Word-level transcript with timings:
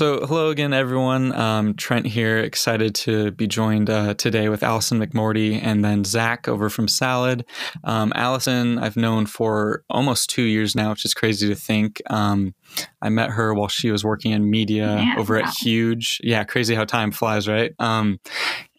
So, 0.00 0.24
hello 0.24 0.48
again, 0.48 0.72
everyone. 0.72 1.34
Um, 1.34 1.74
Trent 1.74 2.06
here, 2.06 2.38
excited 2.38 2.94
to 2.94 3.32
be 3.32 3.46
joined 3.46 3.90
uh, 3.90 4.14
today 4.14 4.48
with 4.48 4.62
Allison 4.62 4.98
McMorty 4.98 5.60
and 5.62 5.84
then 5.84 6.04
Zach 6.04 6.48
over 6.48 6.70
from 6.70 6.88
Salad. 6.88 7.44
Um, 7.84 8.10
Allison, 8.16 8.78
I've 8.78 8.96
known 8.96 9.26
for 9.26 9.84
almost 9.90 10.30
two 10.30 10.44
years 10.44 10.74
now, 10.74 10.88
which 10.88 11.04
is 11.04 11.12
crazy 11.12 11.48
to 11.48 11.54
think. 11.54 12.00
Um, 12.08 12.54
I 13.02 13.10
met 13.10 13.28
her 13.28 13.52
while 13.52 13.68
she 13.68 13.90
was 13.90 14.02
working 14.02 14.32
in 14.32 14.48
media 14.48 14.96
yeah, 14.96 15.14
over 15.18 15.36
at 15.36 15.52
Huge. 15.60 16.18
Yeah, 16.24 16.44
crazy 16.44 16.74
how 16.74 16.86
time 16.86 17.10
flies, 17.10 17.46
right? 17.46 17.74
Um, 17.78 18.20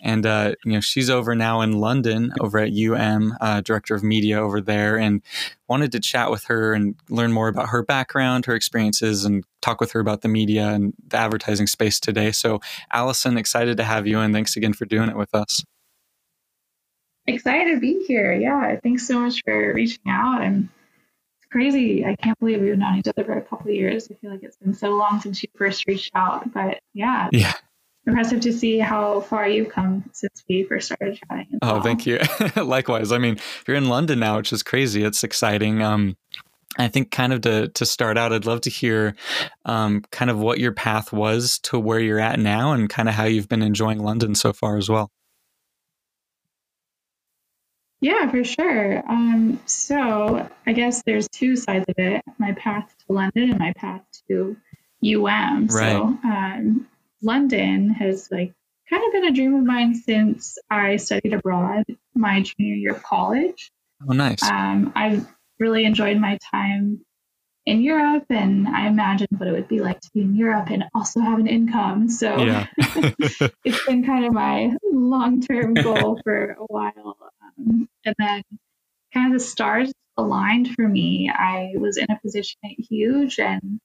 and 0.02 0.26
uh, 0.26 0.56
you 0.66 0.72
know 0.72 0.82
she's 0.82 1.12
over 1.12 1.36
now 1.36 1.62
in 1.62 1.74
London, 1.74 2.34
over 2.40 2.58
at 2.58 2.72
UM, 2.74 3.38
uh, 3.40 3.62
director 3.62 3.94
of 3.94 4.04
media 4.04 4.42
over 4.42 4.60
there, 4.60 4.98
and 4.98 5.22
wanted 5.68 5.92
to 5.92 6.00
chat 6.00 6.32
with 6.32 6.46
her 6.46 6.74
and 6.74 6.96
learn 7.10 7.32
more 7.32 7.48
about 7.48 7.70
her 7.70 7.84
background, 7.84 8.48
her 8.48 8.56
experiences, 8.56 9.24
and 9.24 9.44
talk 9.62 9.80
with 9.80 9.92
her 9.92 10.00
about 10.00 10.22
the 10.22 10.28
media 10.28 10.68
and 10.70 10.94
the 11.08 11.18
advertising 11.18 11.68
space 11.68 12.00
today. 12.00 12.32
So, 12.32 12.60
Allison, 12.92 13.38
excited 13.38 13.78
to 13.78 13.84
have 13.84 14.08
you, 14.08 14.20
and 14.20 14.34
thanks 14.34 14.56
again 14.56 14.74
for 14.74 14.86
doing 14.86 15.10
it 15.10 15.18
with 15.18 15.34
us. 15.34 15.64
Excited 17.28 17.76
to 17.76 17.80
be 17.80 18.04
here. 18.08 18.34
Yeah, 18.34 18.76
thanks 18.82 19.08
so 19.08 19.20
much 19.20 19.42
for 19.46 19.74
reaching 19.74 20.10
out. 20.10 20.42
And 20.42 20.70
it's 21.40 21.52
crazy. 21.52 22.06
I 22.06 22.16
can't 22.16 22.38
believe 22.40 22.62
we've 22.62 22.78
known 22.78 22.98
each 22.98 23.08
other 23.08 23.24
for 23.24 23.38
a 23.38 23.42
couple 23.42 23.70
of 23.70 23.76
years. 23.76 24.08
I 24.12 24.16
feel 24.16 24.32
like 24.32 24.44
it's 24.44 24.58
been 24.58 24.74
so 24.74 24.90
long 24.90 25.22
since 25.22 25.42
you 25.44 25.50
first 25.56 25.86
reached 25.88 26.12
out, 26.16 26.52
but 26.52 26.80
yeah, 26.94 27.30
yeah, 27.32 27.54
impressive 28.08 28.42
to 28.42 28.54
see 28.54 28.80
how 28.80 29.22
far 29.22 29.48
you've 29.48 29.70
come 29.70 30.04
since 30.14 30.44
we 30.50 30.64
first 30.64 30.88
started 30.88 31.20
chatting. 31.30 31.60
Oh, 31.62 31.74
well. 31.74 31.84
thank 31.84 32.06
you. 32.06 32.20
Likewise. 32.56 33.12
I 33.12 33.20
mean, 33.20 33.38
you're 33.68 33.78
in 33.78 33.88
London 33.90 34.20
now, 34.20 34.38
which 34.38 34.52
is 34.52 34.64
crazy. 34.64 35.04
It's 35.04 35.24
exciting. 35.24 35.82
Um, 35.82 36.18
I 36.78 36.88
think 36.88 37.12
kind 37.12 37.34
of 37.34 37.42
to 37.42 37.68
to 37.70 37.86
start 37.86 38.18
out, 38.18 38.34
I'd 38.34 38.46
love 38.46 38.62
to 38.62 38.70
hear 38.70 39.16
um, 39.66 40.02
kind 40.12 40.32
of 40.32 40.40
what 40.40 40.60
your 40.60 40.72
path 40.72 41.12
was 41.12 41.60
to 41.64 41.80
where 41.80 42.00
you're 42.00 42.20
at 42.20 42.40
now, 42.40 42.72
and 42.72 42.90
kind 42.90 43.10
of 43.10 43.16
how 43.16 43.26
you've 43.26 43.50
been 43.50 43.62
enjoying 43.62 44.00
London 44.00 44.36
so 44.36 44.54
far 44.54 44.78
as 44.78 44.90
well. 44.90 45.12
Yeah, 48.00 48.32
for 48.32 48.44
sure. 48.44 49.04
Um, 49.08 49.60
so 49.66 50.50
I 50.66 50.74
guess 50.74 51.04
there's 51.06 51.28
two 51.30 51.56
sides 51.56 51.86
of 51.88 51.96
it: 51.98 52.24
my 52.38 52.54
path 52.54 52.94
to 53.06 53.14
London 53.14 53.52
and 53.52 53.60
my 53.60 53.74
path 53.74 54.02
to 54.28 54.56
UM. 55.04 55.68
Right. 55.68 55.68
So 55.68 56.04
um, 56.24 56.88
London 57.22 57.90
has 57.92 58.30
like 58.32 58.54
kind 58.90 59.04
of 59.06 59.12
been 59.14 59.26
a 59.26 59.32
dream 59.32 59.56
of 59.56 59.64
mine 59.64 59.96
since 59.96 60.58
I 60.70 60.98
studied 60.98 61.34
abroad 61.34 61.86
my 62.16 62.42
junior 62.42 62.76
year 62.76 62.92
of 62.94 63.04
college. 63.04 63.72
Oh, 64.08 64.14
nice. 64.14 64.42
Um, 64.44 64.92
I've 64.96 65.28
really 65.62 65.86
enjoyed 65.86 66.18
my 66.18 66.38
time 66.52 67.06
in 67.66 67.82
Europe, 67.82 68.26
and 68.30 68.68
I 68.68 68.88
imagined 68.88 69.30
what 69.38 69.48
it 69.48 69.52
would 69.52 69.68
be 69.68 69.80
like 69.80 70.00
to 70.02 70.10
be 70.14 70.22
in 70.22 70.36
Europe 70.36 70.70
and 70.72 70.86
also 70.96 71.20
have 71.22 71.40
an 71.40 71.48
income. 71.48 72.10
So 72.10 72.40
yeah. 72.40 72.68
it's 73.64 73.86
been 73.86 74.04
kind 74.04 74.26
of 74.26 74.34
my 74.34 74.76
long 74.92 75.42
term 75.42 75.76
goal 75.76 76.20
for 76.24 76.58
a 76.60 76.66
while. 76.66 77.18
Um, 77.60 77.88
and 78.04 78.16
then 78.18 78.42
kind 79.14 79.34
of 79.34 79.40
the 79.40 79.46
stars 79.46 79.94
aligned 80.18 80.74
for 80.76 80.88
me. 80.88 81.32
I 81.34 81.74
was 81.76 81.98
in 81.98 82.08
a 82.10 82.20
position 82.20 82.58
at 82.66 82.72
Huge 82.80 83.40
and 83.40 83.80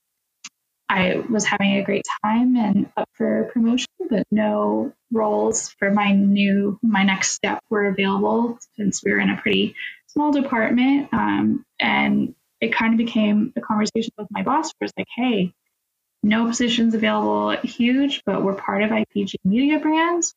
I 0.89 1.17
was 1.29 1.45
having 1.45 1.77
a 1.77 1.85
great 1.85 2.05
time 2.23 2.57
and 2.57 2.91
up 2.97 3.09
for 3.13 3.51
promotion, 3.53 3.89
but 4.09 4.27
no 4.31 4.93
roles 5.13 5.69
for 5.79 5.91
my 5.91 6.13
new 6.13 6.79
my 6.83 7.03
next 7.03 7.33
step 7.33 7.61
were 7.69 7.87
available 7.87 8.59
since 8.77 9.03
we 9.05 9.13
were 9.13 9.21
in 9.21 9.31
a 9.31 9.37
pretty 9.37 9.75
small 10.17 10.33
department. 10.33 11.09
Um, 11.13 11.65
and 11.79 12.35
it 12.61 12.75
kind 12.75 12.95
of 12.95 12.99
became 12.99 13.53
a 13.55 13.61
conversation 13.61 14.13
with 14.17 14.29
my 14.31 14.43
boss 14.43 14.73
where 14.79 14.87
it's 14.87 14.95
like, 14.97 15.07
hey, 15.15 15.53
no 16.23 16.47
positions 16.47 16.95
available 16.95 17.51
huge, 17.63 18.23
but 18.25 18.43
we're 18.43 18.55
part 18.55 18.83
of 18.83 18.91
IPG 18.91 19.35
Media 19.45 19.79
Brands. 19.79 20.35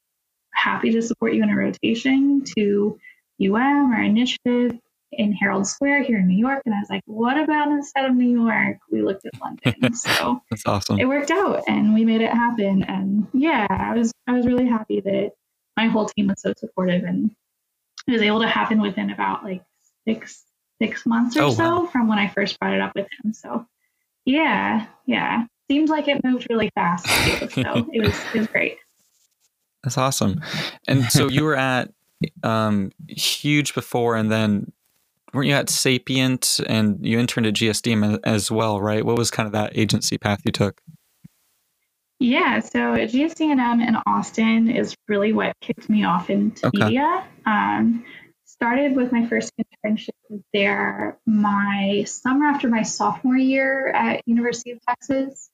Happy 0.54 0.92
to 0.92 1.02
support 1.02 1.34
you 1.34 1.44
in 1.44 1.50
a 1.50 1.56
rotation 1.56 2.44
to 2.58 3.00
UM 3.42 3.94
or 3.94 4.02
initiative 4.02 4.78
in 5.14 5.32
Herald 5.32 5.66
Square 5.66 6.04
here 6.04 6.20
in 6.20 6.28
New 6.28 6.38
York. 6.38 6.62
And 6.66 6.76
I 6.76 6.80
was 6.80 6.90
like, 6.90 7.02
what 7.06 7.40
about 7.42 7.70
instead 7.70 8.06
of 8.06 8.16
New 8.16 8.30
York, 8.30 8.78
we 8.92 9.02
looked 9.02 9.26
at 9.26 9.40
London. 9.42 9.94
So 9.96 10.42
that's 10.52 10.66
awesome. 10.66 11.00
It 11.00 11.08
worked 11.08 11.32
out 11.32 11.64
and 11.68 11.94
we 11.94 12.04
made 12.04 12.22
it 12.22 12.32
happen. 12.32 12.84
And 12.84 13.28
yeah, 13.34 13.66
I 13.70 13.94
was 13.96 14.12
I 14.28 14.34
was 14.34 14.46
really 14.46 14.68
happy 14.68 15.00
that 15.00 15.32
my 15.78 15.88
whole 15.88 16.06
team 16.06 16.28
was 16.28 16.42
so 16.42 16.54
supportive 16.58 17.04
and 17.04 17.32
it 18.08 18.12
was 18.12 18.22
able 18.22 18.42
to 18.42 18.48
happen 18.48 18.82
within 18.82 19.10
about 19.10 19.44
like 19.44 19.64
six 20.10 20.44
six 20.82 21.06
months 21.06 21.36
or 21.36 21.44
oh, 21.44 21.52
so 21.52 21.82
wow. 21.82 21.86
from 21.88 22.08
when 22.08 22.20
I 22.20 22.30
first 22.30 22.60
brought 22.60 22.74
it 22.74 22.82
up 22.82 22.94
with 22.96 23.08
him. 23.24 23.34
So 23.34 23.66
yeah, 24.26 24.88
yeah. 25.06 25.46
Seems 25.70 25.90
like 25.90 26.08
it 26.08 26.24
moved 26.24 26.48
really 26.50 26.72
fast 26.76 27.06
too. 27.06 27.48
So 27.64 27.90
it 27.94 28.02
was 28.02 28.16
it 28.34 28.40
was 28.40 28.48
great. 28.48 28.78
That's 29.84 29.98
awesome. 29.98 30.42
And 30.88 31.06
so 31.06 31.30
you 31.30 31.44
were 31.44 31.56
at 31.56 31.92
um, 32.44 32.92
huge 33.08 33.74
before 33.74 34.16
and 34.16 34.32
then 34.32 34.72
weren't 35.34 35.48
you 35.48 35.54
at 35.54 35.70
Sapient 35.70 36.60
and 36.68 37.06
you 37.06 37.20
interned 37.20 37.48
at 37.48 37.54
GSD 37.54 38.20
as 38.24 38.52
well, 38.52 38.82
right? 38.82 39.06
What 39.06 39.18
was 39.18 39.32
kind 39.32 39.48
of 39.48 39.54
that 39.54 39.78
agency 39.78 40.18
path 40.18 40.42
you 40.44 40.52
took? 40.52 40.82
Yeah, 42.20 42.60
so 42.60 42.80
GSD&M 42.80 43.80
in 43.80 43.96
Austin 44.06 44.70
is 44.70 44.94
really 45.08 45.32
what 45.32 45.56
kicked 45.62 45.90
me 45.90 46.04
off 46.04 46.30
into 46.30 46.68
okay. 46.68 46.86
media. 46.86 47.26
Um, 47.46 48.04
started 48.60 48.94
with 48.94 49.14
my 49.14 49.26
first 49.26 49.54
internship 49.58 50.10
there 50.54 51.18
my 51.26 52.04
summer 52.06 52.46
after 52.46 52.68
my 52.68 52.82
sophomore 52.84 53.38
year 53.38 53.88
at 53.88 54.22
University 54.28 54.72
of 54.72 54.80
Texas. 54.86 55.50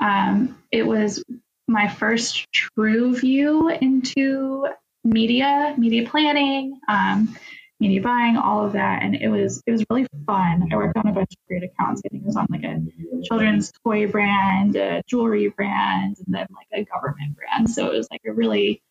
Um, 0.00 0.58
it 0.72 0.84
was 0.84 1.22
my 1.68 1.86
first 1.86 2.50
true 2.52 3.16
view 3.16 3.68
into 3.68 4.66
media, 5.04 5.76
media 5.78 6.08
planning. 6.08 6.80
Um, 6.88 7.36
media 7.78 8.02
buying, 8.02 8.36
all 8.36 8.66
of 8.66 8.72
that, 8.72 9.02
and 9.02 9.14
it 9.14 9.28
was 9.28 9.62
it 9.66 9.70
was 9.70 9.84
really 9.88 10.06
fun. 10.26 10.68
I 10.70 10.76
worked 10.76 10.96
on 10.98 11.06
a 11.06 11.12
bunch 11.12 11.32
of 11.32 11.48
great 11.48 11.62
accounts. 11.62 12.02
I 12.04 12.08
think 12.10 12.24
it 12.24 12.26
was 12.26 12.36
on 12.36 12.46
like 12.50 12.64
a 12.64 12.78
children's 13.22 13.72
toy 13.84 14.06
brand, 14.06 14.76
a 14.76 15.02
jewelry 15.06 15.48
brand, 15.48 16.16
and 16.18 16.34
then 16.34 16.46
like 16.54 16.66
a 16.72 16.84
government 16.84 17.36
brand. 17.36 17.70
So 17.70 17.86
it 17.86 17.96
was 17.96 18.08
like 18.10 18.20
a 18.26 18.32
really 18.32 18.82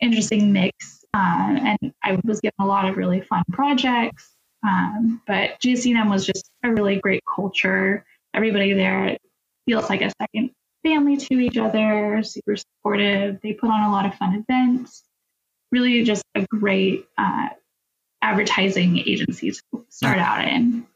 interesting 0.00 0.52
mix, 0.52 0.99
um, 1.14 1.56
and 1.56 1.92
I 2.02 2.18
was 2.24 2.40
given 2.40 2.54
a 2.60 2.66
lot 2.66 2.88
of 2.88 2.96
really 2.96 3.20
fun 3.20 3.42
projects. 3.52 4.34
Um, 4.66 5.22
but 5.26 5.58
GSD&M 5.60 6.08
was 6.08 6.26
just 6.26 6.50
a 6.62 6.70
really 6.70 6.96
great 6.96 7.22
culture. 7.24 8.04
Everybody 8.34 8.74
there 8.74 9.16
feels 9.66 9.88
like 9.88 10.02
a 10.02 10.12
second 10.20 10.50
family 10.82 11.16
to 11.16 11.34
each 11.34 11.56
other, 11.56 12.22
super 12.22 12.56
supportive. 12.56 13.40
They 13.42 13.54
put 13.54 13.70
on 13.70 13.82
a 13.82 13.90
lot 13.90 14.06
of 14.06 14.14
fun 14.14 14.44
events. 14.48 15.02
Really, 15.72 16.02
just 16.04 16.24
a 16.34 16.46
great 16.46 17.06
uh, 17.16 17.48
advertising 18.22 18.96
to 18.96 19.52
start 19.88 20.18
out 20.18 20.44
in. 20.44 20.86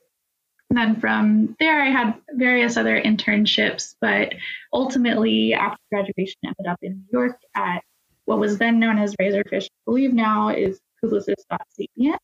And 0.70 0.78
then 0.78 1.00
from 1.00 1.56
there, 1.60 1.80
I 1.80 1.91
had 1.91 2.14
various 2.32 2.76
other 2.76 3.00
internships, 3.00 3.94
but 4.00 4.34
ultimately, 4.72 5.54
after 5.54 5.78
graduation, 5.92 6.36
ended 6.44 6.66
up 6.69 6.78
in 6.82 7.04
New 7.12 7.19
York 7.19 7.38
at 7.54 7.84
what 8.24 8.38
was 8.38 8.58
then 8.58 8.78
known 8.78 8.98
as 8.98 9.14
Razorfish. 9.16 9.64
I 9.64 9.84
believe 9.84 10.12
now 10.12 10.48
is 10.48 10.80
Publicis.sapient. 11.04 12.20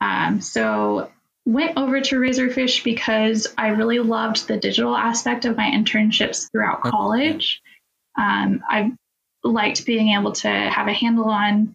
Um, 0.00 0.40
so 0.40 1.10
went 1.46 1.78
over 1.78 2.00
to 2.00 2.16
Razorfish 2.16 2.84
because 2.84 3.46
I 3.56 3.68
really 3.68 4.00
loved 4.00 4.48
the 4.48 4.56
digital 4.56 4.96
aspect 4.96 5.44
of 5.44 5.56
my 5.56 5.70
internships 5.70 6.50
throughout 6.50 6.82
college. 6.82 7.62
Um, 8.18 8.62
I 8.68 8.92
liked 9.44 9.86
being 9.86 10.10
able 10.18 10.32
to 10.32 10.48
have 10.48 10.88
a 10.88 10.92
handle 10.92 11.26
on 11.26 11.74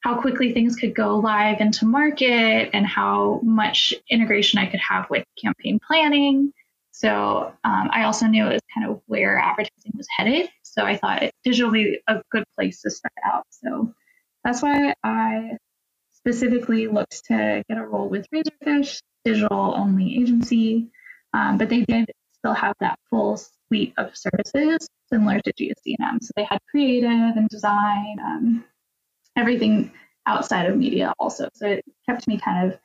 how 0.00 0.20
quickly 0.20 0.52
things 0.52 0.76
could 0.76 0.94
go 0.94 1.16
live 1.16 1.60
into 1.60 1.84
market 1.86 2.70
and 2.72 2.86
how 2.86 3.40
much 3.42 3.94
integration 4.08 4.58
I 4.58 4.66
could 4.66 4.80
have 4.80 5.10
with 5.10 5.24
campaign 5.42 5.80
planning. 5.84 6.52
So 6.92 7.52
um, 7.64 7.90
I 7.92 8.04
also 8.04 8.26
knew 8.26 8.46
it 8.46 8.52
was 8.54 8.62
kind 8.74 8.88
of 8.88 9.00
where 9.06 9.38
advertising 9.38 9.92
was 9.96 10.06
headed. 10.16 10.48
So 10.72 10.84
I 10.84 10.96
thought 10.96 11.22
it 11.22 11.34
digitally 11.46 11.96
a 12.06 12.22
good 12.30 12.44
place 12.56 12.82
to 12.82 12.90
start 12.90 13.12
out. 13.24 13.44
So 13.50 13.94
that's 14.44 14.62
why 14.62 14.94
I 15.02 15.56
specifically 16.12 16.86
looked 16.86 17.24
to 17.26 17.62
get 17.68 17.78
a 17.78 17.86
role 17.86 18.08
with 18.08 18.26
Razorfish, 18.30 19.00
digital 19.24 19.74
only 19.76 20.16
agency. 20.20 20.90
Um, 21.34 21.58
but 21.58 21.68
they 21.68 21.82
did 21.82 22.10
still 22.32 22.54
have 22.54 22.74
that 22.80 22.98
full 23.10 23.36
suite 23.36 23.94
of 23.98 24.16
services 24.16 24.88
similar 25.12 25.40
to 25.40 25.52
GSD&M. 25.52 26.18
So 26.22 26.30
they 26.36 26.44
had 26.44 26.60
creative 26.70 27.10
and 27.10 27.48
design, 27.48 28.16
um, 28.24 28.64
everything 29.36 29.92
outside 30.26 30.66
of 30.66 30.76
media 30.76 31.12
also. 31.18 31.48
So 31.54 31.66
it 31.66 31.84
kept 32.08 32.28
me 32.28 32.38
kind 32.38 32.70
of 32.70 32.78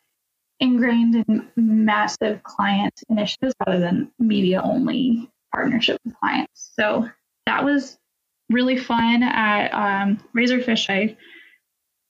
ingrained 0.59 1.15
in 1.15 1.47
massive 1.55 2.41
client 2.43 2.93
initiatives 3.09 3.53
rather 3.65 3.79
than 3.79 4.11
media 4.19 4.61
only 4.61 5.29
partnership 5.53 5.99
with 6.05 6.15
clients. 6.19 6.71
So 6.79 7.09
that 7.45 7.63
was 7.63 7.97
really 8.49 8.77
fun 8.77 9.23
at 9.23 9.73
um, 9.73 10.19
Razorfish. 10.35 10.89
I 10.89 11.17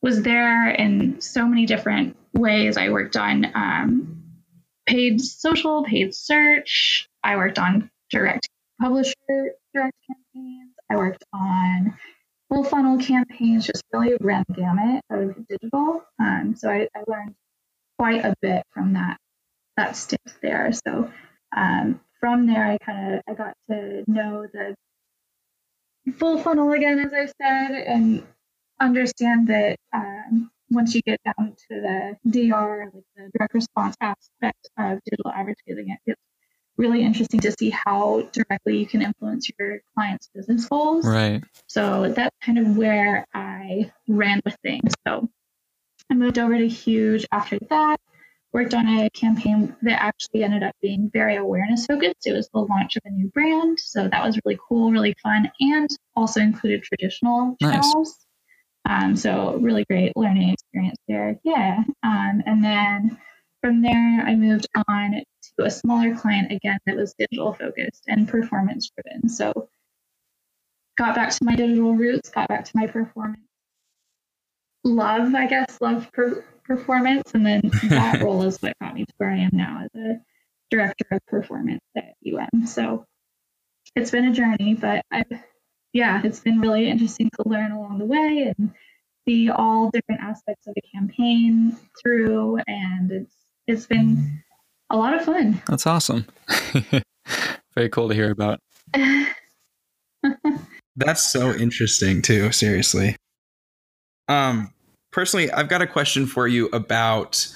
was 0.01 0.21
there 0.21 0.69
in 0.69 1.21
so 1.21 1.47
many 1.47 1.65
different 1.65 2.18
ways. 2.33 2.77
I 2.77 2.89
worked 2.89 3.15
on 3.15 3.45
um, 3.56 4.24
paid 4.85 5.21
social, 5.21 5.83
paid 5.83 6.13
search. 6.13 7.09
I 7.24 7.38
worked 7.38 7.59
on 7.59 7.89
direct 8.09 8.50
publisher 8.81 9.13
direct 9.74 9.97
campaigns. 10.07 10.74
I 10.89 10.95
worked 10.95 11.24
on 11.33 11.97
full 12.50 12.63
funnel 12.63 12.97
campaigns, 12.97 13.65
just 13.65 13.83
really 13.91 14.15
ran 14.19 14.44
the 14.47 14.53
gamut 14.53 15.03
of 15.09 15.47
digital. 15.47 16.03
Um, 16.19 16.56
so 16.57 16.69
I, 16.69 16.88
I, 16.95 17.03
learned 17.07 17.36
quite 17.97 18.24
a 18.24 18.36
bit 18.41 18.63
from 18.71 18.94
that 18.94 19.18
that 19.77 19.95
stint 19.95 20.21
there. 20.41 20.71
So 20.71 21.12
um, 21.56 22.00
from 22.19 22.45
there, 22.45 22.65
I 22.65 22.77
kind 22.77 23.15
of 23.15 23.21
I 23.27 23.33
got 23.33 23.53
to 23.69 24.03
know 24.07 24.45
the 24.51 24.75
full 26.11 26.38
funnel 26.38 26.71
again, 26.71 27.00
as 27.00 27.13
I 27.13 27.25
said, 27.25 27.71
and 27.71 28.23
understand 28.79 29.47
that 29.47 29.77
um, 29.94 30.51
once 30.69 30.94
you 30.95 31.01
get 31.01 31.19
down 31.23 31.55
to 31.69 31.69
the 31.69 32.17
DR, 32.29 32.91
like 32.94 33.03
the 33.15 33.31
direct 33.38 33.53
response 33.53 33.95
aspect 34.01 34.69
of 34.77 35.00
digital 35.05 35.31
advertising, 35.31 35.89
it 35.89 36.00
gets 36.05 36.21
really 36.77 37.03
interesting 37.03 37.39
to 37.39 37.51
see 37.51 37.69
how 37.69 38.27
directly 38.31 38.77
you 38.77 38.85
can 38.85 39.01
influence 39.01 39.50
your 39.57 39.79
client's 39.95 40.29
business 40.33 40.65
goals. 40.65 41.05
Right. 41.05 41.44
So 41.67 42.11
that's 42.11 42.35
kind 42.41 42.57
of 42.57 42.75
where 42.75 43.27
I 43.33 43.91
ran 44.07 44.41
with 44.44 44.57
things. 44.63 44.94
So 45.07 45.29
I 46.09 46.15
moved 46.15 46.39
over 46.39 46.57
to 46.57 46.67
Huge 46.67 47.25
after 47.31 47.59
that, 47.69 47.97
worked 48.53 48.73
on 48.73 48.88
a 48.88 49.09
campaign 49.09 49.75
that 49.81 50.01
actually 50.01 50.44
ended 50.44 50.63
up 50.63 50.75
being 50.81 51.09
very 51.11 51.35
awareness 51.35 51.85
focused. 51.88 52.27
It 52.27 52.33
was 52.33 52.47
the 52.53 52.59
launch 52.59 52.95
of 52.95 53.01
a 53.05 53.09
new 53.09 53.29
brand. 53.29 53.79
So 53.79 54.07
that 54.07 54.23
was 54.23 54.39
really 54.45 54.59
cool, 54.67 54.91
really 54.91 55.15
fun, 55.23 55.51
and 55.59 55.89
also 56.15 56.39
included 56.39 56.83
traditional 56.83 57.57
nice. 57.59 57.73
channels. 57.73 58.25
Um, 58.88 59.15
so 59.15 59.57
really 59.57 59.85
great 59.85 60.15
learning 60.15 60.50
experience 60.50 60.97
there. 61.07 61.39
Yeah. 61.44 61.83
Um, 62.03 62.44
and 62.45 62.63
then 62.63 63.17
from 63.61 63.81
there, 63.81 64.23
I 64.25 64.35
moved 64.35 64.67
on 64.88 65.23
to 65.57 65.65
a 65.65 65.71
smaller 65.71 66.15
client 66.15 66.51
again 66.51 66.77
that 66.85 66.95
was 66.95 67.15
digital 67.17 67.53
focused 67.53 68.03
and 68.07 68.27
performance 68.27 68.91
driven. 68.95 69.29
So 69.29 69.69
got 70.97 71.15
back 71.15 71.31
to 71.31 71.44
my 71.44 71.55
digital 71.55 71.95
roots, 71.95 72.29
got 72.29 72.50
back 72.50 72.65
to 72.65 72.71
my 72.75 72.88
performance 72.88 73.39
love, 74.83 75.33
I 75.33 75.47
guess, 75.47 75.79
love 75.81 76.11
per- 76.11 76.44
performance. 76.63 77.31
And 77.33 77.45
then 77.45 77.62
that 77.89 78.21
role 78.21 78.44
is 78.44 78.57
what 78.62 78.77
got 78.80 78.95
me 78.95 79.06
to 79.06 79.13
where 79.18 79.30
I 79.30 79.38
am 79.38 79.51
now 79.54 79.83
as 79.83 79.89
a 80.00 80.21
director 80.71 81.06
of 81.12 81.25
performance 81.27 81.83
at 81.95 82.13
UM. 82.25 82.65
So 82.65 83.06
it's 83.95 84.12
been 84.12 84.25
a 84.25 84.33
journey, 84.33 84.74
but 84.74 85.04
I've 85.12 85.44
yeah, 85.94 86.21
it's 86.24 86.39
been 86.39 86.60
really 86.60 86.89
interesting 86.89 87.30
to 87.36 87.48
learn 87.48 87.71
along 87.71 88.00
the 88.00 88.06
way 88.06 88.51
and 88.57 88.74
see 89.27 89.50
all 89.50 89.92
different 89.92 90.21
aspects 90.21 90.65
of 90.68 90.74
the 90.74 90.81
campaign 90.94 91.77
through 92.01 92.60
and 92.68 93.12
it's 93.12 93.36
it's 93.68 93.86
been 93.86 94.44
a 94.89 94.98
lot 94.98 95.13
of 95.13 95.24
fun. 95.24 95.62
That's 95.68 95.88
awesome. 95.88 96.25
Very 97.75 97.89
cool 97.89 98.10
to 98.10 98.15
hear 98.15 98.31
about. 98.31 98.60
That's 100.95 101.31
so 101.31 101.54
interesting 101.54 102.21
too, 102.21 102.51
seriously. 102.51 103.15
Um 104.27 104.73
personally, 105.13 105.51
I've 105.51 105.69
got 105.69 105.81
a 105.81 105.88
question 105.88 106.25
for 106.25 106.48
you 106.48 106.68
about 106.74 107.48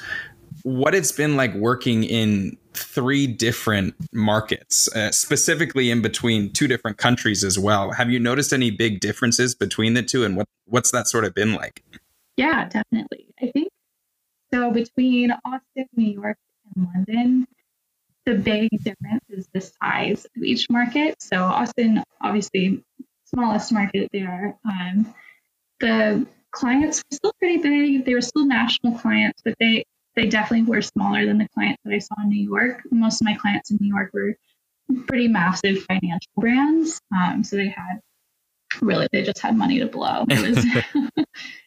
what 0.63 0.95
it's 0.95 1.12
been 1.12 1.36
like 1.36 1.54
working 1.56 2.04
in 2.04 2.57
three 2.74 3.27
different 3.27 3.95
markets, 4.13 4.88
uh, 4.95 5.12
specifically 5.12 5.89
in 5.89 6.01
between 6.01 6.54
two 6.54 6.68
different 6.68 6.98
countries 6.98 7.44
as 7.44 7.57
well. 7.57 7.92
Have 7.92 8.09
you 8.09 8.19
noticed 8.19 8.54
any 8.54 8.71
big 8.71 9.00
differences 9.00 9.56
between 9.56 9.94
the 9.94 10.04
two, 10.04 10.24
and 10.24 10.38
what 10.38 10.48
what's 10.65 10.92
that 10.92 11.07
sort 11.07 11.25
of 11.25 11.33
been 11.33 11.54
like? 11.54 11.83
Yeah, 12.38 12.69
definitely. 12.69 13.27
I 13.42 13.51
think 13.51 13.69
so. 14.54 14.71
Between 14.71 15.31
Austin, 15.44 15.88
New 15.95 16.13
York, 16.13 16.38
and 16.75 16.88
London, 16.94 17.48
the 18.25 18.36
big 18.36 18.69
difference 18.83 19.24
is 19.30 19.48
the 19.54 19.62
size 19.62 20.25
of 20.25 20.44
each 20.44 20.69
market. 20.69 21.21
So 21.21 21.44
Austin, 21.44 22.04
obviously, 22.21 22.83
smallest 23.25 23.71
market 23.71 24.09
there. 24.13 24.57
Um, 24.65 25.13
the 25.80 26.27
clients 26.57 26.98
were 27.00 27.15
still 27.15 27.33
pretty 27.39 27.57
big. 27.57 28.06
They 28.06 28.13
were 28.13 28.21
still 28.21 28.45
national 28.45 28.98
clients, 28.98 29.42
but 29.44 29.56
they 29.59 29.86
they 30.15 30.27
definitely 30.27 30.65
were 30.65 30.81
smaller 30.81 31.25
than 31.25 31.38
the 31.38 31.48
clients 31.54 31.80
that 31.86 31.94
I 31.94 32.00
saw 32.00 32.15
in 32.24 32.30
New 32.30 32.44
York. 32.44 32.81
Most 32.89 33.21
of 33.21 33.25
my 33.25 33.36
clients 33.36 33.69
in 33.69 33.77
New 33.80 33.94
York 33.94 34.09
were 34.13 34.36
pretty 35.06 35.27
massive 35.27 35.83
financial 35.83 36.31
brands. 36.36 37.00
Um, 37.15 37.44
so 37.44 37.56
they 37.56 37.68
had 37.68 38.00
really 38.81 39.07
they 39.12 39.21
just 39.21 39.39
had 39.39 39.56
money 39.56 39.80
to 39.80 39.86
blow. 39.86 40.25
It 40.27 40.50
was 40.50 40.65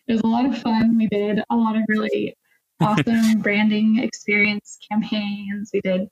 it 0.08 0.12
was 0.12 0.20
a 0.22 0.26
lot 0.26 0.46
of 0.46 0.58
fun. 0.58 0.98
We 0.98 1.06
did 1.06 1.40
a 1.48 1.56
lot 1.56 1.76
of 1.76 1.82
really 1.88 2.34
awesome 2.80 3.38
branding 3.42 4.00
experience 4.00 4.78
campaigns. 4.90 5.70
We 5.72 5.80
did 5.82 6.08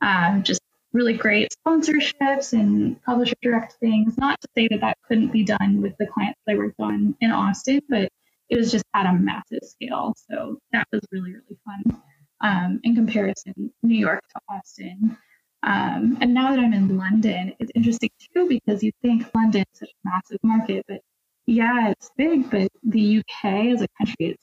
um, 0.00 0.44
just 0.44 0.60
really 0.92 1.14
great 1.14 1.52
sponsorships 1.66 2.52
and 2.52 3.02
publisher 3.02 3.34
direct 3.42 3.74
things. 3.74 4.16
Not 4.16 4.40
to 4.40 4.48
say 4.56 4.68
that 4.68 4.80
that 4.80 4.98
couldn't 5.08 5.32
be 5.32 5.44
done 5.44 5.82
with 5.82 5.96
the 5.98 6.06
clients 6.06 6.38
that 6.46 6.52
I 6.54 6.56
worked 6.56 6.78
on 6.78 7.16
in 7.20 7.32
Austin, 7.32 7.80
but 7.88 8.08
it 8.50 8.58
was 8.58 8.70
just 8.70 8.84
at 8.94 9.06
a 9.06 9.12
massive 9.12 9.62
scale. 9.62 10.14
So 10.28 10.58
that 10.72 10.86
was 10.92 11.00
really, 11.12 11.32
really 11.32 11.58
fun 11.64 12.02
um, 12.42 12.80
in 12.82 12.94
comparison, 12.94 13.72
New 13.82 13.98
York 13.98 14.22
to 14.34 14.40
Austin. 14.48 15.16
Um, 15.62 16.18
and 16.20 16.34
now 16.34 16.50
that 16.50 16.58
I'm 16.58 16.72
in 16.72 16.96
London, 16.96 17.52
it's 17.60 17.70
interesting 17.74 18.10
too 18.34 18.48
because 18.48 18.82
you 18.82 18.92
think 19.02 19.26
London 19.34 19.64
is 19.72 19.78
such 19.78 19.90
a 19.90 20.08
massive 20.08 20.38
market, 20.42 20.84
but 20.88 21.00
yeah, 21.46 21.90
it's 21.90 22.10
big, 22.16 22.50
but 22.50 22.68
the 22.82 23.18
UK 23.18 23.44
as 23.66 23.82
a 23.82 23.88
country 23.98 24.26
is 24.26 24.36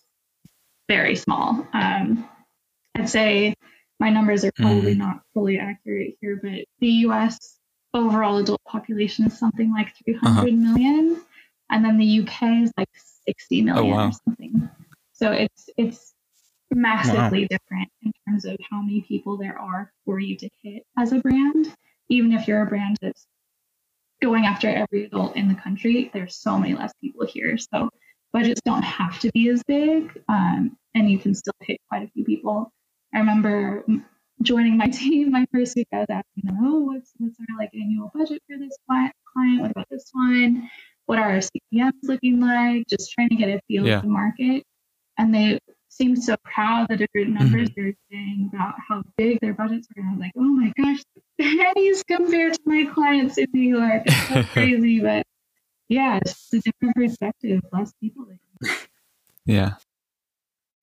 very 0.88 1.15
small. 1.15 1.68
Um, 1.74 2.27
I'd 2.95 3.10
say 3.10 3.56
my 4.00 4.10
numbers 4.10 4.45
are 4.45 4.51
probably 4.56 4.94
mm. 4.94 5.00
not 5.00 5.21
fully 5.33 5.60
accurate 5.60 6.15
here, 6.21 6.39
but 6.42 6.65
the 6.80 6.89
US 7.07 7.57
overall 7.94 8.38
adult 8.38 8.62
population 8.65 9.25
is 9.25 9.38
something 9.38 9.71
like 9.71 9.94
three 9.95 10.13
hundred 10.15 10.53
uh-huh. 10.53 10.74
million, 10.74 11.21
and 11.69 11.83
then 11.83 11.98
the 11.98 12.21
UK 12.21 12.63
is 12.63 12.71
like 12.77 12.89
60 13.27 13.62
million 13.63 13.85
oh, 13.85 13.95
wow. 13.95 14.07
or 14.07 14.12
something. 14.25 14.69
So 15.13 15.31
it's 15.31 15.69
it's 15.77 16.13
massively 16.71 17.41
wow. 17.41 17.47
different 17.50 17.89
in 18.03 18.12
terms 18.27 18.45
of 18.45 18.57
how 18.69 18.81
many 18.81 19.01
people 19.01 19.38
there 19.38 19.57
are 19.57 19.91
for 20.06 20.19
you 20.19 20.38
to 20.38 20.50
hit 20.62 20.83
as 20.97 21.12
a 21.12 21.19
brand. 21.19 21.74
Even 22.09 22.31
if 22.33 22.47
you're 22.47 22.62
a 22.62 22.68
brand 22.68 22.97
that's 23.01 23.25
going 24.21 24.45
after 24.45 24.69
every 24.69 25.06
adult 25.06 25.35
in 25.35 25.47
the 25.47 25.56
country, 25.56 26.09
there's 26.13 26.35
so 26.35 26.57
many 26.57 26.74
less 26.74 26.94
people 27.01 27.25
here. 27.25 27.57
So 27.57 27.89
budgets 28.33 28.62
don't 28.63 28.83
have 28.83 29.19
to 29.19 29.31
be 29.31 29.50
as 29.50 29.63
big, 29.63 30.21
um, 30.29 30.77
and 30.94 31.09
you 31.09 31.19
can 31.19 31.35
still 31.35 31.53
hit 31.62 31.79
quite 31.89 32.03
a 32.03 32.12
few 32.12 32.24
people. 32.24 32.72
I 33.13 33.19
remember 33.19 33.84
joining 34.41 34.77
my 34.77 34.88
team 35.01 35.31
my 35.31 35.46
first 35.51 35.75
week. 35.75 35.88
I 35.93 36.00
was 36.00 36.07
asking 36.10 36.43
them, 36.43 36.57
"Oh, 36.62 36.79
what's 36.81 37.12
what's 37.17 37.38
our 37.39 37.57
like 37.57 37.72
annual 37.74 38.12
budget 38.13 38.41
for 38.48 38.57
this 38.57 38.77
client? 38.88 39.13
What 39.62 39.72
about 39.72 39.88
this 39.89 40.10
one? 40.13 40.69
What 41.08 41.18
are 41.18 41.32
our 41.32 41.40
CPMs 41.40 42.04
looking 42.04 42.40
like, 42.40 42.86
just 42.88 43.12
trying 43.12 43.30
to 43.30 43.36
get 43.36 43.50
a 43.50 43.60
feel 43.68 43.88
yeah. 43.88 43.98
of 43.98 44.02
the 44.04 44.10
market. 44.10 44.64
And 45.18 45.34
they 45.34 45.60
seemed 45.90 46.22
so 46.22 46.36
proud 46.44 46.88
the 46.90 46.98
different 46.98 47.30
numbers 47.30 47.70
mm-hmm. 47.70 47.82
they 47.82 47.88
were 47.88 47.94
saying 48.12 48.52
about 48.54 48.76
how 48.88 49.02
big 49.18 49.40
their 49.42 49.54
budgets 49.54 49.88
were. 49.96 50.02
And 50.02 50.10
I 50.10 50.12
was 50.12 50.20
like, 50.20 50.32
oh 50.38 50.42
my 50.42 50.72
gosh, 50.78 51.02
pennies 51.42 52.04
compared 52.04 52.54
to 52.54 52.60
my 52.66 52.86
clients 52.94 53.38
in 53.38 53.48
New 53.54 53.78
York. 53.78 54.04
It's 54.06 54.28
so 54.28 54.44
crazy. 54.54 55.00
but 55.00 55.26
yeah, 55.90 56.20
it's 56.22 56.54
a 56.54 56.60
different 56.60 56.96
perspective, 56.96 57.62
less 57.72 57.94
people. 58.02 58.28
yeah. 59.46 59.76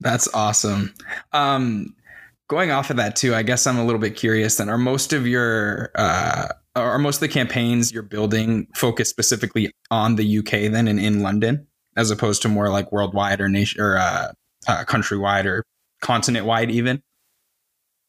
That's 0.01 0.29
awesome. 0.35 0.95
Um, 1.33 1.95
going 2.49 2.71
off 2.71 2.91
of 2.91 2.97
that 2.97 3.15
too, 3.15 3.35
I 3.35 3.43
guess 3.43 3.67
I'm 3.67 3.79
a 3.79 3.85
little 3.85 4.01
bit 4.01 4.17
curious 4.17 4.57
then. 4.57 4.69
Are 4.69 4.79
most 4.79 5.13
of 5.13 5.27
your 5.27 5.91
uh, 5.95 6.49
are 6.77 6.99
most 6.99 7.17
of 7.17 7.21
the 7.21 7.29
campaigns 7.29 7.93
you're 7.93 8.03
building 8.03 8.67
focused 8.75 9.11
specifically 9.11 9.71
on 9.91 10.17
the 10.17 10.39
UK 10.39 10.71
then 10.73 10.89
and 10.89 10.99
in 10.99 11.21
London, 11.21 11.67
as 11.97 12.11
opposed 12.11 12.43
to 12.43 12.49
more 12.49 12.69
like 12.69 12.91
worldwide 12.91 13.41
or 13.41 13.49
nation 13.49 13.81
or 13.81 13.97
uh, 13.97 14.33
uh, 14.67 14.85
countrywide 14.85 15.45
or 15.45 15.65
continent 16.01 16.47
wide 16.47 16.71
even? 16.71 17.03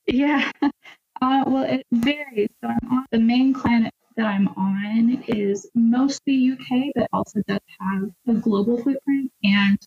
Yeah, 0.07 0.51
uh, 0.61 1.43
well, 1.47 1.63
it 1.63 1.85
varies. 1.91 2.49
So 2.61 2.69
I'm 2.69 2.91
on 2.91 3.05
the 3.11 3.19
main 3.19 3.53
client 3.53 3.93
that 4.17 4.25
I'm 4.25 4.47
on 4.49 5.23
is 5.27 5.69
mostly 5.75 6.51
UK, 6.51 6.91
but 6.95 7.07
also 7.11 7.41
does 7.47 7.59
have 7.79 8.09
a 8.27 8.33
global 8.33 8.77
footprint. 8.77 9.31
And 9.43 9.77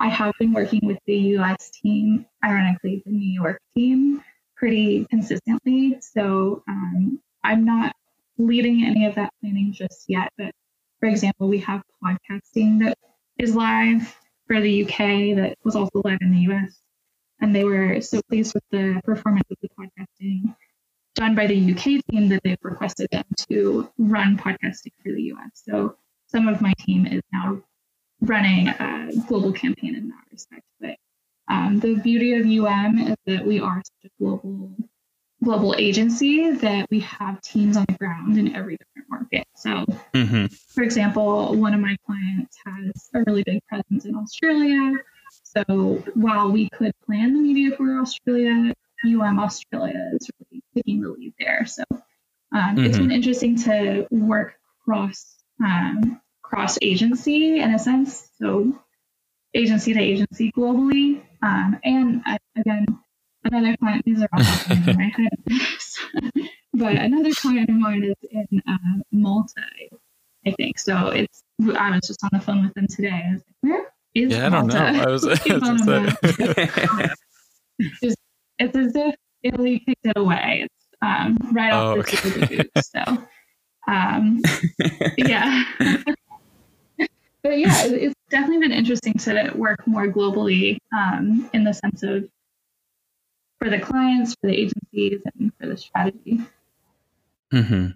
I 0.00 0.08
have 0.08 0.34
been 0.38 0.52
working 0.52 0.80
with 0.82 0.98
the 1.06 1.16
US 1.38 1.70
team, 1.70 2.26
ironically, 2.44 3.02
the 3.04 3.12
New 3.12 3.32
York 3.32 3.60
team, 3.74 4.22
pretty 4.56 5.06
consistently. 5.06 5.98
So 6.00 6.62
um, 6.68 7.20
I'm 7.44 7.64
not 7.64 7.94
leading 8.38 8.84
any 8.84 9.06
of 9.06 9.16
that 9.16 9.32
planning 9.40 9.72
just 9.72 10.04
yet. 10.08 10.32
But 10.38 10.52
for 11.00 11.08
example, 11.08 11.48
we 11.48 11.58
have 11.58 11.82
podcasting 12.02 12.84
that 12.84 12.96
is 13.38 13.54
live 13.54 14.16
for 14.46 14.60
the 14.60 14.84
UK 14.84 15.36
that 15.36 15.58
was 15.64 15.76
also 15.76 16.00
live 16.04 16.18
in 16.20 16.32
the 16.32 16.52
US. 16.52 16.80
And 17.40 17.54
they 17.54 17.64
were 17.64 18.00
so 18.00 18.20
pleased 18.28 18.54
with 18.54 18.64
the 18.70 19.00
performance 19.04 19.46
of 19.50 19.58
the 19.62 19.68
podcasting 19.78 20.54
done 21.14 21.34
by 21.34 21.46
the 21.46 21.72
UK 21.72 22.04
team 22.10 22.28
that 22.28 22.42
they've 22.44 22.58
requested 22.62 23.08
them 23.10 23.24
to 23.50 23.88
run 23.98 24.36
podcasting 24.38 24.92
for 25.02 25.12
the 25.12 25.32
US. 25.34 25.50
So 25.54 25.96
some 26.26 26.48
of 26.48 26.60
my 26.60 26.72
team 26.78 27.06
is 27.06 27.22
now 27.32 27.62
running 28.20 28.68
a 28.68 29.10
global 29.26 29.52
campaign 29.52 29.94
in 29.94 30.08
that 30.08 30.24
respect. 30.32 30.64
But 30.80 30.96
um, 31.48 31.80
the 31.80 31.94
beauty 31.94 32.34
of 32.34 32.46
UM 32.46 32.98
is 32.98 33.16
that 33.26 33.46
we 33.46 33.60
are 33.60 33.82
such 33.84 34.10
a 34.10 34.22
global 34.22 34.72
global 35.42 35.74
agency 35.78 36.50
that 36.50 36.86
we 36.90 37.00
have 37.00 37.40
teams 37.40 37.76
on 37.76 37.84
the 37.88 37.94
ground 37.94 38.38
in 38.38 38.54
every 38.54 38.76
different 38.76 39.08
market. 39.08 39.46
So, 39.54 39.84
mm-hmm. 40.14 40.46
for 40.74 40.82
example, 40.82 41.54
one 41.54 41.74
of 41.74 41.80
my 41.80 41.96
clients 42.06 42.56
has 42.66 43.08
a 43.14 43.22
really 43.26 43.44
big 43.44 43.60
presence 43.66 44.04
in 44.04 44.16
Australia. 44.16 44.94
So, 45.44 46.02
while 46.14 46.50
we 46.50 46.68
could 46.70 46.92
plan 47.06 47.34
the 47.34 47.40
media 47.40 47.76
for 47.76 48.00
Australia, 48.00 48.74
UM 49.04 49.38
Australia 49.38 50.10
is 50.14 50.28
really 50.50 50.62
taking 50.74 51.00
the 51.00 51.10
lead 51.10 51.34
there. 51.38 51.66
So, 51.66 51.84
um, 51.90 52.00
mm-hmm. 52.52 52.84
it's 52.84 52.98
been 52.98 53.12
interesting 53.12 53.56
to 53.62 54.06
work 54.10 54.54
cross 54.84 55.36
um, 55.64 56.20
cross 56.42 56.78
agency 56.82 57.60
in 57.60 57.74
a 57.74 57.78
sense. 57.78 58.28
So, 58.40 58.76
agency 59.54 59.94
to 59.94 60.00
agency 60.00 60.52
globally. 60.52 61.22
Um, 61.42 61.78
and 61.84 62.22
uh, 62.26 62.38
again, 62.56 62.86
another 63.52 63.76
client, 63.76 64.04
these 64.04 64.22
are 64.22 64.28
all 64.32 64.40
in 64.70 64.84
my 64.96 65.12
head. 65.16 65.38
but 66.74 66.96
another 66.96 67.30
client 67.32 67.68
of 67.68 67.74
mine 67.76 68.04
is 68.04 68.14
in 68.30 68.62
uh, 68.68 68.78
Malta, 69.12 69.62
I 70.46 70.52
think. 70.52 70.78
So 70.78 71.08
it's, 71.08 71.42
I 71.76 71.90
was 71.90 72.06
just 72.06 72.22
on 72.24 72.30
the 72.32 72.40
phone 72.40 72.64
with 72.64 72.72
them 72.74 72.86
today. 72.88 73.24
I 73.28 73.32
was 73.32 73.42
like, 73.46 73.56
where 73.60 73.92
is 74.14 74.32
yeah, 74.32 74.48
Malta? 74.48 74.78
I 74.78 74.92
don't 74.92 74.96
know. 74.96 75.02
I 75.02 75.10
was, 75.10 75.22
just, 78.02 78.16
it's 78.58 78.76
as 78.76 78.96
if 78.96 79.14
Italy 79.42 79.80
kicked 79.80 80.06
it 80.06 80.16
away. 80.16 80.62
It's 80.64 80.74
um, 81.02 81.36
right 81.52 81.72
off 81.72 81.98
oh, 81.98 82.02
the 82.02 82.08
okay. 82.40 82.56
boot. 82.56 82.70
So, 82.84 83.02
um, 83.86 84.40
yeah. 85.16 85.64
but 87.42 87.58
yeah, 87.58 87.86
it's 87.86 88.14
definitely 88.30 88.68
been 88.68 88.76
interesting 88.76 89.14
to 89.14 89.52
work 89.54 89.86
more 89.86 90.08
globally 90.08 90.78
um, 90.96 91.48
in 91.54 91.64
the 91.64 91.72
sense 91.72 92.02
of 92.02 92.28
for 93.58 93.70
the 93.70 93.78
clients, 93.78 94.34
for 94.40 94.48
the 94.48 94.54
agencies, 94.54 95.20
and 95.38 95.52
for 95.60 95.66
the 95.66 95.76
strategy. 95.76 96.40
Hmm. 97.50 97.88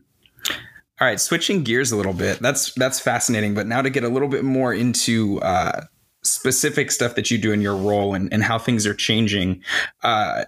All 1.00 1.08
right, 1.08 1.20
switching 1.20 1.62
gears 1.64 1.92
a 1.92 1.96
little 1.96 2.12
bit. 2.12 2.38
That's 2.38 2.72
that's 2.74 3.00
fascinating. 3.00 3.54
But 3.54 3.66
now 3.66 3.82
to 3.82 3.90
get 3.90 4.04
a 4.04 4.08
little 4.08 4.28
bit 4.28 4.44
more 4.44 4.72
into 4.72 5.40
uh, 5.40 5.82
specific 6.22 6.90
stuff 6.90 7.14
that 7.16 7.30
you 7.30 7.38
do 7.38 7.52
in 7.52 7.60
your 7.60 7.76
role 7.76 8.14
and, 8.14 8.32
and 8.32 8.44
how 8.44 8.58
things 8.58 8.86
are 8.86 8.94
changing. 8.94 9.62
Uh, 10.02 10.44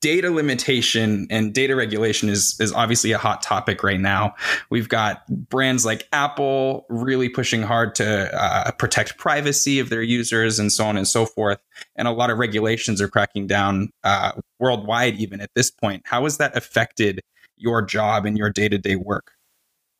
data 0.00 0.30
limitation 0.30 1.26
and 1.30 1.54
data 1.54 1.76
regulation 1.76 2.28
is, 2.28 2.56
is 2.60 2.72
obviously 2.72 3.12
a 3.12 3.18
hot 3.18 3.42
topic 3.42 3.82
right 3.84 4.00
now. 4.00 4.34
We've 4.68 4.88
got 4.88 5.26
brands 5.28 5.84
like 5.84 6.08
Apple 6.12 6.86
really 6.88 7.28
pushing 7.28 7.62
hard 7.62 7.94
to 7.96 8.34
uh, 8.34 8.72
protect 8.72 9.16
privacy 9.16 9.78
of 9.78 9.90
their 9.90 10.02
users 10.02 10.58
and 10.58 10.72
so 10.72 10.86
on 10.86 10.96
and 10.96 11.06
so 11.06 11.24
forth. 11.24 11.58
And 11.94 12.08
a 12.08 12.12
lot 12.12 12.30
of 12.30 12.38
regulations 12.38 13.00
are 13.00 13.08
cracking 13.08 13.46
down 13.46 13.90
uh, 14.02 14.32
worldwide, 14.58 15.16
even 15.16 15.40
at 15.40 15.50
this 15.54 15.70
point. 15.70 16.02
How 16.06 16.24
has 16.24 16.38
that 16.38 16.56
affected 16.56 17.20
your 17.56 17.80
job 17.80 18.26
and 18.26 18.36
your 18.36 18.50
day 18.50 18.68
to 18.68 18.78
day 18.78 18.96
work? 18.96 19.35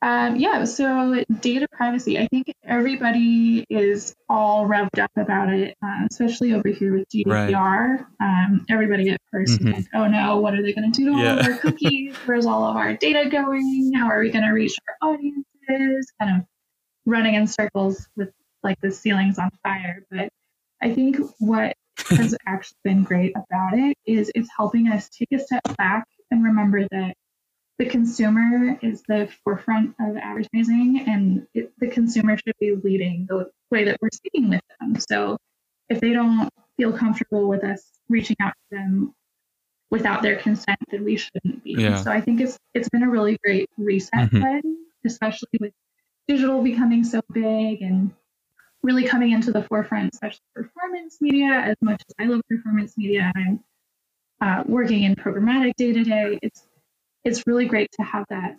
Um, 0.03 0.37
yeah, 0.37 0.65
so 0.65 1.25
data 1.41 1.67
privacy, 1.73 2.19
I 2.19 2.27
think 2.29 2.53
everybody 2.63 3.65
is 3.71 4.15
all 4.29 4.67
revved 4.67 4.99
up 4.99 5.11
about 5.17 5.53
it, 5.53 5.75
uh, 5.83 6.07
especially 6.11 6.53
over 6.53 6.69
here 6.69 6.93
with 6.93 7.09
GDPR. 7.09 7.55
Right. 7.57 8.05
Um, 8.21 8.67
everybody 8.69 9.09
at 9.09 9.21
1st 9.35 9.59
mm-hmm. 9.59 9.71
like, 9.73 9.87
oh 9.95 10.07
no, 10.07 10.39
what 10.39 10.55
are 10.55 10.63
they 10.63 10.75
going 10.75 10.93
to 10.93 10.97
do 10.97 11.13
to 11.13 11.19
yeah. 11.19 11.33
all 11.33 11.39
of 11.39 11.47
our 11.47 11.59
cookies? 11.59 12.15
Where's 12.27 12.47
all 12.47 12.65
of 12.65 12.77
our 12.77 12.95
data 12.95 13.29
going? 13.31 13.93
How 13.95 14.09
are 14.09 14.21
we 14.21 14.31
going 14.31 14.45
to 14.45 14.53
reach 14.53 14.77
our 14.87 15.11
audiences? 15.11 16.13
Kind 16.21 16.37
of 16.37 16.47
running 17.07 17.35
in 17.35 17.47
circles 17.47 18.07
with 18.17 18.31
like 18.63 18.79
the 18.83 18.91
ceilings 18.91 19.39
on 19.39 19.51
fire. 19.63 20.05
But 20.11 20.29
I 20.83 20.93
think 20.93 21.17
what 21.39 21.75
has 22.11 22.37
actually 22.47 22.79
been 22.85 23.03
great 23.03 23.33
about 23.33 23.79
it 23.79 23.97
is 24.05 24.31
it's 24.35 24.51
helping 24.55 24.89
us 24.89 25.09
take 25.09 25.33
a 25.33 25.39
step 25.39 25.63
back 25.79 26.07
and 26.31 26.45
remember 26.45 26.87
that 26.91 27.15
the 27.79 27.87
consumer 27.87 28.79
is 28.83 29.03
the 29.07 29.29
forefront 29.45 29.95
of 30.01 30.17
advertising 30.17 31.05
and 31.07 31.47
it, 31.53 31.73
the 31.79 31.89
consumer 31.89 32.37
should 32.37 32.55
be 32.59 32.75
leading 32.83 33.27
the 33.29 33.51
way 33.71 33.85
that 33.85 33.99
we're 34.01 34.11
speaking 34.13 34.49
with 34.49 34.63
them. 34.81 34.97
So 35.11 35.37
if 35.89 36.01
they 36.01 36.13
don't 36.13 36.49
feel 36.77 36.93
comfortable 36.93 37.49
with 37.49 37.65
us 37.65 37.83
reaching 38.09 38.37
out 38.41 38.55
to 38.71 38.77
them 38.77 39.15
without 39.91 40.23
their 40.23 40.37
consent, 40.37 40.79
then 40.91 41.05
we 41.05 41.17
shouldn't 41.17 41.65
be. 41.65 41.75
Yeah. 41.79 42.03
So 42.03 42.11
I 42.11 42.21
think 42.21 42.41
it's 42.41 42.59
it's 42.75 42.89
been 42.89 43.03
a 43.03 43.11
really 43.11 43.39
great 43.45 43.69
reset 43.77 44.31
mm-hmm. 44.31 44.41
button, 44.41 44.79
especially 45.05 45.49
with 45.61 45.73
digital 46.27 46.63
becoming 46.63 47.05
so 47.05 47.21
big 47.33 47.83
and 47.83 48.11
really 48.83 49.05
coming 49.05 49.33
into 49.33 49.53
the 49.53 49.63
forefront, 49.63 50.15
especially 50.15 50.41
performance 50.55 51.19
media. 51.21 51.53
As 51.53 51.77
much 51.81 52.03
as 52.09 52.15
I 52.19 52.25
love 52.25 52.41
performance 52.49 52.97
media, 52.97 53.31
and 53.35 53.61
I'm 54.41 54.61
uh, 54.61 54.63
working 54.67 55.05
in 55.05 55.15
programmatic 55.15 55.77
day 55.77 55.93
to 55.93 56.05
day. 56.05 56.39
It's 56.43 56.66
it's 57.27 57.47
really 57.47 57.67
great 57.67 57.91
to 57.93 58.03
have 58.05 58.25
that 58.31 58.57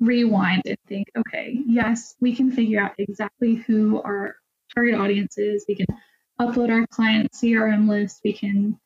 rewind 0.00 0.62
and 0.66 0.76
think, 0.88 1.06
okay, 1.16 1.56
yes, 1.66 2.16
we 2.20 2.34
can 2.34 2.50
figure 2.50 2.80
out 2.80 2.92
exactly 2.98 3.54
who 3.54 4.02
our 4.02 4.34
target 4.74 4.96
audience 4.96 5.38
is. 5.38 5.64
We 5.68 5.76
can 5.76 5.86
upload 6.40 6.70
our 6.70 6.86
client 6.88 7.30
CRM 7.32 7.88
list. 7.88 8.20
We 8.24 8.32
can 8.32 8.78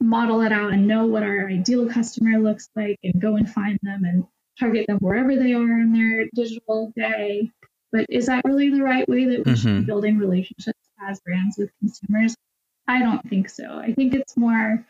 model 0.00 0.40
it 0.40 0.52
out 0.52 0.72
and 0.72 0.88
know 0.88 1.04
what 1.06 1.22
our 1.22 1.48
ideal 1.48 1.88
customer 1.88 2.38
looks 2.38 2.68
like 2.74 2.98
and 3.04 3.20
go 3.20 3.36
and 3.36 3.48
find 3.48 3.78
them 3.82 4.04
and 4.04 4.24
target 4.58 4.86
them 4.86 4.98
wherever 4.98 5.36
they 5.36 5.52
are 5.52 5.80
in 5.80 5.92
their 5.92 6.26
digital 6.34 6.92
day. 6.96 7.50
But 7.92 8.06
is 8.08 8.26
that 8.26 8.44
really 8.46 8.70
the 8.70 8.82
right 8.82 9.06
way 9.06 9.26
that 9.26 9.44
we 9.44 9.52
mm-hmm. 9.52 9.54
should 9.54 9.64
be 9.64 9.70
mm-hmm. 9.70 9.86
building 9.86 10.18
relationships 10.18 10.80
as 11.06 11.20
brands 11.20 11.56
with 11.58 11.70
consumers? 11.78 12.34
I 12.88 13.00
don't 13.00 13.28
think 13.28 13.50
so. 13.50 13.78
I 13.78 13.92
think 13.92 14.14
it's 14.14 14.36
more 14.36 14.84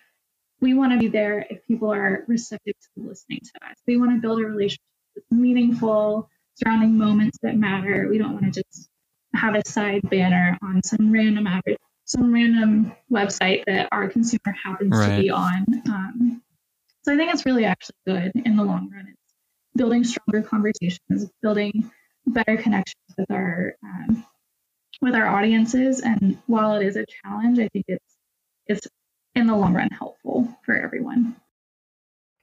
we 0.62 0.74
want 0.74 0.92
to 0.92 0.98
be 0.98 1.08
there 1.08 1.44
if 1.50 1.66
people 1.66 1.92
are 1.92 2.24
receptive 2.28 2.74
to 2.78 3.08
listening 3.08 3.40
to 3.40 3.68
us. 3.68 3.76
We 3.86 3.96
want 3.96 4.12
to 4.12 4.20
build 4.20 4.40
a 4.40 4.44
relationship 4.44 4.80
that's 5.14 5.30
meaningful, 5.30 6.30
surrounding 6.54 6.96
moments 6.96 7.36
that 7.42 7.56
matter. 7.56 8.06
We 8.08 8.16
don't 8.16 8.32
want 8.32 8.54
to 8.54 8.62
just 8.62 8.88
have 9.34 9.56
a 9.56 9.68
side 9.68 10.08
banner 10.08 10.56
on 10.62 10.82
some 10.84 11.12
random 11.12 11.48
average, 11.48 11.78
some 12.04 12.32
random 12.32 12.92
website 13.10 13.64
that 13.66 13.88
our 13.90 14.08
consumer 14.08 14.54
happens 14.64 14.92
right. 14.92 15.16
to 15.16 15.22
be 15.22 15.30
on. 15.30 15.66
Um, 15.86 16.42
so 17.02 17.12
I 17.12 17.16
think 17.16 17.34
it's 17.34 17.44
really 17.44 17.64
actually 17.64 17.96
good 18.06 18.30
in 18.36 18.56
the 18.56 18.62
long 18.62 18.88
run. 18.94 19.08
It's 19.08 19.34
building 19.74 20.04
stronger 20.04 20.46
conversations, 20.48 21.28
building 21.42 21.90
better 22.24 22.56
connections 22.56 23.02
with 23.18 23.32
our 23.32 23.74
um, 23.82 24.24
with 25.00 25.16
our 25.16 25.26
audiences. 25.26 26.00
And 26.00 26.38
while 26.46 26.76
it 26.76 26.86
is 26.86 26.94
a 26.94 27.04
challenge, 27.24 27.58
I 27.58 27.66
think 27.66 27.86
it's 27.88 28.16
it's 28.68 28.86
in 29.34 29.46
the 29.46 29.56
long 29.56 29.74
run 29.74 29.88
helpful 29.90 30.48
for 30.64 30.76
everyone. 30.76 31.36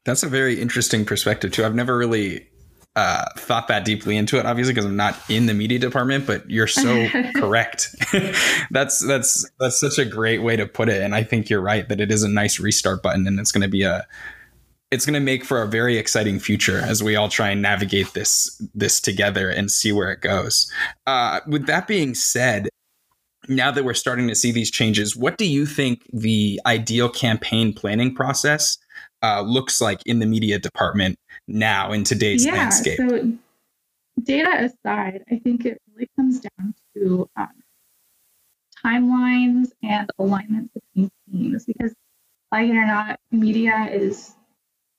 That's 0.05 0.24
a 0.24 0.29
very 0.29 0.60
interesting 0.60 1.05
perspective 1.05 1.51
too. 1.51 1.65
I've 1.65 1.75
never 1.75 1.98
really 1.98 2.48
uh, 2.96 3.25
thought 3.38 3.67
that 3.67 3.86
deeply 3.86 4.17
into 4.17 4.38
it, 4.39 4.46
obviously, 4.46 4.74
because 4.74 4.86
I'm 4.86 4.96
not 4.96 5.17
in 5.29 5.46
the 5.46 5.53
media 5.53 5.79
department. 5.79 6.25
But 6.25 6.50
you're 6.50 6.67
so 6.67 7.08
correct. 7.36 7.96
that's 8.72 9.05
that's 9.05 9.50
that's 9.60 9.79
such 9.79 9.98
a 10.00 10.05
great 10.05 10.41
way 10.41 10.55
to 10.55 10.65
put 10.65 10.89
it, 10.89 11.01
and 11.01 11.13
I 11.13 11.24
think 11.24 11.50
you're 11.50 11.62
right 11.62 11.88
that 11.89 12.01
it 12.01 12.12
is 12.12 12.24
a 12.24 12.29
nice 12.29 12.60
restart 12.60 13.03
button, 13.03 13.27
and 13.27 13.39
it's 13.39 13.51
going 13.51 13.62
to 13.62 13.67
be 13.69 13.84
a 13.84 14.08
it's 14.91 15.05
going 15.05 15.13
to 15.13 15.19
make 15.19 15.46
for 15.46 15.62
a 15.62 15.67
very 15.67 15.98
exciting 15.98 16.39
future 16.39 16.79
as 16.79 17.03
we 17.03 17.15
all 17.15 17.29
try 17.29 17.50
and 17.50 17.62
navigate 17.62 18.13
this 18.13 18.62
this 18.74 19.00
together 19.00 19.50
and 19.50 19.69
see 19.69 19.91
where 19.91 20.12
it 20.12 20.22
goes. 20.22 20.72
Uh, 21.05 21.41
with 21.48 21.67
that 21.67 21.88
being 21.88 22.15
said, 22.15 22.69
now 23.50 23.72
that 23.72 23.84
we're 23.84 23.94
starting 23.94 24.27
to 24.27 24.36
see 24.36 24.51
these 24.51 24.72
changes, 24.72 25.15
what 25.15 25.38
do 25.38 25.46
you 25.46 25.65
think 25.65 26.06
the 26.13 26.62
ideal 26.65 27.10
campaign 27.10 27.74
planning 27.74 28.13
process 28.13 28.77
uh, 29.22 29.41
looks 29.41 29.82
like 29.82 30.01
in 30.06 30.20
the 30.20 30.25
media 30.25 30.60
department 30.60 31.18
now 31.48 31.91
in 31.91 32.03
today's 32.03 32.46
yeah, 32.46 32.53
landscape? 32.53 32.98
So, 32.98 33.34
data 34.22 34.65
aside, 34.65 35.24
I 35.32 35.39
think 35.39 35.65
it 35.65 35.82
really 35.94 36.10
comes 36.15 36.41
down 36.41 36.75
to 36.96 37.29
um, 37.36 37.50
timelines 38.86 39.72
and 39.82 40.10
alignment 40.20 40.72
between 40.74 41.10
teams 41.32 41.65
because, 41.65 41.94
like 42.51 42.70
it 42.70 42.75
or 42.75 42.86
not, 42.86 43.20
media 43.32 43.89
is 43.91 44.36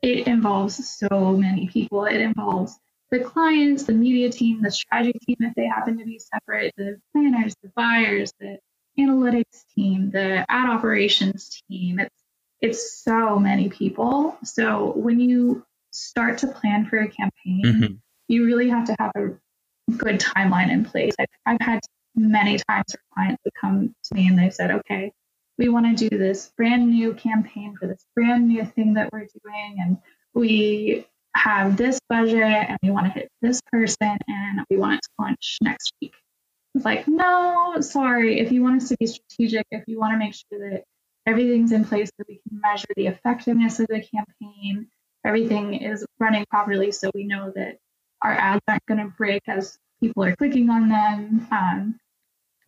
it 0.03 0.27
involves 0.27 0.89
so 0.89 1.37
many 1.37 1.69
people. 1.69 2.05
It 2.05 2.21
involves 2.21 2.79
the 3.11 3.21
clients, 3.21 3.85
the 3.85 3.93
media 3.93 4.31
team, 4.31 4.63
the 4.63 4.71
strategy 4.71 5.19
team, 5.27 5.37
if 5.41 5.55
they 5.55 5.67
happen 5.67 5.99
to 5.99 6.05
be 6.05 6.19
separate, 6.19 6.73
the 6.77 7.01
planners, 7.13 7.55
the 7.63 7.71
buyers, 7.75 8.33
the 8.39 8.59
analytics 8.99 9.65
team, 9.75 10.11
the 10.11 10.45
ad 10.49 10.71
operations 10.71 11.63
team. 11.69 11.99
It's 11.99 12.15
it's 12.61 13.03
so 13.03 13.39
many 13.39 13.69
people. 13.71 14.37
So 14.45 14.93
when 14.95 15.19
you 15.19 15.65
start 15.93 16.39
to 16.39 16.47
plan 16.49 16.87
for 16.87 16.99
a 16.99 17.09
campaign, 17.09 17.63
mm-hmm. 17.65 17.95
you 18.29 18.45
really 18.45 18.69
have 18.69 18.87
to 18.87 18.97
have 18.99 19.13
a 19.17 19.31
good 19.97 20.21
timeline 20.21 20.71
in 20.71 20.85
place. 20.85 21.15
I've, 21.19 21.27
I've 21.47 21.61
had 21.61 21.81
many 22.15 22.59
times 22.69 22.93
for 22.93 23.01
clients 23.15 23.43
would 23.45 23.55
come 23.59 23.95
to 24.05 24.15
me 24.15 24.29
and 24.29 24.39
they've 24.39 24.53
said, 24.53 24.71
okay, 24.71 25.13
we 25.57 25.69
want 25.69 25.97
to 25.97 26.09
do 26.09 26.19
this 26.19 26.53
brand 26.57 26.91
new 26.91 27.15
campaign 27.15 27.77
for 27.79 27.87
this 27.87 28.05
brand 28.15 28.49
new 28.49 28.65
thing 28.65 28.95
that 28.95 29.11
we're 29.13 29.27
doing. 29.43 29.77
And 29.79 29.97
we 30.35 31.07
have 31.35 31.77
this 31.77 31.99
budget 32.09 32.43
and 32.43 32.79
we 32.83 32.91
want 32.91 33.07
to 33.07 33.13
hit 33.13 33.29
this 33.41 33.61
person 33.73 34.19
and 34.27 34.61
we 34.71 34.77
want 34.77 34.95
it 34.95 35.01
to 35.03 35.11
launch 35.19 35.59
next 35.63 35.93
week. 36.01 36.15
It's 36.75 36.85
like, 36.85 37.09
no, 37.09 37.77
sorry. 37.81 38.41
If 38.41 38.53
you 38.53 38.63
want 38.63 38.83
us 38.83 38.89
to 38.91 38.97
be 38.99 39.07
strategic, 39.07 39.67
if 39.71 39.85
you 39.87 39.99
want 39.99 40.15
to 40.15 40.19
make 40.19 40.35
sure 40.35 40.71
that 40.71 40.85
everything's 41.27 41.73
in 41.73 41.85
place 41.85 42.09
so 42.09 42.25
we 42.29 42.41
can 42.49 42.61
measure 42.61 42.89
the 42.97 43.07
effectiveness 43.07 43.81
of 43.81 43.89
the 43.89 44.03
campaign, 44.03 44.89
everything 45.25 45.75
is 45.75 46.05
running 46.19 46.45
properly 46.51 46.93
so 46.93 47.11
we 47.15 47.25
know 47.25 47.53
that 47.55 47.79
our 48.23 48.33
ads 48.33 48.63
aren't 48.69 48.87
going 48.87 49.01
to 49.01 49.13
break 49.17 49.43
as 49.49 49.79
people 50.01 50.25
are 50.25 50.37
clicking 50.37 50.71
on 50.71 50.89
them. 50.89 51.47
Um, 51.51 51.99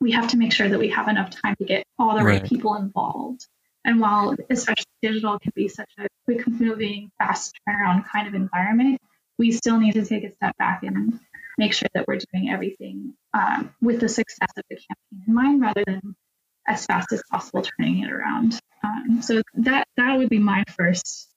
we 0.01 0.13
have 0.13 0.29
to 0.29 0.37
make 0.37 0.53
sure 0.53 0.69
that 0.69 0.79
we 0.79 0.89
have 0.89 1.09
enough 1.09 1.31
time 1.31 1.55
to 1.57 1.65
get 1.65 1.85
all 1.99 2.17
the 2.17 2.25
right, 2.25 2.41
right 2.41 2.49
people 2.49 2.75
involved. 2.75 3.47
And 3.85 4.01
while 4.01 4.37
especially 4.51 4.85
digital 5.03 5.39
can 5.39 5.53
be 5.55 5.69
such 5.69 5.91
a 5.99 6.07
quick 6.25 6.47
moving, 6.47 7.11
fast 7.19 7.59
turnaround 7.69 8.09
kind 8.09 8.29
of 8.29 8.35
environment, 8.35 9.01
we 9.39 9.51
still 9.51 9.79
need 9.81 9.93
to 9.95 10.05
take 10.05 10.25
a 10.25 10.35
step 10.35 10.57
back 10.59 10.83
and 10.85 11.19
make 11.59 11.73
sure 11.73 11.89
that 11.95 12.07
we're 12.07 12.19
doing 12.33 12.51
everything 12.51 13.15
um, 13.35 13.75
with 13.81 14.01
the 14.01 14.09
success 14.09 14.51
of 14.57 14.65
the 14.71 14.77
campaign 14.77 15.25
in 15.27 15.35
mind 15.35 15.61
rather 15.61 15.85
than 15.87 16.15
as 16.67 16.87
fast 16.87 17.13
as 17.13 17.23
possible 17.31 17.63
turning 17.63 18.03
it 18.03 18.11
around. 18.11 18.59
Um, 18.85 19.23
so 19.23 19.43
that 19.55 19.89
that 19.97 20.17
would 20.17 20.29
be 20.29 20.39
my 20.39 20.65
first 20.77 21.29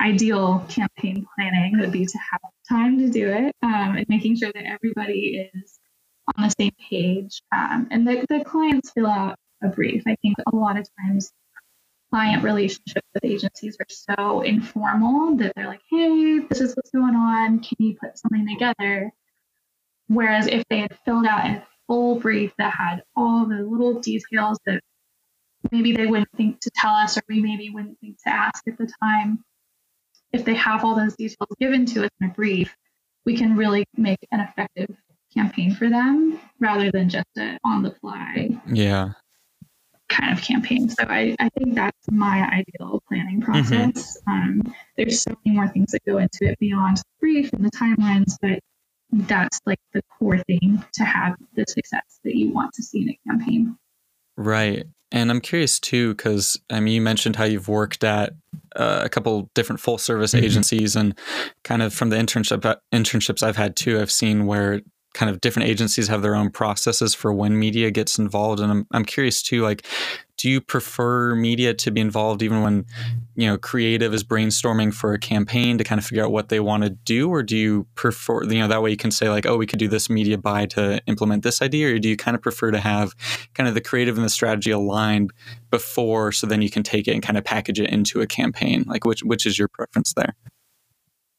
ideal 0.00 0.64
campaign 0.68 1.26
planning 1.36 1.78
would 1.78 1.92
be 1.92 2.04
to 2.04 2.18
have 2.18 2.40
time 2.68 2.98
to 2.98 3.08
do 3.08 3.28
it 3.28 3.54
um, 3.62 3.96
and 3.96 4.06
making 4.08 4.36
sure 4.36 4.50
that 4.52 4.64
everybody 4.64 5.48
is 5.54 5.78
on 6.36 6.44
the 6.44 6.54
same 6.58 6.72
page 6.90 7.42
um, 7.52 7.86
and 7.90 8.06
the, 8.06 8.26
the 8.28 8.44
clients 8.44 8.90
fill 8.90 9.06
out 9.06 9.36
a 9.62 9.68
brief. 9.68 10.02
I 10.06 10.16
think 10.22 10.36
a 10.52 10.56
lot 10.56 10.76
of 10.76 10.88
times 11.00 11.30
client 12.14 12.44
relationships 12.44 13.08
with 13.12 13.24
agencies 13.24 13.76
are 13.80 13.86
so 13.88 14.42
informal 14.42 15.36
that 15.36 15.52
they're 15.56 15.66
like, 15.66 15.80
hey, 15.90 16.38
this 16.48 16.60
is 16.60 16.72
what's 16.76 16.92
going 16.92 17.16
on. 17.16 17.58
Can 17.58 17.76
you 17.80 17.96
put 18.00 18.16
something 18.16 18.46
together? 18.46 19.10
Whereas 20.06 20.46
if 20.46 20.62
they 20.70 20.78
had 20.78 20.96
filled 21.04 21.26
out 21.26 21.44
a 21.44 21.66
full 21.88 22.20
brief 22.20 22.52
that 22.56 22.72
had 22.72 23.02
all 23.16 23.46
the 23.46 23.56
little 23.56 24.00
details 24.00 24.60
that 24.64 24.80
maybe 25.72 25.92
they 25.92 26.06
wouldn't 26.06 26.30
think 26.36 26.60
to 26.60 26.70
tell 26.72 26.92
us 26.94 27.18
or 27.18 27.22
we 27.28 27.40
maybe 27.40 27.70
wouldn't 27.70 27.98
think 27.98 28.16
to 28.22 28.32
ask 28.32 28.62
at 28.68 28.78
the 28.78 28.88
time, 29.02 29.42
if 30.32 30.44
they 30.44 30.54
have 30.54 30.84
all 30.84 30.94
those 30.94 31.16
details 31.16 31.50
given 31.58 31.84
to 31.86 32.04
us 32.04 32.10
in 32.20 32.30
a 32.30 32.32
brief, 32.32 32.76
we 33.26 33.36
can 33.36 33.56
really 33.56 33.86
make 33.96 34.20
an 34.30 34.38
effective 34.38 34.94
campaign 35.34 35.74
for 35.74 35.90
them 35.90 36.38
rather 36.60 36.92
than 36.92 37.08
just 37.08 37.26
a 37.38 37.58
on 37.64 37.82
the 37.82 37.90
fly 37.90 38.50
yeah 38.72 39.10
kind 40.14 40.36
of 40.36 40.44
campaign 40.44 40.88
so 40.88 41.04
i, 41.08 41.34
I 41.38 41.48
think 41.50 41.74
that's 41.74 42.10
my 42.10 42.46
ideal 42.52 43.02
planning 43.08 43.40
mm-hmm. 43.40 43.52
process 43.52 44.18
mm-hmm. 44.28 44.30
um, 44.30 44.74
there's 44.96 45.22
so 45.22 45.34
many 45.44 45.56
more 45.56 45.68
things 45.68 45.92
that 45.92 46.04
go 46.06 46.18
into 46.18 46.38
it 46.42 46.58
beyond 46.58 46.98
the 46.98 47.04
brief 47.20 47.52
and 47.52 47.64
the 47.64 47.70
timelines 47.70 48.34
but 48.40 48.60
that's 49.10 49.60
like 49.66 49.78
the 49.92 50.02
core 50.18 50.38
thing 50.38 50.84
to 50.94 51.04
have 51.04 51.36
the 51.54 51.64
success 51.68 52.20
that 52.24 52.34
you 52.34 52.52
want 52.52 52.72
to 52.74 52.82
see 52.82 53.02
in 53.02 53.10
a 53.10 53.18
campaign 53.28 53.76
right 54.36 54.84
and 55.12 55.30
i'm 55.30 55.40
curious 55.40 55.78
too 55.80 56.14
because 56.14 56.58
i 56.70 56.80
mean 56.80 56.94
you 56.94 57.00
mentioned 57.00 57.36
how 57.36 57.44
you've 57.44 57.68
worked 57.68 58.04
at 58.04 58.32
uh, 58.76 59.02
a 59.04 59.08
couple 59.08 59.50
different 59.54 59.80
full 59.80 59.98
service 59.98 60.34
mm-hmm. 60.34 60.44
agencies 60.44 60.96
and 60.96 61.18
kind 61.62 61.82
of 61.82 61.94
from 61.94 62.10
the 62.10 62.16
internship 62.16 62.76
internships 62.92 63.42
I've 63.42 63.56
had 63.56 63.76
too 63.76 64.00
I've 64.00 64.10
seen 64.10 64.46
where 64.46 64.80
kind 65.14 65.30
of 65.30 65.40
different 65.40 65.68
agencies 65.68 66.08
have 66.08 66.22
their 66.22 66.34
own 66.34 66.50
processes 66.50 67.14
for 67.14 67.32
when 67.32 67.58
media 67.58 67.90
gets 67.90 68.18
involved. 68.18 68.60
And 68.60 68.70
I'm 68.70 68.86
I'm 68.92 69.04
curious 69.04 69.42
too 69.42 69.62
like 69.62 69.86
do 70.36 70.50
you 70.50 70.60
prefer 70.60 71.34
media 71.36 71.72
to 71.72 71.90
be 71.92 72.00
involved 72.00 72.42
even 72.42 72.62
when 72.62 72.84
you 73.36 73.46
know 73.46 73.56
creative 73.56 74.12
is 74.12 74.24
brainstorming 74.24 74.92
for 74.92 75.12
a 75.12 75.18
campaign 75.18 75.78
to 75.78 75.84
kind 75.84 75.98
of 75.98 76.04
figure 76.04 76.24
out 76.24 76.32
what 76.32 76.48
they 76.48 76.60
want 76.60 76.82
to 76.82 76.90
do? 76.90 77.30
Or 77.30 77.42
do 77.42 77.56
you 77.56 77.86
prefer 77.94 78.42
you 78.44 78.58
know 78.58 78.68
that 78.68 78.82
way 78.82 78.90
you 78.90 78.96
can 78.96 79.12
say 79.12 79.30
like 79.30 79.46
oh 79.46 79.56
we 79.56 79.66
could 79.66 79.78
do 79.78 79.88
this 79.88 80.10
media 80.10 80.36
buy 80.36 80.66
to 80.66 81.00
implement 81.06 81.44
this 81.44 81.62
idea? 81.62 81.94
Or 81.94 81.98
do 81.98 82.08
you 82.08 82.16
kind 82.16 82.34
of 82.34 82.42
prefer 82.42 82.72
to 82.72 82.80
have 82.80 83.14
kind 83.54 83.68
of 83.68 83.74
the 83.74 83.80
creative 83.80 84.16
and 84.16 84.24
the 84.24 84.30
strategy 84.30 84.72
aligned 84.72 85.32
before 85.70 86.32
so 86.32 86.46
then 86.46 86.60
you 86.60 86.70
can 86.70 86.82
take 86.82 87.06
it 87.06 87.12
and 87.12 87.22
kind 87.22 87.38
of 87.38 87.44
package 87.44 87.80
it 87.80 87.88
into 87.90 88.20
a 88.20 88.26
campaign? 88.26 88.84
Like 88.86 89.04
which 89.04 89.22
which 89.22 89.46
is 89.46 89.58
your 89.58 89.68
preference 89.68 90.12
there 90.14 90.34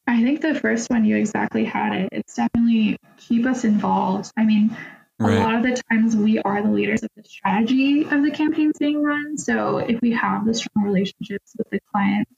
I 0.06 0.22
think 0.22 0.40
the 0.40 0.54
first 0.54 0.88
one 0.88 1.04
you 1.04 1.16
exactly 1.16 1.64
had 1.64 1.92
it. 1.92 2.08
It's 2.12 2.34
definitely 2.34 2.98
keep 3.16 3.44
us 3.44 3.64
involved. 3.64 4.30
I 4.36 4.44
mean, 4.44 4.76
right. 5.18 5.36
a 5.36 5.40
lot 5.40 5.54
of 5.56 5.62
the 5.64 5.82
times 5.90 6.14
we 6.14 6.38
are 6.38 6.62
the 6.62 6.70
leaders 6.70 7.02
of 7.02 7.10
the 7.16 7.24
strategy 7.24 8.02
of 8.02 8.22
the 8.22 8.30
campaigns 8.30 8.78
being 8.78 9.02
run. 9.02 9.36
So 9.36 9.78
if 9.78 10.00
we 10.00 10.12
have 10.12 10.46
the 10.46 10.54
strong 10.54 10.84
relationships 10.84 11.52
with 11.58 11.68
the 11.70 11.80
client 11.92 12.28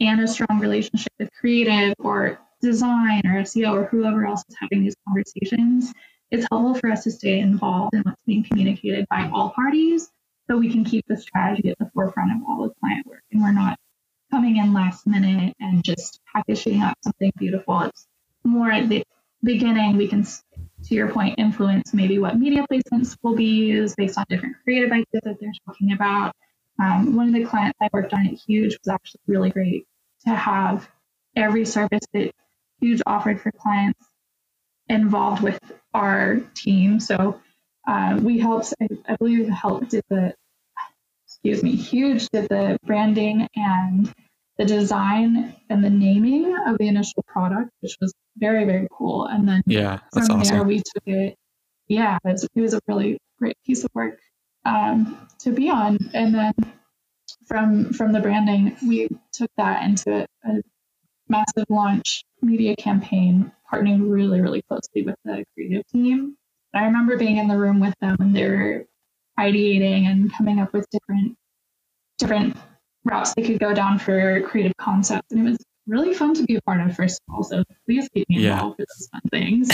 and 0.00 0.20
a 0.20 0.26
strong 0.26 0.58
relationship 0.58 1.12
with 1.18 1.30
creative 1.38 1.94
or 1.98 2.40
design 2.60 3.22
or 3.26 3.42
SEO 3.42 3.72
or 3.72 3.84
whoever 3.84 4.26
else 4.26 4.42
is 4.48 4.56
having 4.60 4.82
these 4.82 4.96
conversations, 5.06 5.92
it's 6.32 6.48
helpful 6.50 6.74
for 6.74 6.90
us 6.90 7.04
to 7.04 7.12
stay 7.12 7.38
involved 7.38 7.94
in 7.94 8.02
what's 8.02 8.20
being 8.26 8.42
communicated 8.42 9.06
by 9.08 9.30
all 9.32 9.50
parties 9.50 10.10
so 10.48 10.56
we 10.56 10.70
can 10.70 10.84
keep 10.84 11.06
the 11.06 11.16
strategy 11.16 11.70
at 11.70 11.78
the 11.78 11.90
forefront 11.94 12.32
of 12.32 12.38
all 12.48 12.64
the 12.64 12.74
client 12.80 13.06
work 13.06 13.22
and 13.30 13.40
we're 13.40 13.52
not 13.52 13.78
coming 14.34 14.56
in 14.56 14.72
last 14.72 15.06
minute 15.06 15.54
and 15.60 15.84
just 15.84 16.18
packaging 16.34 16.82
up 16.82 16.98
something 17.04 17.30
beautiful. 17.38 17.82
It's 17.82 18.08
more 18.42 18.68
at 18.68 18.88
the 18.88 19.04
beginning, 19.44 19.96
we 19.96 20.08
can, 20.08 20.24
to 20.24 20.94
your 20.94 21.08
point, 21.08 21.38
influence 21.38 21.94
maybe 21.94 22.18
what 22.18 22.36
media 22.36 22.66
placements 22.68 23.16
will 23.22 23.36
be 23.36 23.44
used 23.44 23.94
based 23.94 24.18
on 24.18 24.24
different 24.28 24.56
creative 24.64 24.90
ideas 24.90 25.22
that 25.22 25.36
they're 25.40 25.52
talking 25.64 25.92
about. 25.92 26.34
Um, 26.82 27.14
one 27.14 27.28
of 27.28 27.34
the 27.34 27.44
clients 27.44 27.78
I 27.80 27.88
worked 27.92 28.12
on 28.12 28.26
at 28.26 28.34
Huge 28.34 28.76
was 28.84 28.88
actually 28.92 29.20
really 29.28 29.50
great 29.50 29.86
to 30.26 30.34
have 30.34 30.88
every 31.36 31.64
service 31.64 32.02
that 32.12 32.32
Huge 32.80 33.02
offered 33.06 33.40
for 33.40 33.52
clients 33.52 34.04
involved 34.88 35.44
with 35.44 35.60
our 35.94 36.38
team. 36.56 36.98
So 36.98 37.40
uh, 37.86 38.18
we 38.20 38.40
helped, 38.40 38.74
I, 38.82 38.88
I 39.06 39.14
believe, 39.14 39.48
helped 39.48 39.90
did 39.90 40.02
the 40.10 40.34
excuse 41.24 41.62
me, 41.62 41.76
Huge 41.76 42.28
did 42.30 42.48
the 42.48 42.78
branding 42.84 43.46
and 43.54 44.12
the 44.58 44.64
design 44.64 45.56
and 45.68 45.82
the 45.82 45.90
naming 45.90 46.54
of 46.66 46.78
the 46.78 46.86
initial 46.86 47.24
product, 47.26 47.70
which 47.80 47.96
was 48.00 48.12
very, 48.36 48.64
very 48.64 48.86
cool. 48.92 49.26
And 49.26 49.48
then 49.48 49.62
yeah, 49.66 50.00
that's 50.12 50.28
from 50.28 50.40
awesome. 50.40 50.56
there 50.56 50.64
we 50.64 50.78
took 50.78 51.06
it. 51.06 51.36
Yeah, 51.88 52.18
it 52.24 52.32
was, 52.32 52.48
it 52.54 52.60
was, 52.60 52.74
a 52.74 52.80
really 52.86 53.18
great 53.38 53.56
piece 53.66 53.84
of 53.84 53.90
work 53.94 54.18
um, 54.64 55.28
to 55.40 55.50
be 55.50 55.68
on. 55.68 55.98
And 56.14 56.34
then 56.34 56.54
from 57.46 57.92
from 57.92 58.12
the 58.12 58.20
branding, 58.20 58.76
we 58.86 59.08
took 59.32 59.50
that 59.56 59.82
into 59.84 60.12
a, 60.14 60.26
a 60.48 60.62
massive 61.28 61.66
launch 61.68 62.24
media 62.40 62.76
campaign, 62.76 63.52
partnering 63.70 64.10
really, 64.10 64.40
really 64.40 64.62
closely 64.62 65.02
with 65.02 65.16
the 65.24 65.44
creative 65.54 65.86
team. 65.88 66.36
I 66.74 66.84
remember 66.84 67.16
being 67.16 67.36
in 67.36 67.48
the 67.48 67.56
room 67.56 67.80
with 67.80 67.94
them 68.00 68.16
and 68.18 68.34
they 68.34 68.48
were 68.48 68.86
ideating 69.38 70.06
and 70.06 70.32
coming 70.32 70.60
up 70.60 70.72
with 70.72 70.88
different 70.90 71.36
different 72.18 72.56
routes 73.04 73.34
they 73.34 73.42
could 73.42 73.58
go 73.58 73.74
down 73.74 73.98
for 73.98 74.40
creative 74.42 74.76
concepts. 74.76 75.32
And 75.32 75.46
it 75.46 75.50
was 75.50 75.58
really 75.86 76.14
fun 76.14 76.34
to 76.34 76.44
be 76.44 76.56
a 76.56 76.62
part 76.62 76.80
of, 76.80 76.94
first 76.96 77.20
of 77.28 77.34
all. 77.34 77.44
So 77.44 77.64
please 77.86 78.08
keep 78.14 78.28
me 78.28 78.40
yeah. 78.40 78.54
involved 78.54 78.78
with 78.78 78.88
those 78.88 79.08
fun 79.08 79.20
things. 79.30 79.70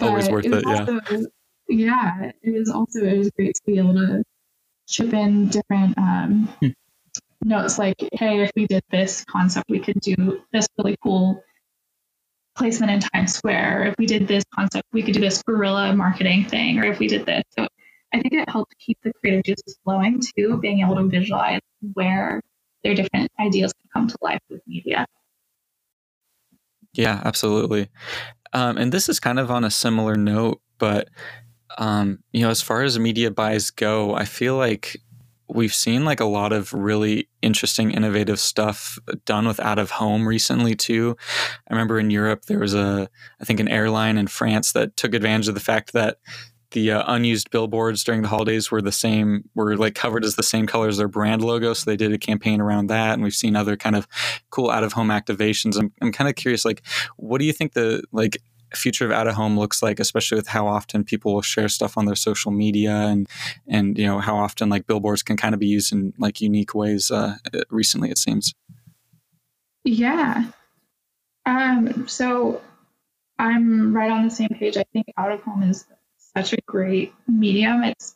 Always 0.02 0.28
worth 0.28 0.46
it, 0.46 0.54
it 0.54 0.64
yeah. 0.66 0.78
Also, 0.78 1.26
yeah, 1.68 2.32
it 2.42 2.58
was 2.58 2.70
also 2.70 3.04
it 3.04 3.18
was 3.18 3.30
great 3.30 3.54
to 3.56 3.62
be 3.66 3.78
able 3.78 3.94
to 3.94 4.24
chip 4.88 5.12
in 5.12 5.48
different 5.48 5.98
um, 5.98 6.48
hmm. 6.60 6.68
notes 7.44 7.78
like, 7.78 7.96
hey, 8.12 8.42
if 8.42 8.50
we 8.54 8.66
did 8.66 8.84
this 8.90 9.24
concept, 9.24 9.68
we 9.68 9.80
could 9.80 10.00
do 10.00 10.42
this 10.52 10.68
really 10.78 10.96
cool 11.02 11.42
placement 12.56 12.92
in 12.92 13.00
Times 13.00 13.34
Square. 13.34 13.88
If 13.88 13.94
we 13.98 14.06
did 14.06 14.26
this 14.28 14.44
concept, 14.54 14.86
we 14.92 15.02
could 15.02 15.14
do 15.14 15.20
this 15.20 15.42
guerrilla 15.42 15.94
marketing 15.94 16.46
thing. 16.46 16.78
Or 16.78 16.84
if 16.84 16.98
we 16.98 17.08
did 17.08 17.26
this. 17.26 17.42
So 17.58 17.66
I 18.12 18.20
think 18.20 18.34
it 18.34 18.48
helped 18.48 18.74
keep 18.78 18.98
the 19.02 19.12
creative 19.20 19.44
juices 19.44 19.78
flowing 19.84 20.20
too, 20.36 20.58
being 20.58 20.80
able 20.80 20.96
to 20.96 21.04
visualize 21.08 21.60
where 21.94 22.40
their 22.82 22.94
different 22.94 23.30
ideas 23.40 23.72
can 23.72 23.88
come 23.92 24.08
to 24.08 24.18
life 24.22 24.40
with 24.48 24.60
media. 24.66 25.06
Yeah, 26.92 27.20
absolutely. 27.24 27.88
Um, 28.52 28.78
and 28.78 28.92
this 28.92 29.08
is 29.08 29.20
kind 29.20 29.38
of 29.38 29.50
on 29.50 29.64
a 29.64 29.70
similar 29.70 30.16
note, 30.16 30.60
but 30.78 31.08
um, 31.78 32.20
you 32.32 32.42
know, 32.42 32.50
as 32.50 32.62
far 32.62 32.82
as 32.82 32.98
media 32.98 33.30
buys 33.30 33.70
go, 33.70 34.14
I 34.14 34.24
feel 34.24 34.56
like 34.56 34.96
we've 35.48 35.74
seen 35.74 36.04
like 36.04 36.20
a 36.20 36.24
lot 36.24 36.52
of 36.52 36.72
really 36.72 37.28
interesting, 37.42 37.90
innovative 37.90 38.40
stuff 38.40 38.98
done 39.24 39.46
with 39.46 39.60
out 39.60 39.78
of 39.78 39.90
home 39.90 40.26
recently 40.26 40.74
too. 40.74 41.16
I 41.68 41.74
remember 41.74 41.98
in 41.98 42.10
Europe 42.10 42.46
there 42.46 42.58
was 42.58 42.74
a, 42.74 43.08
I 43.40 43.44
think, 43.44 43.60
an 43.60 43.68
airline 43.68 44.18
in 44.18 44.26
France 44.26 44.72
that 44.72 44.96
took 44.96 45.14
advantage 45.14 45.48
of 45.48 45.54
the 45.54 45.60
fact 45.60 45.92
that 45.92 46.18
the 46.76 46.92
uh, 46.92 47.02
unused 47.06 47.50
billboards 47.50 48.04
during 48.04 48.20
the 48.20 48.28
holidays 48.28 48.70
were 48.70 48.82
the 48.82 48.92
same 48.92 49.48
were 49.54 49.78
like 49.78 49.94
covered 49.94 50.26
as 50.26 50.36
the 50.36 50.42
same 50.42 50.66
color 50.66 50.88
as 50.88 50.98
their 50.98 51.08
brand 51.08 51.42
logo 51.42 51.72
so 51.72 51.90
they 51.90 51.96
did 51.96 52.12
a 52.12 52.18
campaign 52.18 52.60
around 52.60 52.88
that 52.88 53.14
and 53.14 53.22
we've 53.22 53.32
seen 53.32 53.56
other 53.56 53.78
kind 53.78 53.96
of 53.96 54.06
cool 54.50 54.70
out 54.70 54.84
of 54.84 54.92
home 54.92 55.08
activations. 55.08 55.78
I'm, 55.78 55.90
I'm 56.02 56.12
kind 56.12 56.28
of 56.28 56.36
curious 56.36 56.66
like 56.66 56.82
what 57.16 57.38
do 57.38 57.46
you 57.46 57.52
think 57.54 57.72
the 57.72 58.04
like 58.12 58.36
future 58.74 59.06
of 59.06 59.10
out 59.10 59.26
of 59.26 59.34
home 59.34 59.58
looks 59.58 59.82
like 59.82 59.98
especially 59.98 60.36
with 60.36 60.48
how 60.48 60.66
often 60.66 61.02
people 61.02 61.32
will 61.32 61.40
share 61.40 61.70
stuff 61.70 61.96
on 61.96 62.04
their 62.04 62.14
social 62.14 62.50
media 62.50 62.92
and 62.92 63.26
and 63.66 63.96
you 63.96 64.04
know 64.04 64.18
how 64.18 64.36
often 64.36 64.68
like 64.68 64.86
billboards 64.86 65.22
can 65.22 65.38
kind 65.38 65.54
of 65.54 65.60
be 65.60 65.66
used 65.66 65.94
in 65.94 66.12
like 66.18 66.42
unique 66.42 66.74
ways 66.74 67.10
uh, 67.10 67.36
recently 67.70 68.10
it 68.10 68.18
seems? 68.18 68.52
Yeah. 69.82 70.44
Um 71.46 72.06
so 72.06 72.60
i'm 73.38 73.96
right 73.96 74.10
on 74.10 74.24
the 74.24 74.30
same 74.30 74.50
page. 74.50 74.76
I 74.76 74.84
think 74.92 75.06
out 75.16 75.32
of 75.32 75.40
home 75.40 75.62
is 75.62 75.86
such 76.36 76.52
a 76.52 76.58
great 76.66 77.14
medium. 77.26 77.82
It's 77.82 78.14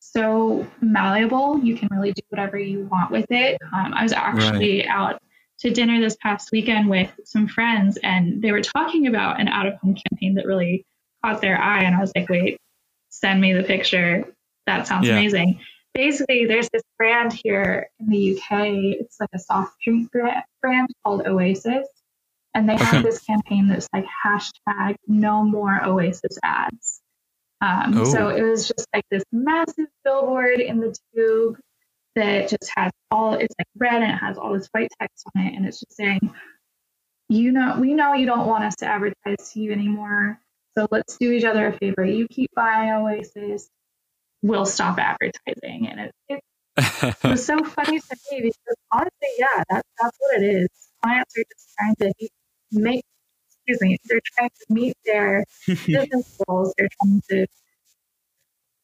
so 0.00 0.66
malleable. 0.80 1.60
You 1.60 1.76
can 1.76 1.88
really 1.92 2.12
do 2.12 2.22
whatever 2.28 2.58
you 2.58 2.88
want 2.90 3.12
with 3.12 3.26
it. 3.30 3.58
Um, 3.72 3.94
I 3.94 4.02
was 4.02 4.12
actually 4.12 4.80
right. 4.80 4.88
out 4.88 5.22
to 5.60 5.70
dinner 5.70 6.00
this 6.00 6.16
past 6.20 6.50
weekend 6.50 6.88
with 6.88 7.10
some 7.24 7.46
friends, 7.46 7.98
and 8.02 8.42
they 8.42 8.50
were 8.50 8.62
talking 8.62 9.06
about 9.06 9.40
an 9.40 9.46
out 9.48 9.66
of 9.66 9.74
home 9.74 9.94
campaign 9.94 10.34
that 10.34 10.46
really 10.46 10.84
caught 11.24 11.40
their 11.40 11.60
eye. 11.60 11.84
And 11.84 11.94
I 11.94 12.00
was 12.00 12.12
like, 12.16 12.28
wait, 12.28 12.58
send 13.10 13.40
me 13.40 13.52
the 13.52 13.62
picture. 13.62 14.24
That 14.66 14.86
sounds 14.86 15.06
yeah. 15.06 15.14
amazing. 15.18 15.60
Basically, 15.94 16.46
there's 16.46 16.68
this 16.72 16.82
brand 16.98 17.32
here 17.32 17.88
in 18.00 18.08
the 18.08 18.36
UK. 18.36 18.68
It's 19.00 19.18
like 19.20 19.30
a 19.32 19.38
soft 19.38 19.76
drink 19.84 20.10
brand 20.10 20.88
called 21.04 21.26
Oasis. 21.26 21.86
And 22.54 22.68
they 22.68 22.76
have 22.76 23.04
this 23.04 23.20
campaign 23.20 23.68
that's 23.68 23.88
like 23.92 24.06
hashtag 24.24 24.96
no 25.06 25.44
more 25.44 25.84
Oasis 25.84 26.36
ads. 26.42 26.89
Um, 27.60 28.06
so 28.06 28.28
it 28.28 28.42
was 28.42 28.68
just 28.68 28.86
like 28.94 29.04
this 29.10 29.24
massive 29.32 29.86
billboard 30.04 30.60
in 30.60 30.80
the 30.80 30.96
tube 31.14 31.58
that 32.16 32.48
just 32.48 32.72
has 32.76 32.92
all 33.10 33.34
it's 33.34 33.54
like 33.58 33.68
red 33.76 34.02
and 34.02 34.12
it 34.12 34.16
has 34.16 34.38
all 34.38 34.52
this 34.54 34.68
white 34.72 34.88
text 35.00 35.24
on 35.36 35.46
it 35.46 35.54
and 35.54 35.66
it's 35.66 35.80
just 35.80 35.96
saying 35.96 36.32
you 37.28 37.52
know 37.52 37.76
we 37.78 37.94
know 37.94 38.14
you 38.14 38.26
don't 38.26 38.46
want 38.46 38.64
us 38.64 38.76
to 38.76 38.86
advertise 38.86 39.52
to 39.52 39.60
you 39.60 39.72
anymore 39.72 40.40
so 40.76 40.88
let's 40.90 41.16
do 41.18 41.30
each 41.32 41.44
other 41.44 41.68
a 41.68 41.72
favor. 41.72 42.04
You 42.04 42.26
keep 42.28 42.50
buying 42.54 42.90
oasis 42.90 43.68
we'll 44.42 44.66
stop 44.66 44.98
advertising. 44.98 45.88
And 45.88 46.00
it, 46.00 46.14
it, 46.28 46.40
it 46.76 47.16
was 47.28 47.44
so 47.44 47.62
funny 47.64 48.00
to 48.00 48.16
me 48.30 48.40
because 48.42 48.76
honestly 48.92 49.28
yeah 49.38 49.62
that, 49.70 49.84
that's 50.00 50.16
what 50.18 50.42
it 50.42 50.46
is. 50.46 50.68
Clients 51.02 51.34
are 51.36 51.44
just 51.52 51.74
trying 51.78 51.96
to 51.96 52.28
make 52.72 53.04
excuse 53.70 53.80
me 53.80 53.98
they're 54.04 54.20
trying 54.36 54.50
to 54.50 54.66
meet 54.74 54.96
their 55.04 55.44
business 55.66 56.40
goals 56.46 56.74
they're 56.76 56.88
trying 57.02 57.22
to 57.28 57.46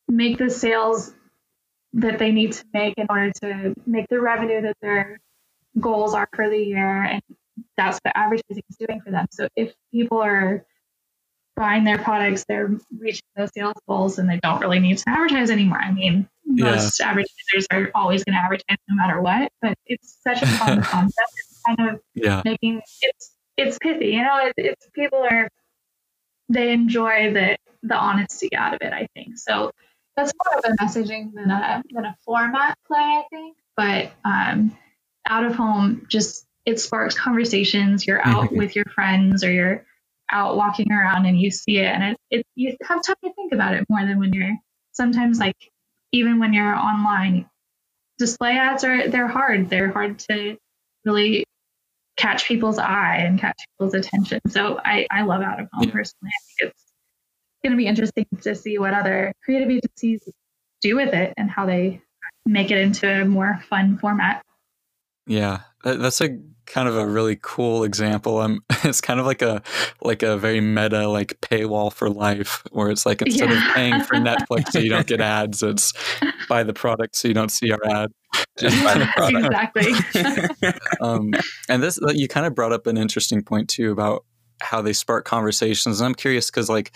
make 0.08 0.38
the 0.38 0.50
sales 0.50 1.12
that 1.96 2.18
they 2.18 2.30
need 2.30 2.52
to 2.52 2.64
make 2.72 2.94
in 2.96 3.06
order 3.08 3.32
to 3.32 3.74
make 3.86 4.06
the 4.08 4.20
revenue 4.20 4.60
that 4.62 4.76
their 4.82 5.18
goals 5.80 6.14
are 6.14 6.28
for 6.34 6.48
the 6.48 6.58
year. 6.58 7.02
And 7.02 7.22
that's 7.76 7.98
what 8.02 8.12
advertising 8.14 8.62
is 8.68 8.76
doing 8.76 9.00
for 9.00 9.10
them. 9.10 9.26
So 9.30 9.48
if 9.56 9.72
people 9.92 10.18
are 10.22 10.64
buying 11.56 11.84
their 11.84 11.98
products, 11.98 12.44
they're 12.46 12.76
reaching 12.98 13.22
those 13.34 13.50
sales 13.54 13.80
goals 13.88 14.18
and 14.18 14.28
they 14.28 14.38
don't 14.42 14.60
really 14.60 14.78
need 14.78 14.98
to 14.98 15.04
advertise 15.08 15.50
anymore. 15.50 15.80
I 15.80 15.90
mean, 15.90 16.28
most 16.44 17.00
yeah. 17.00 17.08
advertisers 17.08 17.66
are 17.70 17.90
always 17.94 18.24
going 18.24 18.34
to 18.34 18.42
advertise 18.42 18.76
no 18.88 18.96
matter 18.96 19.20
what, 19.20 19.50
but 19.62 19.74
it's 19.86 20.18
such 20.22 20.42
a 20.42 20.46
fun 20.46 20.82
concept. 20.82 21.32
It's 21.38 21.62
kind 21.66 21.90
of 21.90 22.00
yeah. 22.14 22.42
making 22.44 22.82
it's 23.00 23.35
it's 23.56 23.78
pithy, 23.78 24.08
you 24.08 24.22
know. 24.22 24.38
It, 24.46 24.54
it's 24.56 24.88
people 24.94 25.18
are 25.18 25.48
they 26.48 26.72
enjoy 26.72 27.32
the 27.32 27.56
the 27.82 27.96
honesty 27.96 28.54
out 28.54 28.74
of 28.74 28.80
it. 28.82 28.92
I 28.92 29.08
think 29.14 29.38
so 29.38 29.72
that's 30.16 30.32
more 30.44 30.58
of 30.58 30.64
a 30.64 30.82
messaging 30.82 31.32
than 31.34 31.50
a 31.50 31.82
than 31.90 32.04
a 32.04 32.16
format 32.24 32.78
play, 32.86 32.98
I 32.98 33.24
think. 33.30 33.56
But 33.76 34.12
um, 34.24 34.76
out 35.28 35.44
of 35.44 35.54
home, 35.54 36.06
just 36.08 36.46
it 36.64 36.80
sparks 36.80 37.16
conversations. 37.18 38.06
You're 38.06 38.26
out 38.26 38.46
mm-hmm. 38.46 38.56
with 38.56 38.74
your 38.74 38.86
friends, 38.86 39.44
or 39.44 39.52
you're 39.52 39.84
out 40.30 40.56
walking 40.56 40.90
around, 40.90 41.26
and 41.26 41.38
you 41.38 41.50
see 41.50 41.78
it, 41.78 41.86
and 41.86 42.02
it, 42.02 42.18
it 42.30 42.46
you 42.54 42.76
have 42.82 43.02
time 43.02 43.16
to 43.24 43.32
think 43.34 43.52
about 43.52 43.74
it 43.74 43.84
more 43.88 44.04
than 44.04 44.18
when 44.18 44.32
you're 44.32 44.56
sometimes 44.92 45.38
like 45.38 45.56
even 46.12 46.38
when 46.38 46.52
you're 46.52 46.74
online. 46.74 47.48
Display 48.18 48.56
ads 48.56 48.82
are 48.84 49.08
they're 49.08 49.28
hard. 49.28 49.68
They're 49.68 49.92
hard 49.92 50.18
to 50.20 50.56
really 51.04 51.44
catch 52.16 52.46
people's 52.46 52.78
eye 52.78 53.16
and 53.18 53.38
catch 53.38 53.56
people's 53.72 53.94
attention. 53.94 54.40
So 54.48 54.80
I, 54.84 55.06
I 55.10 55.22
love 55.22 55.42
out 55.42 55.60
of 55.60 55.68
home 55.72 55.88
yeah. 55.88 55.92
personally. 55.92 56.30
I 56.30 56.40
think 56.46 56.72
it's 56.72 56.84
going 57.62 57.72
to 57.72 57.76
be 57.76 57.86
interesting 57.86 58.26
to 58.42 58.54
see 58.54 58.78
what 58.78 58.94
other 58.94 59.32
creative 59.44 59.70
agencies 59.70 60.22
do 60.80 60.96
with 60.96 61.14
it 61.14 61.34
and 61.36 61.50
how 61.50 61.66
they 61.66 62.00
make 62.44 62.70
it 62.70 62.78
into 62.78 63.08
a 63.08 63.24
more 63.24 63.60
fun 63.68 63.98
format. 63.98 64.42
Yeah, 65.26 65.60
that's 65.94 66.20
a 66.20 66.38
kind 66.66 66.88
of 66.88 66.96
a 66.96 67.06
really 67.06 67.38
cool 67.40 67.84
example. 67.84 68.38
Um, 68.38 68.60
it's 68.84 69.00
kind 69.00 69.20
of 69.20 69.26
like 69.26 69.42
a 69.42 69.62
like 70.02 70.22
a 70.22 70.36
very 70.36 70.60
meta 70.60 71.08
like 71.08 71.38
paywall 71.40 71.92
for 71.92 72.10
life, 72.10 72.62
where 72.72 72.90
it's 72.90 73.06
like 73.06 73.22
instead 73.22 73.50
yeah. 73.50 73.68
of 73.68 73.74
paying 73.74 74.00
for 74.00 74.16
Netflix 74.16 74.70
so 74.70 74.78
you 74.80 74.90
don't 74.90 75.06
get 75.06 75.20
ads, 75.20 75.62
it's 75.62 75.92
buy 76.48 76.62
the 76.62 76.74
product 76.74 77.16
so 77.16 77.28
you 77.28 77.34
don't 77.34 77.50
see 77.50 77.70
our 77.72 77.80
ad. 77.86 78.10
Just 78.58 78.82
buy 78.84 78.98
the 78.98 79.06
product. 79.16 79.76
exactly. 79.76 80.72
um, 81.00 81.32
and 81.68 81.82
this 81.82 81.98
you 82.14 82.28
kind 82.28 82.46
of 82.46 82.54
brought 82.54 82.72
up 82.72 82.86
an 82.86 82.96
interesting 82.96 83.42
point 83.42 83.68
too 83.68 83.92
about 83.92 84.24
how 84.60 84.82
they 84.82 84.92
spark 84.92 85.24
conversations. 85.24 86.00
And 86.00 86.06
I'm 86.06 86.14
curious 86.14 86.50
because 86.50 86.68
like 86.68 86.92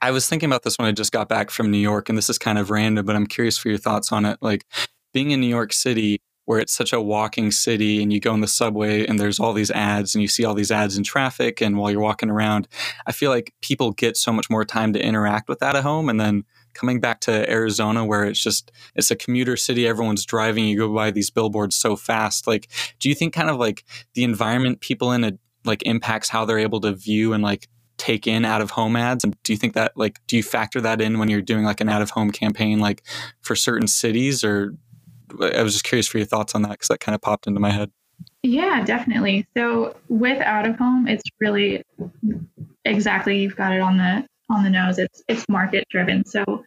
I 0.00 0.10
was 0.10 0.28
thinking 0.28 0.48
about 0.48 0.62
this 0.62 0.76
when 0.78 0.86
I 0.86 0.92
just 0.92 1.12
got 1.12 1.28
back 1.28 1.50
from 1.50 1.70
New 1.70 1.78
York, 1.78 2.08
and 2.08 2.16
this 2.16 2.30
is 2.30 2.38
kind 2.38 2.58
of 2.58 2.70
random, 2.70 3.04
but 3.04 3.16
I'm 3.16 3.26
curious 3.26 3.58
for 3.58 3.68
your 3.68 3.78
thoughts 3.78 4.12
on 4.12 4.24
it. 4.24 4.38
Like 4.40 4.64
being 5.12 5.32
in 5.32 5.40
New 5.40 5.48
York 5.48 5.72
City, 5.72 6.20
where 6.46 6.58
it's 6.60 6.72
such 6.72 6.92
a 6.92 7.00
walking 7.00 7.50
city, 7.50 8.02
and 8.02 8.12
you 8.12 8.20
go 8.20 8.34
in 8.34 8.40
the 8.40 8.48
subway 8.48 9.06
and 9.06 9.18
there's 9.18 9.40
all 9.40 9.52
these 9.52 9.70
ads, 9.70 10.14
and 10.14 10.22
you 10.22 10.28
see 10.28 10.44
all 10.44 10.54
these 10.54 10.70
ads 10.70 10.96
in 10.96 11.04
traffic, 11.04 11.60
and 11.60 11.76
while 11.76 11.90
you're 11.90 12.00
walking 12.00 12.30
around, 12.30 12.68
I 13.06 13.12
feel 13.12 13.30
like 13.30 13.54
people 13.62 13.92
get 13.92 14.16
so 14.16 14.32
much 14.32 14.50
more 14.50 14.64
time 14.64 14.92
to 14.92 15.04
interact 15.04 15.48
with 15.48 15.60
that 15.60 15.76
at 15.76 15.82
home, 15.82 16.08
and 16.08 16.20
then 16.20 16.44
coming 16.74 17.00
back 17.00 17.20
to 17.20 17.50
Arizona 17.50 18.04
where 18.04 18.24
it's 18.24 18.42
just 18.42 18.70
it's 18.94 19.10
a 19.10 19.16
commuter 19.16 19.56
city 19.56 19.86
everyone's 19.86 20.26
driving 20.26 20.66
you 20.66 20.76
go 20.76 20.92
by 20.92 21.10
these 21.10 21.30
billboards 21.30 21.76
so 21.76 21.96
fast. 21.96 22.46
Like 22.46 22.68
do 22.98 23.08
you 23.08 23.14
think 23.14 23.32
kind 23.32 23.48
of 23.48 23.56
like 23.56 23.84
the 24.14 24.24
environment 24.24 24.80
people 24.80 25.12
in 25.12 25.24
it 25.24 25.38
like 25.64 25.82
impacts 25.86 26.28
how 26.28 26.44
they're 26.44 26.58
able 26.58 26.80
to 26.80 26.92
view 26.92 27.32
and 27.32 27.42
like 27.42 27.68
take 27.96 28.26
in 28.26 28.44
out 28.44 28.60
of 28.60 28.72
home 28.72 28.96
ads? 28.96 29.24
And 29.24 29.40
do 29.44 29.52
you 29.52 29.56
think 29.56 29.74
that 29.74 29.92
like 29.96 30.20
do 30.26 30.36
you 30.36 30.42
factor 30.42 30.80
that 30.80 31.00
in 31.00 31.18
when 31.18 31.28
you're 31.28 31.40
doing 31.40 31.64
like 31.64 31.80
an 31.80 31.88
out 31.88 32.02
of 32.02 32.10
home 32.10 32.30
campaign 32.30 32.80
like 32.80 33.02
for 33.40 33.54
certain 33.56 33.86
cities 33.86 34.44
or 34.44 34.74
i 35.40 35.62
was 35.62 35.72
just 35.72 35.84
curious 35.84 36.06
for 36.06 36.18
your 36.18 36.26
thoughts 36.26 36.54
on 36.54 36.62
that 36.62 36.72
because 36.72 36.88
that 36.88 37.00
kind 37.00 37.14
of 37.14 37.20
popped 37.20 37.46
into 37.46 37.60
my 37.60 37.70
head. 37.70 37.90
Yeah 38.42 38.84
definitely. 38.84 39.46
So 39.56 39.96
with 40.08 40.40
out 40.40 40.66
of 40.68 40.76
home 40.76 41.08
it's 41.08 41.22
really 41.40 41.82
exactly 42.84 43.38
you've 43.38 43.56
got 43.56 43.72
it 43.72 43.80
on 43.80 43.96
the 43.96 44.26
on 44.50 44.62
the 44.62 44.70
nose. 44.70 44.98
It's 44.98 45.22
it's 45.28 45.44
market 45.48 45.84
driven 45.90 46.24
so 46.24 46.64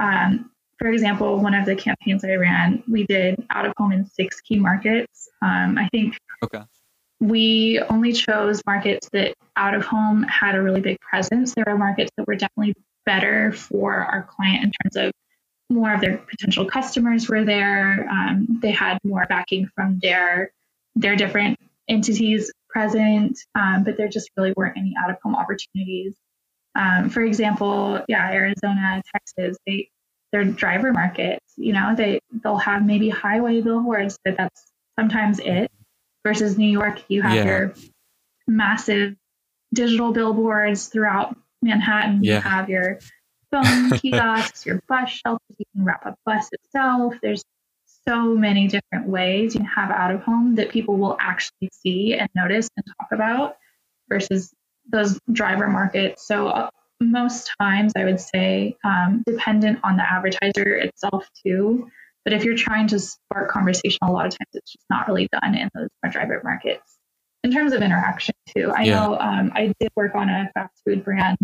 um, 0.00 0.50
for 0.78 0.88
example 0.88 1.38
one 1.40 1.54
of 1.54 1.66
the 1.66 1.76
campaigns 1.76 2.24
i 2.24 2.34
ran 2.34 2.82
we 2.88 3.06
did 3.06 3.42
out 3.50 3.66
of 3.66 3.72
home 3.76 3.92
in 3.92 4.04
six 4.06 4.40
key 4.40 4.58
markets. 4.58 5.28
Um, 5.42 5.78
i 5.78 5.88
think 5.92 6.18
okay. 6.42 6.62
we 7.20 7.80
only 7.88 8.12
chose 8.12 8.60
markets 8.66 9.08
that 9.12 9.34
out 9.56 9.74
of 9.74 9.84
home 9.84 10.22
had 10.24 10.54
a 10.54 10.62
really 10.62 10.80
big 10.80 10.98
presence. 11.00 11.54
There 11.54 11.64
were 11.66 11.78
markets 11.78 12.10
that 12.16 12.26
were 12.26 12.34
definitely 12.34 12.74
better 13.04 13.52
for 13.52 13.94
our 13.94 14.22
client 14.22 14.64
in 14.64 14.72
terms 14.82 14.96
of 14.96 15.12
more 15.70 15.94
of 15.94 16.00
their 16.00 16.18
potential 16.18 16.64
customers 16.66 17.28
were 17.28 17.44
there. 17.44 18.08
Um, 18.10 18.58
they 18.60 18.70
had 18.70 18.98
more 19.04 19.24
backing 19.28 19.70
from 19.74 19.98
their 20.02 20.52
their 20.96 21.16
different 21.16 21.58
entities 21.88 22.52
present, 22.68 23.38
um, 23.54 23.84
but 23.84 23.96
there 23.96 24.08
just 24.08 24.30
really 24.36 24.52
weren't 24.56 24.76
any 24.76 24.94
out 25.02 25.10
of 25.10 25.16
home 25.22 25.34
opportunities. 25.34 26.14
Um, 26.74 27.10
for 27.10 27.20
example, 27.22 28.04
yeah, 28.08 28.30
Arizona, 28.30 29.02
Texas, 29.12 29.56
they 29.66 29.90
their 30.32 30.44
driver 30.44 30.92
markets. 30.92 31.44
You 31.56 31.72
know, 31.72 31.94
they 31.96 32.20
they'll 32.32 32.58
have 32.58 32.84
maybe 32.84 33.08
highway 33.08 33.60
billboards, 33.60 34.18
but 34.24 34.36
that's 34.36 34.62
sometimes 34.98 35.38
it 35.38 35.70
versus 36.24 36.58
New 36.58 36.70
York, 36.70 37.02
you 37.08 37.22
have 37.22 37.34
yeah. 37.34 37.44
your 37.44 37.74
massive 38.46 39.16
digital 39.72 40.12
billboards 40.12 40.88
throughout 40.88 41.36
Manhattan. 41.62 42.22
Yeah. 42.22 42.36
You 42.36 42.40
have 42.40 42.68
your 42.68 42.98
phone 43.50 43.90
kiosks, 43.98 44.66
your 44.66 44.82
bus 44.88 45.10
shelters. 45.10 45.56
You 45.58 45.64
can 45.74 45.84
wrap 45.84 46.06
up 46.06 46.18
bus 46.24 46.48
itself. 46.52 47.14
There's 47.22 47.44
so 48.06 48.34
many 48.34 48.68
different 48.68 49.06
ways 49.06 49.54
you 49.54 49.60
can 49.60 49.68
have 49.68 49.90
out 49.90 50.14
of 50.14 50.22
home 50.22 50.54
that 50.56 50.70
people 50.70 50.96
will 50.96 51.16
actually 51.20 51.70
see 51.72 52.14
and 52.14 52.28
notice 52.34 52.68
and 52.76 52.86
talk 52.86 53.08
about 53.12 53.56
versus 54.08 54.52
those 54.90 55.18
driver 55.32 55.68
markets. 55.68 56.26
So 56.26 56.48
uh, 56.48 56.70
most 57.00 57.50
times 57.60 57.92
I 57.96 58.04
would 58.04 58.20
say 58.20 58.76
um, 58.84 59.22
dependent 59.26 59.80
on 59.84 59.96
the 59.96 60.02
advertiser 60.02 60.76
itself 60.76 61.28
too. 61.44 61.88
But 62.24 62.34
if 62.34 62.44
you're 62.44 62.56
trying 62.56 62.88
to 62.88 62.98
spark 62.98 63.50
conversation, 63.50 63.98
a 64.02 64.12
lot 64.12 64.26
of 64.26 64.32
times 64.32 64.50
it's 64.52 64.72
just 64.72 64.84
not 64.90 65.08
really 65.08 65.28
done 65.32 65.54
in 65.54 65.70
those 65.74 65.88
driver 66.10 66.40
markets. 66.44 66.98
In 67.42 67.52
terms 67.52 67.72
of 67.72 67.80
interaction 67.80 68.34
too, 68.54 68.70
I 68.76 68.82
yeah. 68.82 68.94
know 68.94 69.18
um, 69.18 69.52
I 69.54 69.72
did 69.80 69.90
work 69.96 70.14
on 70.14 70.28
a 70.28 70.50
fast 70.52 70.74
food 70.86 71.02
brand 71.02 71.38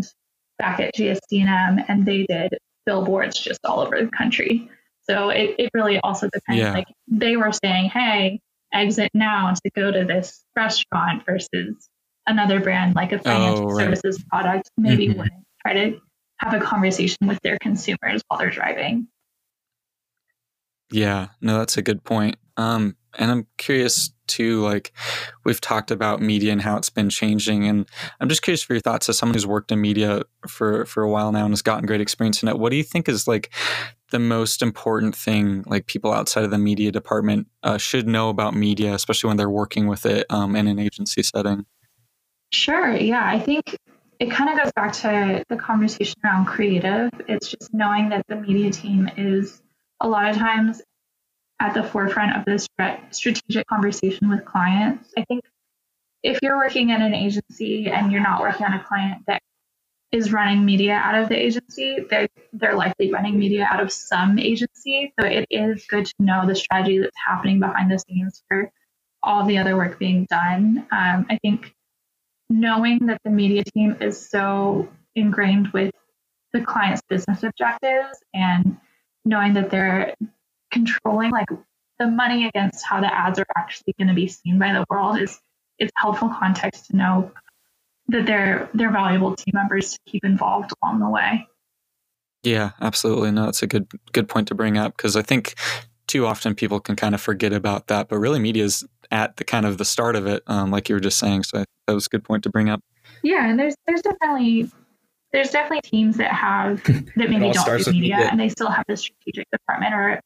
back 0.58 0.80
at 0.80 0.94
GSD&M, 0.94 1.84
and 1.88 2.06
they 2.06 2.24
did 2.28 2.56
billboards 2.84 3.38
just 3.38 3.60
all 3.64 3.80
over 3.80 4.00
the 4.00 4.10
country. 4.10 4.70
So 5.08 5.28
it, 5.28 5.54
it 5.58 5.70
really 5.74 5.98
also 6.00 6.28
depends. 6.32 6.60
Yeah. 6.60 6.72
Like 6.72 6.86
they 7.08 7.36
were 7.36 7.52
saying, 7.52 7.90
hey, 7.90 8.40
exit 8.72 9.10
now 9.14 9.52
to 9.52 9.70
go 9.74 9.90
to 9.90 10.04
this 10.04 10.44
restaurant 10.56 11.24
versus 11.24 11.88
another 12.26 12.60
brand 12.60 12.94
like 12.94 13.12
a 13.12 13.18
financial 13.18 13.70
oh, 13.70 13.74
right. 13.74 13.84
services 13.84 14.22
product 14.28 14.68
maybe 14.76 15.08
mm-hmm. 15.08 15.18
wouldn't 15.18 15.44
try 15.62 15.72
to 15.74 16.00
have 16.38 16.54
a 16.54 16.60
conversation 16.60 17.28
with 17.28 17.38
their 17.42 17.56
consumers 17.58 18.22
while 18.28 18.38
they're 18.38 18.50
driving. 18.50 19.08
Yeah, 20.90 21.28
no, 21.40 21.58
that's 21.58 21.76
a 21.76 21.82
good 21.82 22.04
point. 22.04 22.36
Um, 22.56 22.96
and 23.18 23.30
I'm 23.30 23.46
curious 23.58 24.10
too, 24.26 24.60
like 24.62 24.92
we've 25.44 25.60
talked 25.60 25.90
about 25.90 26.20
media 26.20 26.52
and 26.52 26.62
how 26.62 26.76
it's 26.76 26.90
been 26.90 27.10
changing. 27.10 27.66
And 27.66 27.88
I'm 28.20 28.28
just 28.28 28.42
curious 28.42 28.62
for 28.62 28.74
your 28.74 28.80
thoughts 28.80 29.08
as 29.08 29.18
someone 29.18 29.34
who's 29.34 29.46
worked 29.46 29.72
in 29.72 29.80
media 29.80 30.22
for, 30.48 30.84
for 30.86 31.02
a 31.02 31.10
while 31.10 31.32
now 31.32 31.44
and 31.44 31.52
has 31.52 31.62
gotten 31.62 31.86
great 31.86 32.00
experience 32.00 32.42
in 32.42 32.48
it. 32.48 32.58
What 32.58 32.70
do 32.70 32.76
you 32.76 32.82
think 32.82 33.08
is 33.08 33.28
like 33.28 33.50
the 34.10 34.18
most 34.18 34.62
important 34.62 35.16
thing 35.16 35.64
like 35.66 35.86
people 35.86 36.12
outside 36.12 36.44
of 36.44 36.50
the 36.50 36.58
media 36.58 36.92
department 36.92 37.48
uh, 37.62 37.78
should 37.78 38.06
know 38.06 38.28
about 38.28 38.54
media, 38.54 38.94
especially 38.94 39.28
when 39.28 39.36
they're 39.36 39.50
working 39.50 39.86
with 39.86 40.06
it 40.06 40.26
um, 40.30 40.56
in 40.56 40.66
an 40.66 40.78
agency 40.78 41.22
setting? 41.22 41.66
Sure. 42.52 42.94
Yeah. 42.96 43.28
I 43.28 43.38
think 43.38 43.76
it 44.18 44.30
kind 44.30 44.50
of 44.50 44.62
goes 44.62 44.72
back 44.74 44.92
to 44.94 45.44
the 45.48 45.56
conversation 45.56 46.14
around 46.24 46.46
creative. 46.46 47.10
It's 47.28 47.48
just 47.48 47.72
knowing 47.74 48.08
that 48.10 48.24
the 48.28 48.36
media 48.36 48.70
team 48.70 49.10
is 49.16 49.62
a 50.00 50.08
lot 50.08 50.30
of 50.30 50.36
times 50.36 50.82
at 51.60 51.74
the 51.74 51.82
forefront 51.82 52.36
of 52.36 52.44
this 52.44 52.68
strategic 53.10 53.66
conversation 53.66 54.28
with 54.28 54.44
clients. 54.44 55.12
I 55.16 55.24
think 55.24 55.44
if 56.22 56.38
you're 56.42 56.56
working 56.56 56.90
in 56.90 57.02
an 57.02 57.14
agency 57.14 57.88
and 57.88 58.12
you're 58.12 58.22
not 58.22 58.40
working 58.40 58.66
on 58.66 58.74
a 58.74 58.82
client 58.82 59.22
that 59.26 59.40
is 60.12 60.32
running 60.32 60.64
media 60.64 60.94
out 60.94 61.14
of 61.14 61.28
the 61.28 61.36
agency, 61.36 61.98
they're, 62.08 62.28
they're 62.52 62.74
likely 62.74 63.12
running 63.12 63.38
media 63.38 63.68
out 63.70 63.80
of 63.80 63.90
some 63.90 64.38
agency. 64.38 65.12
So 65.18 65.26
it 65.26 65.46
is 65.50 65.86
good 65.88 66.06
to 66.06 66.14
know 66.18 66.46
the 66.46 66.54
strategy 66.54 66.98
that's 66.98 67.16
happening 67.26 67.60
behind 67.60 67.90
the 67.90 67.98
scenes 67.98 68.42
for 68.48 68.70
all 69.22 69.44
the 69.44 69.58
other 69.58 69.76
work 69.76 69.98
being 69.98 70.26
done. 70.30 70.86
Um, 70.92 71.26
I 71.28 71.38
think 71.42 71.74
knowing 72.48 73.06
that 73.06 73.20
the 73.24 73.30
media 73.30 73.64
team 73.64 73.96
is 74.00 74.28
so 74.28 74.88
ingrained 75.14 75.68
with 75.68 75.92
the 76.52 76.60
client's 76.60 77.02
business 77.08 77.42
objectives 77.42 78.18
and 78.32 78.78
knowing 79.24 79.54
that 79.54 79.70
they're 79.70 80.14
controlling 80.76 81.30
like 81.30 81.48
the 81.98 82.06
money 82.06 82.46
against 82.46 82.84
how 82.84 83.00
the 83.00 83.12
ads 83.12 83.38
are 83.38 83.46
actually 83.56 83.94
going 83.98 84.08
to 84.08 84.14
be 84.14 84.28
seen 84.28 84.58
by 84.58 84.72
the 84.72 84.84
world 84.90 85.18
is 85.18 85.40
it's 85.78 85.92
helpful 85.96 86.28
context 86.28 86.86
to 86.86 86.96
know 86.96 87.30
that 88.08 88.26
they're 88.26 88.68
they're 88.74 88.92
valuable 88.92 89.34
team 89.34 89.52
members 89.54 89.92
to 89.92 89.98
keep 90.06 90.24
involved 90.24 90.70
along 90.82 91.00
the 91.00 91.08
way. 91.08 91.46
Yeah, 92.42 92.70
absolutely. 92.80 93.32
No, 93.32 93.46
that's 93.46 93.62
a 93.62 93.66
good 93.66 93.90
good 94.12 94.28
point 94.28 94.48
to 94.48 94.54
bring 94.54 94.78
up 94.78 94.96
because 94.96 95.16
I 95.16 95.22
think 95.22 95.54
too 96.06 96.26
often 96.26 96.54
people 96.54 96.78
can 96.78 96.94
kind 96.94 97.14
of 97.14 97.20
forget 97.20 97.52
about 97.52 97.88
that, 97.88 98.08
but 98.08 98.18
really 98.18 98.38
media 98.38 98.64
is 98.64 98.84
at 99.10 99.36
the 99.36 99.44
kind 99.44 99.66
of 99.66 99.78
the 99.78 99.84
start 99.84 100.14
of 100.16 100.26
it, 100.26 100.42
um, 100.46 100.70
like 100.70 100.88
you 100.88 100.94
were 100.94 101.00
just 101.00 101.18
saying. 101.18 101.42
So 101.42 101.64
that 101.86 101.92
was 101.92 102.06
a 102.06 102.08
good 102.08 102.24
point 102.24 102.44
to 102.44 102.50
bring 102.50 102.68
up. 102.68 102.80
Yeah, 103.22 103.48
and 103.48 103.58
there's 103.58 103.74
there's 103.86 104.02
definitely 104.02 104.70
there's 105.32 105.50
definitely 105.50 105.88
teams 105.88 106.16
that 106.18 106.32
have 106.32 106.82
that 107.16 107.30
maybe 107.30 107.52
don't 107.52 107.64
do 107.64 107.92
media, 107.92 108.16
media 108.16 108.28
and 108.30 108.38
they 108.38 108.48
still 108.48 108.70
have 108.70 108.84
the 108.86 108.96
strategic 108.96 109.50
department 109.50 109.94
or 109.94 110.20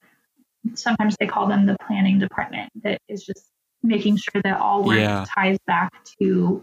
sometimes 0.75 1.17
they 1.19 1.27
call 1.27 1.47
them 1.47 1.67
the 1.67 1.77
planning 1.87 2.19
department 2.19 2.71
that 2.83 3.01
is 3.09 3.25
just 3.25 3.47
making 3.83 4.17
sure 4.17 4.43
that 4.43 4.61
all 4.61 4.85
work 4.85 4.99
yeah. 4.99 5.25
ties 5.35 5.59
back 5.67 5.93
to 6.21 6.63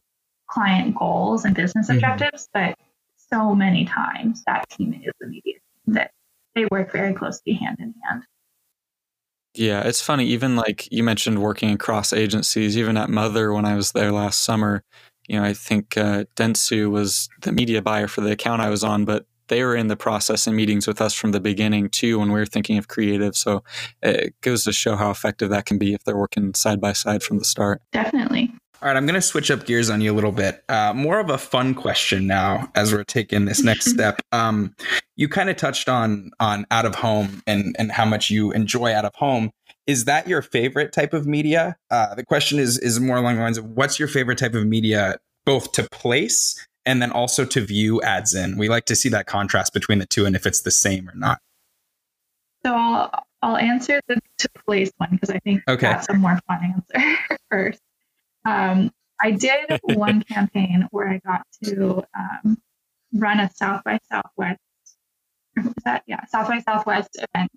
client 0.49 0.95
goals 0.95 1.45
and 1.45 1.55
business 1.55 1.87
mm-hmm. 1.87 1.97
objectives. 1.97 2.47
But 2.53 2.75
so 3.15 3.55
many 3.55 3.85
times 3.85 4.43
that 4.45 4.69
team 4.69 4.93
is 4.93 5.11
the 5.19 5.27
media 5.27 5.53
team 5.53 5.93
that 5.95 6.11
they 6.55 6.65
work 6.71 6.91
very 6.91 7.13
closely 7.13 7.53
hand 7.53 7.77
in 7.79 7.93
hand. 8.07 8.23
Yeah, 9.53 9.81
it's 9.81 10.01
funny. 10.01 10.25
Even 10.27 10.55
like 10.55 10.91
you 10.91 11.03
mentioned 11.03 11.41
working 11.41 11.71
across 11.71 12.13
agencies, 12.13 12.77
even 12.77 12.95
at 12.95 13.09
Mother 13.09 13.51
when 13.51 13.65
I 13.65 13.75
was 13.75 13.91
there 13.91 14.11
last 14.11 14.41
summer, 14.41 14.83
you 15.27 15.37
know, 15.37 15.43
I 15.43 15.53
think 15.53 15.97
uh, 15.97 16.25
Dentsu 16.35 16.89
was 16.91 17.27
the 17.41 17.51
media 17.51 17.81
buyer 17.81 18.07
for 18.07 18.21
the 18.21 18.31
account 18.31 18.61
I 18.61 18.69
was 18.69 18.83
on, 18.83 19.03
but 19.03 19.25
they 19.47 19.63
were 19.63 19.75
in 19.75 19.87
the 19.87 19.95
process 19.95 20.47
and 20.47 20.55
meetings 20.55 20.87
with 20.87 21.01
us 21.01 21.13
from 21.13 21.31
the 21.31 21.39
beginning 21.39 21.89
too 21.89 22.19
when 22.19 22.31
we 22.31 22.39
were 22.39 22.45
thinking 22.45 22.77
of 22.77 22.87
creative. 22.87 23.35
So 23.35 23.63
it 24.01 24.39
goes 24.41 24.63
to 24.65 24.73
show 24.73 24.95
how 24.95 25.11
effective 25.11 25.49
that 25.49 25.65
can 25.65 25.77
be 25.77 25.93
if 25.93 26.03
they're 26.03 26.17
working 26.17 26.53
side 26.53 26.81
by 26.81 26.93
side 26.93 27.23
from 27.23 27.39
the 27.39 27.45
start. 27.45 27.81
Definitely. 27.91 28.53
All 28.79 28.87
right, 28.87 28.95
I'm 28.95 29.07
going 29.07 29.15
to 29.15 29.23
switch 29.23 29.49
up 29.49 29.65
gears 29.65 29.89
on 29.89 30.01
you 30.01 30.11
a 30.11 30.13
little 30.13 30.31
bit. 30.31 30.63
Uh, 30.69 30.93
more 30.93 31.19
of 31.19 31.31
a 31.31 31.37
fun 31.39 31.73
question 31.73 32.27
now, 32.27 32.69
as 32.75 32.93
we're 32.93 33.03
taking 33.03 33.45
this 33.45 33.63
next 33.63 33.85
step. 33.89 34.21
Um, 34.31 34.75
you 35.15 35.27
kind 35.27 35.49
of 35.49 35.57
touched 35.57 35.89
on 35.89 36.29
on 36.39 36.67
out 36.69 36.85
of 36.85 36.93
home 36.93 37.41
and 37.47 37.75
and 37.79 37.91
how 37.91 38.05
much 38.05 38.29
you 38.29 38.51
enjoy 38.51 38.93
out 38.93 39.03
of 39.03 39.15
home. 39.15 39.49
Is 39.87 40.05
that 40.05 40.27
your 40.27 40.43
favorite 40.43 40.91
type 40.91 41.13
of 41.13 41.25
media? 41.25 41.75
Uh, 41.89 42.13
the 42.13 42.23
question 42.23 42.59
is 42.59 42.77
is 42.77 42.99
more 42.99 43.17
along 43.17 43.37
the 43.37 43.41
lines 43.41 43.57
of 43.57 43.65
what's 43.65 43.97
your 43.97 44.07
favorite 44.07 44.37
type 44.37 44.53
of 44.53 44.67
media, 44.67 45.17
both 45.43 45.71
to 45.71 45.87
place 45.89 46.67
and 46.87 47.01
then 47.01 47.11
also 47.11 47.45
to 47.45 47.61
view 47.61 48.01
ads 48.01 48.33
in. 48.33 48.57
We 48.57 48.69
like 48.69 48.85
to 48.85 48.95
see 48.95 49.09
that 49.09 49.27
contrast 49.27 49.73
between 49.73 49.99
the 49.99 50.05
two 50.05 50.25
and 50.25 50.35
if 50.35 50.47
it's 50.47 50.61
the 50.61 50.71
same 50.71 51.07
or 51.07 51.15
not. 51.15 51.39
So 52.65 52.73
I'll 52.73 53.23
I'll 53.43 53.57
answer 53.57 54.01
the 54.07 54.19
to 54.39 54.49
place 54.65 54.91
one 54.97 55.09
because 55.11 55.29
I 55.29 55.39
think 55.39 55.61
okay. 55.67 55.87
that's 55.87 56.09
a 56.09 56.13
more 56.15 56.39
fun 56.47 56.83
answer 56.95 57.17
first. 57.51 57.81
Um, 58.45 58.91
I 59.21 59.31
did 59.31 59.79
one 59.83 60.23
campaign 60.23 60.87
where 60.91 61.09
I 61.09 61.19
got 61.25 61.45
to 61.65 62.03
um, 62.17 62.57
run 63.13 63.39
a 63.39 63.51
South 63.53 63.83
by 63.83 63.99
Southwest. 64.09 64.59
Was 65.57 65.73
that 65.85 66.03
yeah 66.07 66.25
South 66.25 66.47
by 66.47 66.59
Southwest 66.59 67.09
event, 67.33 67.51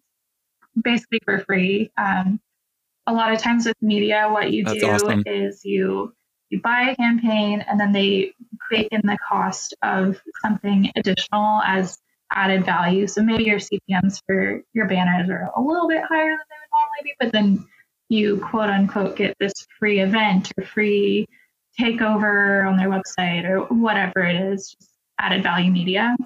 basically 0.82 1.20
for 1.24 1.38
free. 1.40 1.90
Um, 1.96 2.40
a 3.06 3.12
lot 3.12 3.32
of 3.32 3.38
times 3.38 3.66
with 3.66 3.76
media, 3.80 4.28
what 4.30 4.52
you 4.52 4.64
That's 4.64 4.80
do 4.80 4.90
awesome. 4.90 5.22
is 5.26 5.64
you 5.64 6.14
you 6.50 6.60
buy 6.60 6.90
a 6.90 6.96
campaign 6.96 7.64
and 7.68 7.78
then 7.80 7.92
they 7.92 8.32
bake 8.70 8.88
in 8.90 9.00
the 9.04 9.16
cost 9.26 9.74
of 9.82 10.20
something 10.42 10.90
additional 10.96 11.62
as 11.62 11.98
added 12.32 12.64
value. 12.64 13.06
So 13.06 13.22
maybe 13.22 13.44
your 13.44 13.58
CPMs 13.58 14.20
for 14.26 14.62
your 14.72 14.86
banners 14.86 15.28
are 15.30 15.50
a 15.56 15.60
little 15.60 15.88
bit 15.88 16.02
higher 16.02 16.30
than 16.30 16.38
they 16.48 16.56
would 16.60 16.70
normally 16.72 17.02
be, 17.04 17.14
but 17.18 17.32
then 17.32 17.66
you 18.08 18.38
quote 18.38 18.68
unquote 18.68 19.16
get 19.16 19.36
this 19.38 19.52
free 19.78 20.00
event 20.00 20.52
or 20.58 20.64
free 20.64 21.26
takeover 21.78 22.68
on 22.68 22.76
their 22.76 22.88
website 22.88 23.44
or 23.44 23.60
whatever 23.74 24.20
it 24.20 24.36
is, 24.36 24.70
just 24.70 24.90
added 25.18 25.42
value 25.42 25.70
media. 25.70 26.16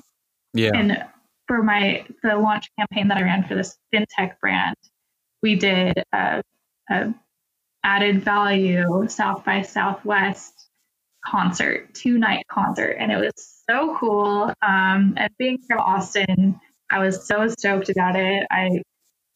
Yeah. 0.54 0.70
And 0.74 1.04
for 1.46 1.62
my 1.62 2.04
the 2.22 2.36
launch 2.36 2.70
campaign 2.78 3.08
that 3.08 3.18
I 3.18 3.22
ran 3.22 3.44
for 3.44 3.54
this 3.54 3.76
fintech 3.94 4.38
brand, 4.40 4.76
we 5.42 5.56
did 5.56 6.02
a, 6.12 6.42
a 6.90 7.14
added 7.84 8.24
value 8.24 9.06
South 9.08 9.44
by 9.44 9.62
Southwest 9.62 10.68
concert, 11.24 11.94
two 11.94 12.18
night 12.18 12.46
concert, 12.50 12.96
and 12.98 13.12
it 13.12 13.16
was 13.16 13.62
so 13.70 13.96
cool. 13.98 14.52
Um, 14.62 15.14
and 15.16 15.30
being 15.38 15.58
from 15.68 15.78
Austin, 15.78 16.58
I 16.90 16.98
was 16.98 17.26
so 17.26 17.46
stoked 17.48 17.90
about 17.90 18.16
it. 18.16 18.46
I 18.50 18.82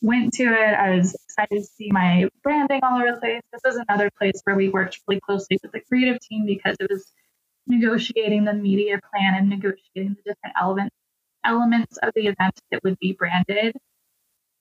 went 0.01 0.33
to 0.35 0.45
it. 0.45 0.75
I 0.75 0.97
was 0.97 1.15
excited 1.15 1.61
to 1.61 1.65
see 1.65 1.91
my 1.91 2.29
branding 2.43 2.81
all 2.83 2.99
over 2.99 3.13
the 3.13 3.21
place. 3.21 3.43
This 3.53 3.61
was 3.65 3.77
another 3.89 4.11
place 4.19 4.41
where 4.45 4.57
we 4.57 4.69
worked 4.69 5.01
really 5.07 5.21
closely 5.21 5.59
with 5.63 5.73
the 5.73 5.81
creative 5.81 6.19
team 6.21 6.47
because 6.47 6.77
it 6.81 6.91
was 6.91 7.13
negotiating 7.67 8.45
the 8.45 8.55
media 8.55 8.99
plan 9.13 9.35
and 9.35 9.49
negotiating 9.49 10.17
the 10.17 10.31
different 10.31 10.55
elements 10.61 10.95
elements 11.45 11.97
of 12.03 12.13
the 12.15 12.27
event 12.27 12.61
that 12.71 12.83
would 12.83 12.99
be 12.99 13.13
branded 13.13 13.75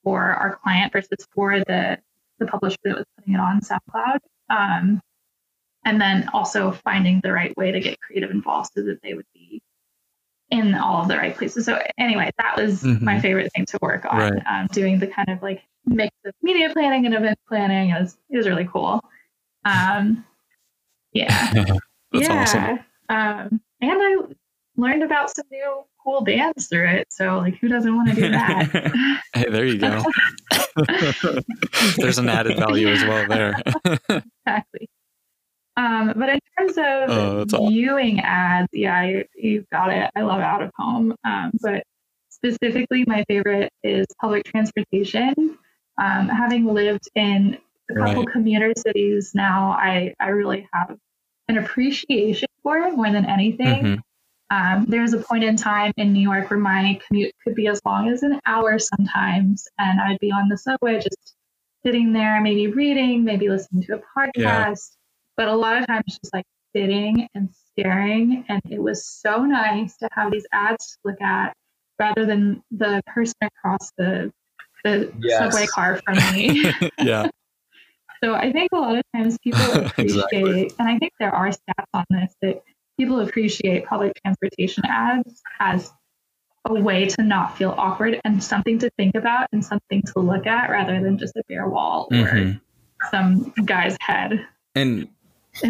for 0.04 0.22
our 0.22 0.60
client 0.64 0.94
versus 0.94 1.28
for 1.34 1.60
the 1.60 1.98
the 2.40 2.48
publisher 2.48 2.78
that 2.84 2.96
was 2.96 3.06
putting 3.18 3.34
it 3.34 3.40
on 3.40 3.62
SoundCloud. 3.62 4.20
Um, 4.50 5.02
and 5.86 6.02
then 6.02 6.30
also 6.34 6.72
finding 6.72 7.22
the 7.22 7.32
right 7.32 7.56
way 7.56 7.72
to 7.72 7.80
get 7.80 8.00
creative 8.02 8.32
involved 8.32 8.72
so 8.76 8.84
that 8.84 9.02
they 9.02 9.14
would 9.14 9.26
be 9.34 9.62
in 10.50 10.76
all 10.76 11.02
of 11.02 11.08
the 11.08 11.18
right 11.18 11.36
places. 11.36 11.66
So 11.66 11.80
anyway, 11.98 12.30
that 12.38 12.58
was 12.58 12.84
mm-hmm. 12.84 13.04
my 13.04 13.20
favorite 13.20 13.52
thing 13.54 13.66
to 13.68 13.80
work 13.82 14.06
on. 14.10 14.18
Right. 14.18 14.44
Um, 14.50 14.68
doing 14.68 15.00
the 15.00 15.08
kind 15.08 15.30
of 15.30 15.42
like 15.42 15.62
mix 15.86 16.14
of 16.26 16.34
media 16.42 16.72
planning 16.72 17.06
and 17.06 17.16
event 17.16 17.40
planning 17.48 17.92
it 17.92 18.02
was 18.02 18.18
it 18.30 18.38
was 18.38 18.48
really 18.48 18.68
cool. 18.72 19.02
Um, 19.66 20.26
yeah, 21.14 21.52
that's 21.54 22.28
yeah. 22.28 22.42
awesome. 22.42 22.80
Um, 23.10 23.62
and 23.82 23.92
I 23.94 24.16
learned 24.76 25.04
about 25.04 25.34
some 25.34 25.46
new 25.52 25.84
cool 26.08 26.22
bands 26.22 26.68
through 26.68 26.88
it. 26.88 27.08
So 27.12 27.38
like, 27.38 27.58
who 27.60 27.68
doesn't 27.68 27.94
want 27.94 28.10
to 28.10 28.16
do 28.16 28.32
that? 28.32 29.20
hey, 29.34 29.50
there 29.50 29.66
you 29.66 29.78
go. 29.78 30.04
There's 31.98 32.18
an 32.18 32.30
added 32.30 32.58
value 32.58 32.88
as 32.88 33.04
well 33.04 33.28
there. 33.28 33.62
exactly. 34.46 34.90
Um, 35.76 36.14
but 36.16 36.30
in 36.30 36.40
terms 36.58 36.78
of 36.78 37.54
oh, 37.54 37.68
viewing 37.70 38.22
ads, 38.22 38.70
yeah, 38.72 39.04
you, 39.04 39.26
you 39.36 39.66
got 39.72 39.92
it. 39.92 40.10
I 40.16 40.22
love 40.22 40.40
out 40.40 40.64
of 40.64 40.72
home. 40.76 41.14
Um, 41.26 41.52
but 41.62 41.84
specifically, 42.30 43.04
my 43.06 43.26
favorite 43.28 43.72
is 43.84 44.08
public 44.20 44.46
transportation. 44.46 45.58
Um, 46.02 46.30
having 46.30 46.66
lived 46.66 47.10
in 47.16 47.58
a 47.92 47.94
couple 47.94 48.24
right. 48.24 48.32
commuter 48.32 48.74
cities 48.78 49.32
now, 49.36 49.72
I, 49.72 50.16
I 50.20 50.30
really 50.30 50.68
have 50.74 50.98
an 51.50 51.58
appreciation 51.58 52.48
for 52.64 52.78
it 52.80 52.96
more 52.96 53.12
than 53.12 53.26
anything. 53.26 53.84
Mm-hmm. 53.84 53.96
Um, 54.50 54.86
there's 54.88 55.14
a 55.14 55.18
point 55.18 55.44
in 55.44 55.58
time 55.58 55.92
in 55.98 56.14
New 56.14 56.22
York 56.22 56.50
where 56.50 56.60
my 56.60 57.00
commute 57.06 57.34
could 57.44 57.56
be 57.56 57.68
as 57.68 57.82
long 57.86 58.10
as 58.10 58.24
an 58.24 58.40
hour 58.46 58.80
sometimes, 58.80 59.68
and 59.78 60.00
I'd 60.00 60.20
be 60.20 60.32
on 60.32 60.48
the 60.48 60.58
subway 60.58 61.00
just 61.02 61.36
sitting 61.86 62.14
there, 62.14 62.42
maybe 62.42 62.68
reading, 62.68 63.24
maybe 63.24 63.50
listening 63.50 63.84
to 63.84 63.96
a 63.96 64.02
podcast. 64.18 64.36
Yeah 64.38 64.76
but 65.38 65.48
a 65.48 65.56
lot 65.56 65.78
of 65.78 65.88
times 65.88 66.04
just 66.08 66.34
like 66.34 66.46
sitting 66.76 67.30
and 67.36 67.50
staring. 67.72 68.44
And 68.50 68.62
it 68.70 68.82
was 68.82 69.06
so 69.06 69.46
nice 69.46 69.96
to 69.98 70.10
have 70.12 70.32
these 70.32 70.46
ads 70.52 70.94
to 70.94 70.98
look 71.06 71.22
at 71.22 71.54
rather 72.00 72.26
than 72.26 72.62
the 72.72 73.02
person 73.08 73.36
across 73.42 73.92
the 73.98 74.34
the 74.84 75.12
yes. 75.20 75.40
subway 75.40 75.68
car 75.68 76.02
from 76.04 76.18
me. 76.34 76.72
yeah. 77.00 77.30
So 78.24 78.34
I 78.34 78.52
think 78.52 78.70
a 78.74 78.78
lot 78.78 78.98
of 78.98 79.04
times 79.16 79.38
people 79.44 79.62
appreciate, 79.86 80.16
exactly. 80.16 80.72
and 80.80 80.90
I 80.90 80.98
think 80.98 81.14
there 81.20 81.34
are 81.34 81.50
stats 81.50 81.86
on 81.94 82.06
this 82.10 82.34
that 82.42 82.64
people 83.00 83.20
appreciate 83.20 83.86
public 83.86 84.14
transportation 84.22 84.84
ads 84.86 85.42
as 85.60 85.92
a 86.66 86.74
way 86.74 87.06
to 87.06 87.24
not 87.24 87.58
feel 87.58 87.74
awkward 87.78 88.20
and 88.24 88.44
something 88.44 88.78
to 88.80 88.90
think 88.98 89.16
about 89.16 89.48
and 89.52 89.64
something 89.64 90.02
to 90.02 90.20
look 90.20 90.46
at 90.46 90.70
rather 90.70 91.02
than 91.02 91.18
just 91.18 91.36
a 91.36 91.44
bare 91.48 91.68
wall 91.70 92.08
mm-hmm. 92.12 92.50
or 92.50 92.62
some 93.12 93.54
guy's 93.66 93.96
head. 94.02 94.46
And 94.76 95.08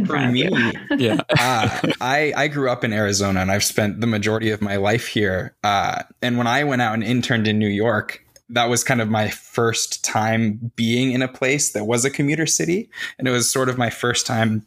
for 0.05 0.19
me, 0.19 0.49
yeah, 0.97 1.21
uh, 1.39 1.79
I 2.01 2.33
I 2.35 2.47
grew 2.47 2.69
up 2.69 2.83
in 2.83 2.91
Arizona 2.93 3.41
and 3.41 3.51
I've 3.51 3.63
spent 3.63 4.01
the 4.01 4.07
majority 4.07 4.49
of 4.49 4.61
my 4.61 4.75
life 4.75 5.07
here. 5.07 5.55
Uh, 5.63 6.03
and 6.21 6.37
when 6.37 6.47
I 6.47 6.63
went 6.63 6.81
out 6.81 6.93
and 6.93 7.03
interned 7.03 7.47
in 7.47 7.57
New 7.59 7.69
York, 7.69 8.23
that 8.49 8.69
was 8.69 8.83
kind 8.83 9.01
of 9.01 9.09
my 9.09 9.29
first 9.29 10.03
time 10.03 10.71
being 10.75 11.11
in 11.11 11.21
a 11.21 11.27
place 11.27 11.71
that 11.71 11.85
was 11.85 12.05
a 12.05 12.09
commuter 12.09 12.45
city, 12.45 12.89
and 13.17 13.27
it 13.27 13.31
was 13.31 13.49
sort 13.49 13.69
of 13.69 13.77
my 13.77 13.89
first 13.89 14.25
time 14.25 14.65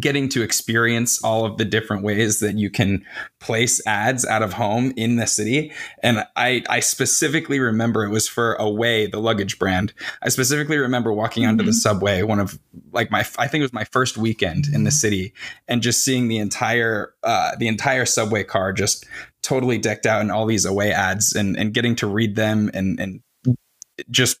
getting 0.00 0.28
to 0.28 0.42
experience 0.42 1.22
all 1.22 1.44
of 1.44 1.58
the 1.58 1.64
different 1.64 2.02
ways 2.02 2.40
that 2.40 2.58
you 2.58 2.68
can 2.68 3.04
place 3.38 3.80
ads 3.86 4.24
out 4.24 4.42
of 4.42 4.52
home 4.52 4.92
in 4.96 5.14
the 5.14 5.26
city 5.26 5.72
and 6.02 6.26
i 6.34 6.60
i 6.68 6.80
specifically 6.80 7.60
remember 7.60 8.04
it 8.04 8.10
was 8.10 8.28
for 8.28 8.54
away 8.54 9.06
the 9.06 9.20
luggage 9.20 9.60
brand 9.60 9.92
i 10.22 10.28
specifically 10.28 10.76
remember 10.76 11.12
walking 11.12 11.44
mm-hmm. 11.44 11.50
onto 11.50 11.62
the 11.62 11.70
mm-hmm. 11.70 11.76
subway 11.76 12.22
one 12.22 12.40
of 12.40 12.58
like 12.92 13.12
my 13.12 13.20
i 13.38 13.46
think 13.46 13.60
it 13.60 13.64
was 13.64 13.72
my 13.72 13.84
first 13.84 14.18
weekend 14.18 14.66
in 14.72 14.82
the 14.82 14.90
city 14.90 15.32
and 15.68 15.82
just 15.82 16.04
seeing 16.04 16.26
the 16.26 16.38
entire 16.38 17.14
uh, 17.22 17.54
the 17.58 17.68
entire 17.68 18.04
subway 18.04 18.42
car 18.42 18.72
just 18.72 19.06
totally 19.42 19.78
decked 19.78 20.06
out 20.06 20.20
in 20.20 20.32
all 20.32 20.46
these 20.46 20.64
away 20.64 20.90
ads 20.90 21.32
and 21.32 21.56
and 21.56 21.74
getting 21.74 21.94
to 21.94 22.08
read 22.08 22.34
them 22.34 22.70
and 22.74 22.98
and 22.98 23.20
just 24.10 24.40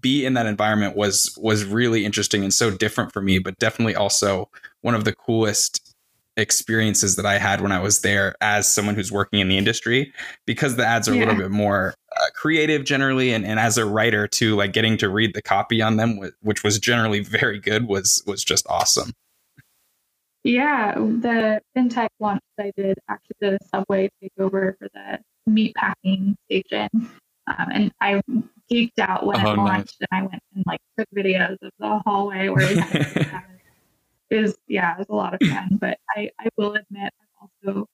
be 0.00 0.24
in 0.24 0.34
that 0.34 0.46
environment 0.46 0.96
was 0.96 1.36
was 1.40 1.64
really 1.64 2.04
interesting 2.04 2.42
and 2.42 2.54
so 2.54 2.70
different 2.70 3.12
for 3.12 3.20
me 3.20 3.38
but 3.38 3.58
definitely 3.58 3.94
also 3.94 4.48
one 4.84 4.94
of 4.94 5.04
the 5.04 5.14
coolest 5.14 5.94
experiences 6.36 7.16
that 7.16 7.24
I 7.24 7.38
had 7.38 7.62
when 7.62 7.72
I 7.72 7.80
was 7.80 8.02
there 8.02 8.34
as 8.40 8.72
someone 8.72 8.94
who's 8.94 9.10
working 9.10 9.40
in 9.40 9.48
the 9.48 9.56
industry 9.56 10.12
because 10.46 10.76
the 10.76 10.84
ads 10.84 11.08
are 11.08 11.14
yeah. 11.14 11.20
a 11.20 11.26
little 11.26 11.40
bit 11.40 11.50
more 11.50 11.94
uh, 12.14 12.20
creative 12.34 12.84
generally 12.84 13.32
and, 13.32 13.46
and 13.46 13.58
as 13.58 13.78
a 13.78 13.86
writer 13.86 14.26
too 14.26 14.56
like 14.56 14.72
getting 14.72 14.96
to 14.98 15.08
read 15.08 15.34
the 15.34 15.40
copy 15.40 15.80
on 15.80 15.96
them 15.96 16.20
which 16.42 16.62
was 16.62 16.78
generally 16.78 17.20
very 17.20 17.58
good 17.58 17.86
was 17.86 18.22
was 18.26 18.44
just 18.44 18.66
awesome 18.68 19.12
yeah 20.42 20.94
the 20.94 21.60
fintech 21.76 22.08
launch 22.18 22.42
that 22.58 22.66
I 22.66 22.72
did 22.76 22.98
actually 23.08 23.36
did 23.40 23.54
a 23.54 23.64
subway 23.66 24.10
takeover 24.22 24.76
for 24.78 24.88
the 24.92 25.20
meat 25.46 25.74
packing 25.76 26.36
station 26.46 26.88
um, 27.46 27.68
and 27.70 27.92
I 28.00 28.20
geeked 28.70 28.98
out 28.98 29.26
when 29.26 29.44
oh, 29.44 29.52
it 29.52 29.56
launched, 29.56 29.96
nice. 30.00 30.08
and 30.10 30.20
I 30.20 30.22
went 30.22 30.42
and 30.54 30.64
like 30.66 30.80
took 30.98 31.06
videos 31.14 31.58
of 31.62 31.70
the 31.78 31.98
hallway 32.04 32.48
where 32.48 32.66
it 34.34 34.44
is. 34.44 34.56
Yeah, 34.66 34.92
it 34.92 34.98
was 34.98 35.06
a 35.08 35.14
lot 35.14 35.34
of 35.34 35.40
fun. 35.48 35.78
But 35.80 35.98
I, 36.16 36.30
I 36.40 36.48
will 36.56 36.74
admit, 36.74 37.12
I'm 37.20 37.48
also 37.66 37.86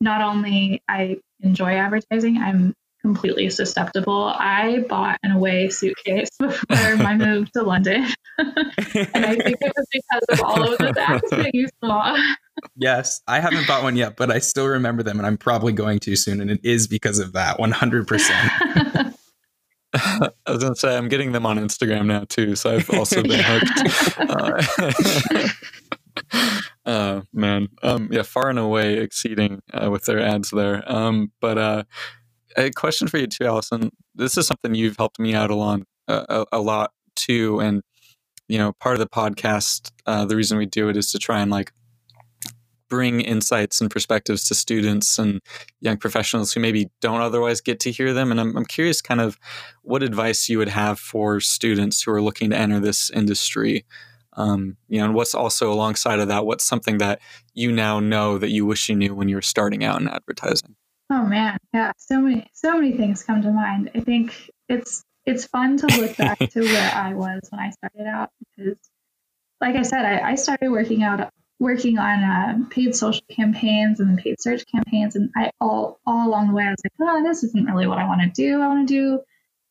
not 0.00 0.22
only 0.22 0.82
I 0.88 1.18
enjoy 1.40 1.74
advertising, 1.74 2.38
I'm 2.38 2.74
completely 3.00 3.50
susceptible. 3.50 4.32
I 4.36 4.84
bought 4.88 5.18
an 5.22 5.32
away 5.32 5.68
suitcase 5.68 6.30
before 6.38 6.96
my 6.96 7.16
move 7.16 7.50
to 7.52 7.62
London. 7.62 8.06
and 8.38 9.26
I 9.26 9.36
think 9.36 9.58
it 9.60 9.72
was 9.76 9.86
because 9.92 10.22
of 10.30 10.40
all 10.40 10.72
of 10.72 10.78
the 10.78 10.92
bags 10.92 11.30
that 11.30 11.54
you 11.54 11.68
saw. 11.84 12.16
yes, 12.76 13.20
I 13.26 13.40
haven't 13.40 13.66
bought 13.66 13.82
one 13.82 13.96
yet, 13.96 14.16
but 14.16 14.30
I 14.30 14.38
still 14.38 14.66
remember 14.66 15.02
them 15.02 15.18
and 15.18 15.26
I'm 15.26 15.36
probably 15.36 15.72
going 15.72 15.98
to 16.00 16.16
soon. 16.16 16.40
And 16.40 16.50
it 16.50 16.60
is 16.64 16.86
because 16.86 17.18
of 17.18 17.32
that 17.32 17.58
100%. 17.58 19.14
I 19.94 20.30
was 20.48 20.62
going 20.62 20.74
to 20.74 20.80
say, 20.80 20.96
I'm 20.96 21.08
getting 21.08 21.32
them 21.32 21.44
on 21.44 21.58
Instagram 21.58 22.06
now 22.06 22.24
too. 22.28 22.56
So 22.56 22.74
I've 22.74 22.90
also 22.90 23.22
been 23.22 23.40
hooked. 23.44 24.18
uh, 26.24 26.90
uh, 26.90 27.20
man, 27.32 27.68
um, 27.82 28.08
yeah, 28.10 28.22
far 28.22 28.48
and 28.48 28.58
away 28.58 28.98
exceeding 28.98 29.60
uh, 29.72 29.90
with 29.90 30.04
their 30.04 30.20
ads 30.20 30.50
there. 30.50 30.82
Um, 30.90 31.32
but 31.40 31.58
uh, 31.58 31.84
a 32.56 32.70
question 32.70 33.08
for 33.08 33.18
you 33.18 33.26
too, 33.26 33.44
Allison. 33.44 33.90
This 34.14 34.38
is 34.38 34.46
something 34.46 34.74
you've 34.74 34.96
helped 34.96 35.18
me 35.18 35.34
out 35.34 35.50
along 35.50 35.84
a, 36.08 36.46
a, 36.52 36.60
lot 36.60 36.92
too, 37.14 37.60
and 37.60 37.82
you 38.48 38.58
know, 38.58 38.72
part 38.72 38.94
of 38.94 39.00
the 39.00 39.08
podcast, 39.08 39.90
uh, 40.06 40.24
the 40.24 40.36
reason 40.36 40.58
we 40.58 40.66
do 40.66 40.88
it 40.88 40.96
is 40.96 41.10
to 41.12 41.18
try 41.18 41.40
and 41.40 41.50
like 41.50 41.72
bring 42.92 43.22
insights 43.22 43.80
and 43.80 43.90
perspectives 43.90 44.46
to 44.46 44.54
students 44.54 45.18
and 45.18 45.40
young 45.80 45.96
professionals 45.96 46.52
who 46.52 46.60
maybe 46.60 46.90
don't 47.00 47.22
otherwise 47.22 47.62
get 47.62 47.80
to 47.80 47.90
hear 47.90 48.12
them. 48.12 48.30
And 48.30 48.38
I'm, 48.38 48.54
I'm 48.54 48.66
curious, 48.66 49.00
kind 49.00 49.18
of, 49.18 49.38
what 49.80 50.02
advice 50.02 50.50
you 50.50 50.58
would 50.58 50.68
have 50.68 50.98
for 50.98 51.40
students 51.40 52.02
who 52.02 52.12
are 52.12 52.20
looking 52.20 52.50
to 52.50 52.56
enter 52.56 52.80
this 52.80 53.08
industry. 53.08 53.86
Um, 54.34 54.76
you 54.88 54.98
know, 54.98 55.06
and 55.06 55.14
what's 55.14 55.34
also 55.34 55.72
alongside 55.72 56.20
of 56.20 56.28
that? 56.28 56.44
What's 56.44 56.64
something 56.64 56.98
that 56.98 57.20
you 57.54 57.72
now 57.72 57.98
know 57.98 58.36
that 58.36 58.50
you 58.50 58.66
wish 58.66 58.90
you 58.90 58.94
knew 58.94 59.14
when 59.14 59.30
you 59.30 59.36
were 59.36 59.42
starting 59.42 59.82
out 59.82 59.98
in 59.98 60.06
advertising? 60.06 60.76
Oh 61.08 61.24
man, 61.24 61.56
yeah, 61.72 61.92
so 61.96 62.20
many, 62.20 62.46
so 62.52 62.74
many 62.74 62.92
things 62.92 63.22
come 63.22 63.40
to 63.40 63.50
mind. 63.50 63.90
I 63.94 64.00
think 64.00 64.50
it's 64.68 65.02
it's 65.24 65.46
fun 65.46 65.78
to 65.78 65.86
look 65.98 66.14
back 66.18 66.38
to 66.50 66.60
where 66.60 66.94
I 66.94 67.14
was 67.14 67.40
when 67.48 67.58
I 67.58 67.70
started 67.70 68.06
out 68.06 68.28
because, 68.54 68.76
like 69.62 69.76
I 69.76 69.82
said, 69.82 70.04
I, 70.04 70.32
I 70.32 70.34
started 70.34 70.70
working 70.70 71.02
out 71.02 71.32
working 71.62 71.96
on 71.96 72.24
uh, 72.24 72.58
paid 72.70 72.94
social 72.94 73.24
campaigns 73.30 74.00
and 74.00 74.18
paid 74.18 74.40
search 74.40 74.64
campaigns, 74.66 75.14
and 75.14 75.30
I 75.36 75.52
all 75.60 76.00
all 76.04 76.28
along 76.28 76.48
the 76.48 76.54
way 76.54 76.64
I 76.64 76.70
was 76.70 76.82
like, 76.84 76.92
oh, 77.00 77.22
this 77.22 77.44
isn't 77.44 77.66
really 77.66 77.86
what 77.86 77.98
I 77.98 78.06
want 78.06 78.20
to 78.22 78.28
do. 78.28 78.60
I 78.60 78.66
want 78.66 78.88
to 78.88 78.94
do 78.94 79.20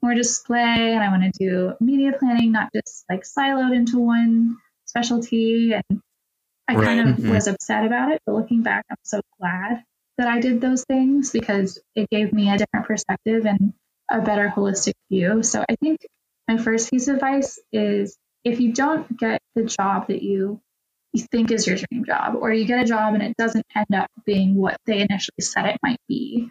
more 0.01 0.15
display, 0.15 0.93
and 0.93 1.03
I 1.03 1.09
want 1.09 1.23
to 1.23 1.31
do 1.37 1.73
media 1.81 2.13
planning, 2.17 2.53
not 2.53 2.69
just 2.73 3.03
like 3.09 3.23
siloed 3.23 3.75
into 3.75 3.99
one 3.99 4.57
specialty. 4.85 5.73
And 5.73 6.01
I 6.67 6.75
right. 6.75 6.85
kind 6.85 6.99
of 7.01 7.07
mm-hmm. 7.17 7.29
was 7.29 7.47
upset 7.47 7.85
about 7.85 8.13
it, 8.13 8.21
but 8.25 8.35
looking 8.35 8.63
back, 8.63 8.85
I'm 8.89 8.95
so 9.03 9.19
glad 9.37 9.83
that 10.17 10.27
I 10.27 10.39
did 10.39 10.61
those 10.61 10.85
things 10.85 11.31
because 11.31 11.77
it 11.93 12.09
gave 12.09 12.31
me 12.31 12.49
a 12.49 12.57
different 12.57 12.85
perspective 12.85 13.45
and 13.45 13.73
a 14.09 14.21
better 14.21 14.51
holistic 14.55 14.93
view. 15.09 15.43
So 15.43 15.65
I 15.67 15.75
think 15.75 15.99
my 16.47 16.57
first 16.57 16.89
piece 16.89 17.09
of 17.09 17.15
advice 17.15 17.59
is 17.73 18.17
if 18.45 18.59
you 18.61 18.73
don't 18.73 19.17
get 19.17 19.41
the 19.55 19.63
job 19.63 20.07
that 20.07 20.21
you 20.21 20.61
you 21.13 21.25
think 21.31 21.51
is 21.51 21.67
your 21.67 21.77
dream 21.77 22.05
job, 22.05 22.35
or 22.39 22.53
you 22.53 22.65
get 22.65 22.83
a 22.83 22.87
job 22.87 23.13
and 23.13 23.23
it 23.23 23.35
doesn't 23.37 23.65
end 23.75 23.93
up 23.93 24.09
being 24.25 24.55
what 24.55 24.77
they 24.85 24.99
initially 24.99 25.41
said 25.41 25.65
it 25.65 25.79
might 25.83 25.99
be, 26.07 26.49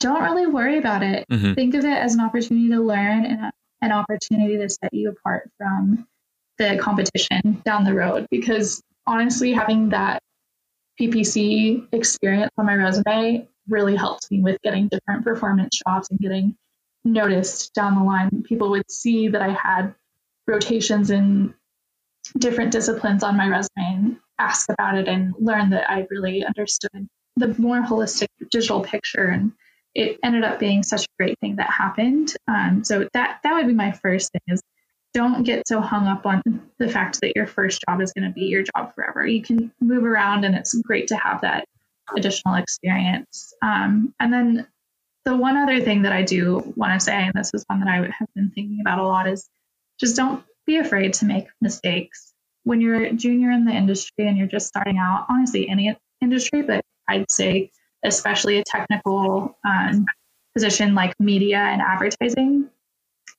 don't 0.00 0.22
really 0.22 0.46
worry 0.46 0.78
about 0.78 1.02
it. 1.02 1.26
Mm-hmm. 1.30 1.54
Think 1.54 1.74
of 1.74 1.84
it 1.84 1.96
as 1.96 2.14
an 2.14 2.20
opportunity 2.20 2.70
to 2.70 2.80
learn 2.80 3.26
and 3.26 3.40
a, 3.40 3.52
an 3.82 3.92
opportunity 3.92 4.56
to 4.56 4.68
set 4.68 4.92
you 4.92 5.10
apart 5.10 5.50
from 5.56 6.06
the 6.58 6.78
competition 6.78 7.62
down 7.64 7.84
the 7.84 7.94
road. 7.94 8.26
Because 8.30 8.82
honestly, 9.06 9.52
having 9.52 9.90
that 9.90 10.22
PPC 11.00 11.86
experience 11.92 12.50
on 12.58 12.66
my 12.66 12.74
resume 12.74 13.48
really 13.68 13.96
helped 13.96 14.30
me 14.30 14.40
with 14.40 14.60
getting 14.62 14.88
different 14.88 15.24
performance 15.24 15.80
jobs 15.86 16.08
and 16.10 16.18
getting 16.18 16.56
noticed 17.04 17.72
down 17.74 17.94
the 17.94 18.02
line. 18.02 18.42
People 18.42 18.70
would 18.70 18.90
see 18.90 19.28
that 19.28 19.40
I 19.40 19.52
had 19.52 19.94
rotations 20.46 21.10
in 21.10 21.54
different 22.38 22.72
disciplines 22.72 23.22
on 23.22 23.36
my 23.36 23.48
resume 23.48 23.68
and 23.76 24.16
ask 24.38 24.70
about 24.70 24.96
it 24.98 25.08
and 25.08 25.34
learn 25.38 25.70
that 25.70 25.90
I 25.90 26.06
really 26.10 26.44
understood 26.44 27.08
the 27.36 27.54
more 27.58 27.80
holistic 27.82 28.28
digital 28.50 28.80
picture. 28.82 29.26
And 29.26 29.52
it 29.94 30.18
ended 30.22 30.44
up 30.44 30.58
being 30.58 30.82
such 30.82 31.04
a 31.04 31.08
great 31.18 31.38
thing 31.40 31.56
that 31.56 31.70
happened. 31.70 32.34
Um, 32.48 32.84
so 32.84 33.08
that 33.12 33.40
that 33.42 33.54
would 33.54 33.66
be 33.66 33.74
my 33.74 33.92
first 33.92 34.32
thing 34.32 34.42
is 34.48 34.62
don't 35.12 35.42
get 35.42 35.66
so 35.66 35.80
hung 35.80 36.06
up 36.06 36.24
on 36.24 36.42
the 36.78 36.88
fact 36.88 37.20
that 37.20 37.34
your 37.34 37.46
first 37.46 37.82
job 37.88 38.00
is 38.00 38.12
going 38.12 38.28
to 38.28 38.34
be 38.34 38.46
your 38.46 38.62
job 38.62 38.94
forever. 38.94 39.26
You 39.26 39.42
can 39.42 39.72
move 39.80 40.04
around, 40.04 40.44
and 40.44 40.54
it's 40.54 40.74
great 40.82 41.08
to 41.08 41.16
have 41.16 41.40
that 41.40 41.64
additional 42.16 42.54
experience. 42.54 43.52
Um, 43.60 44.14
and 44.20 44.32
then 44.32 44.66
the 45.24 45.36
one 45.36 45.56
other 45.56 45.80
thing 45.80 46.02
that 46.02 46.12
I 46.12 46.22
do 46.22 46.72
want 46.76 46.94
to 46.94 47.04
say, 47.04 47.14
and 47.14 47.32
this 47.34 47.50
is 47.54 47.64
one 47.66 47.80
that 47.80 47.88
I 47.88 47.96
have 47.96 48.28
been 48.34 48.52
thinking 48.54 48.78
about 48.80 49.00
a 49.00 49.06
lot, 49.06 49.28
is 49.28 49.48
just 49.98 50.16
don't 50.16 50.44
be 50.66 50.76
afraid 50.76 51.14
to 51.14 51.24
make 51.24 51.46
mistakes. 51.60 52.32
When 52.64 52.80
you're 52.80 53.04
a 53.04 53.12
junior 53.12 53.50
in 53.50 53.64
the 53.64 53.72
industry 53.72 54.26
and 54.26 54.36
you're 54.36 54.46
just 54.46 54.68
starting 54.68 54.98
out, 54.98 55.26
honestly, 55.28 55.68
any 55.68 55.96
industry, 56.20 56.62
but 56.62 56.84
I'd 57.08 57.30
say 57.30 57.72
especially 58.04 58.58
a 58.58 58.64
technical 58.64 59.58
um, 59.64 60.06
position 60.54 60.94
like 60.94 61.18
media 61.18 61.58
and 61.58 61.80
advertising, 61.80 62.68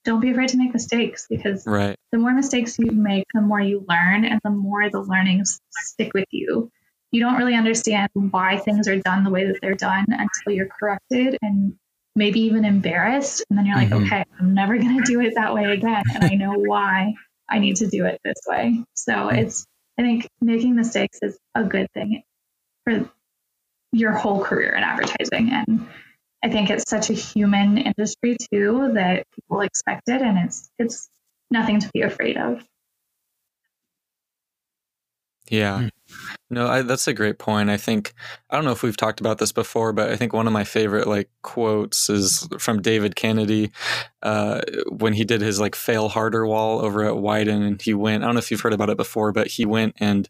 don't 0.04 0.20
be 0.20 0.32
afraid 0.32 0.50
to 0.50 0.58
make 0.58 0.74
mistakes 0.74 1.28
because 1.30 1.66
right. 1.68 1.96
the 2.12 2.18
more 2.18 2.34
mistakes 2.34 2.78
you 2.80 2.92
make, 2.92 3.26
the 3.34 3.42
more 3.42 3.62
you 3.62 3.86
learn 3.88 4.26
and 4.26 4.40
the 4.44 4.50
more 4.50 4.90
the 4.90 5.02
learnings 5.02 5.60
stick 5.70 6.14
with 6.14 6.28
you. 6.32 6.72
You 7.12 7.22
don't 7.22 7.36
really 7.36 7.56
understand 7.56 8.10
why 8.14 8.58
things 8.58 8.88
are 8.88 8.98
done 8.98 9.24
the 9.24 9.30
way 9.30 9.46
that 9.46 9.60
they're 9.62 9.76
done 9.76 10.06
until 10.10 10.54
you're 10.54 10.70
corrected 10.80 11.38
and 11.42 11.74
maybe 12.16 12.42
even 12.42 12.66
embarrassed. 12.66 13.44
And 13.50 13.58
then 13.58 13.66
you're 13.66 13.76
like, 13.76 13.90
mm-hmm. 13.90 14.06
okay, 14.06 14.24
I'm 14.40 14.54
never 14.54 14.78
going 14.78 14.98
to 14.98 15.04
do 15.04 15.22
it 15.22 15.34
that 15.36 15.54
way 15.54 15.66
again. 15.66 16.04
And 16.14 16.24
I 16.24 16.36
know 16.36 16.54
why 16.54 17.14
I 17.50 17.60
need 17.60 17.78
to 17.78 17.88
do 17.88 18.06
it 18.06 18.20
this 18.24 18.42
way. 18.48 18.84
So 18.94 19.14
mm-hmm. 19.14 19.38
it's, 19.38 19.66
I 19.98 20.04
think 20.04 20.28
making 20.42 20.76
mistakes 20.76 21.20
is 21.22 21.38
a 21.56 21.64
good 21.64 21.88
thing 21.94 22.24
for 22.84 23.10
your 23.92 24.12
whole 24.12 24.44
career 24.44 24.74
in 24.74 24.84
advertising. 24.84 25.52
And 25.52 25.88
I 26.44 26.50
think 26.50 26.70
it's 26.70 26.90
such 26.90 27.10
a 27.10 27.14
human 27.14 27.78
industry 27.78 28.38
too 28.52 28.92
that 28.94 29.26
people 29.36 29.62
expect 29.62 30.10
it 30.10 30.22
and 30.22 30.38
it's, 30.40 30.70
it's 30.80 31.10
nothing 31.50 31.82
to 31.82 31.90
be 31.94 32.02
afraid 32.02 32.38
of. 32.38 32.64
Yeah. 35.50 35.90
No, 36.50 36.68
I, 36.68 36.82
that's 36.82 37.08
a 37.08 37.14
great 37.14 37.40
point. 37.40 37.70
I 37.70 37.78
think 37.78 38.14
I 38.50 38.56
don't 38.56 38.66
know 38.66 38.74
if 38.74 38.84
we've 38.84 38.98
talked 38.98 39.22
about 39.22 39.38
this 39.38 39.54
before, 39.54 39.94
but 39.94 40.10
I 40.10 40.18
think 40.18 40.34
one 40.34 40.48
of 40.48 40.54
my 40.54 40.66
favorite 40.66 41.08
like 41.08 41.30
quotes 41.44 42.10
is 42.10 42.46
from 42.60 42.82
David 42.82 43.16
Kennedy 43.16 43.72
uh, 44.22 44.60
when 44.90 45.14
he 45.14 45.24
did 45.24 45.40
his 45.40 45.62
like 45.62 45.76
"fail 45.76 46.10
harder" 46.10 46.46
wall 46.46 46.84
over 46.84 47.06
at 47.06 47.14
Wieden, 47.14 47.66
and 47.66 47.82
he 47.82 47.94
went. 47.94 48.24
I 48.24 48.26
don't 48.26 48.36
know 48.36 48.40
if 48.40 48.52
you've 48.52 48.62
heard 48.62 48.74
about 48.74 48.90
it 48.90 48.98
before, 48.98 49.32
but 49.32 49.48
he 49.48 49.66
went 49.66 49.96
and 50.00 50.30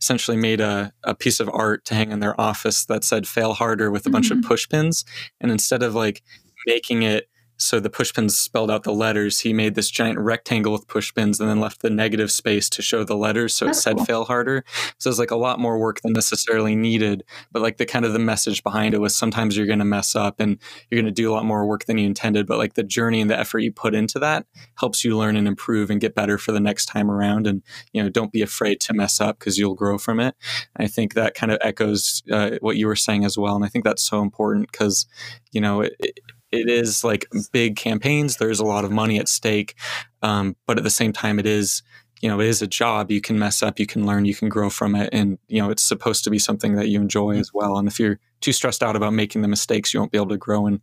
essentially 0.00 0.36
made 0.36 0.60
a, 0.60 0.92
a 1.04 1.14
piece 1.14 1.38
of 1.38 1.48
art 1.52 1.84
to 1.84 1.94
hang 1.94 2.10
in 2.10 2.18
their 2.18 2.38
office 2.40 2.84
that 2.86 3.04
said 3.04 3.28
"fail 3.28 3.54
harder" 3.54 3.92
with 3.92 4.06
a 4.06 4.10
bunch 4.10 4.32
of 4.32 4.38
mm-hmm. 4.38 4.48
push 4.48 4.68
pins, 4.68 5.04
and 5.40 5.52
instead 5.52 5.84
of 5.84 5.94
like 5.94 6.22
making 6.66 7.02
it 7.02 7.29
so 7.60 7.78
the 7.78 7.90
pushpins 7.90 8.32
spelled 8.32 8.70
out 8.70 8.84
the 8.84 8.92
letters. 8.92 9.40
He 9.40 9.52
made 9.52 9.74
this 9.74 9.90
giant 9.90 10.18
rectangle 10.18 10.72
with 10.72 10.86
pushpins 10.86 11.40
and 11.40 11.48
then 11.48 11.60
left 11.60 11.82
the 11.82 11.90
negative 11.90 12.32
space 12.32 12.70
to 12.70 12.82
show 12.82 13.04
the 13.04 13.16
letters. 13.16 13.54
So 13.54 13.66
That's 13.66 13.78
it 13.78 13.82
said 13.82 13.96
cool. 13.96 14.04
fail 14.06 14.24
harder. 14.24 14.64
So 14.98 15.10
it's 15.10 15.18
like 15.18 15.30
a 15.30 15.36
lot 15.36 15.58
more 15.58 15.78
work 15.78 16.00
than 16.00 16.12
necessarily 16.12 16.74
needed. 16.74 17.22
But 17.52 17.62
like 17.62 17.76
the 17.76 17.86
kind 17.86 18.04
of 18.04 18.14
the 18.14 18.18
message 18.18 18.62
behind 18.62 18.94
it 18.94 19.00
was 19.00 19.14
sometimes 19.14 19.56
you're 19.56 19.66
going 19.66 19.78
to 19.78 19.84
mess 19.84 20.16
up 20.16 20.40
and 20.40 20.58
you're 20.90 21.00
going 21.00 21.12
to 21.12 21.22
do 21.22 21.30
a 21.30 21.34
lot 21.34 21.44
more 21.44 21.66
work 21.66 21.84
than 21.84 21.98
you 21.98 22.06
intended. 22.06 22.46
But 22.46 22.58
like 22.58 22.74
the 22.74 22.82
journey 22.82 23.20
and 23.20 23.30
the 23.30 23.38
effort 23.38 23.58
you 23.58 23.72
put 23.72 23.94
into 23.94 24.18
that 24.20 24.46
helps 24.78 25.04
you 25.04 25.16
learn 25.16 25.36
and 25.36 25.46
improve 25.46 25.90
and 25.90 26.00
get 26.00 26.14
better 26.14 26.38
for 26.38 26.52
the 26.52 26.60
next 26.60 26.86
time 26.86 27.10
around. 27.10 27.46
And, 27.46 27.62
you 27.92 28.02
know, 28.02 28.08
don't 28.08 28.32
be 28.32 28.42
afraid 28.42 28.80
to 28.80 28.94
mess 28.94 29.20
up 29.20 29.38
because 29.38 29.58
you'll 29.58 29.74
grow 29.74 29.98
from 29.98 30.18
it. 30.18 30.34
I 30.76 30.86
think 30.86 31.12
that 31.14 31.34
kind 31.34 31.52
of 31.52 31.58
echoes 31.60 32.22
uh, 32.32 32.52
what 32.60 32.76
you 32.76 32.86
were 32.86 32.96
saying 32.96 33.24
as 33.24 33.36
well. 33.36 33.54
And 33.54 33.64
I 33.64 33.68
think 33.68 33.84
that's 33.84 34.02
so 34.02 34.22
important 34.22 34.72
because, 34.72 35.06
you 35.52 35.60
know, 35.60 35.82
it, 35.82 35.94
it 35.98 36.20
it 36.52 36.68
is 36.68 37.04
like 37.04 37.26
big 37.52 37.76
campaigns. 37.76 38.36
There's 38.36 38.60
a 38.60 38.64
lot 38.64 38.84
of 38.84 38.90
money 38.90 39.18
at 39.18 39.28
stake, 39.28 39.74
um, 40.22 40.56
but 40.66 40.78
at 40.78 40.84
the 40.84 40.90
same 40.90 41.12
time, 41.12 41.38
it 41.38 41.46
is 41.46 41.82
you 42.20 42.28
know 42.28 42.40
it 42.40 42.46
is 42.46 42.62
a 42.62 42.66
job. 42.66 43.10
You 43.10 43.20
can 43.20 43.38
mess 43.38 43.62
up, 43.62 43.78
you 43.78 43.86
can 43.86 44.06
learn, 44.06 44.24
you 44.24 44.34
can 44.34 44.48
grow 44.48 44.70
from 44.70 44.94
it, 44.94 45.10
and 45.12 45.38
you 45.48 45.60
know 45.62 45.70
it's 45.70 45.82
supposed 45.82 46.24
to 46.24 46.30
be 46.30 46.38
something 46.38 46.74
that 46.76 46.88
you 46.88 47.00
enjoy 47.00 47.36
as 47.36 47.52
well. 47.54 47.78
And 47.78 47.88
if 47.88 47.98
you're 47.98 48.18
too 48.40 48.52
stressed 48.52 48.82
out 48.82 48.96
about 48.96 49.12
making 49.12 49.42
the 49.42 49.48
mistakes, 49.48 49.92
you 49.92 50.00
won't 50.00 50.12
be 50.12 50.18
able 50.18 50.28
to 50.28 50.36
grow 50.36 50.66
and 50.66 50.80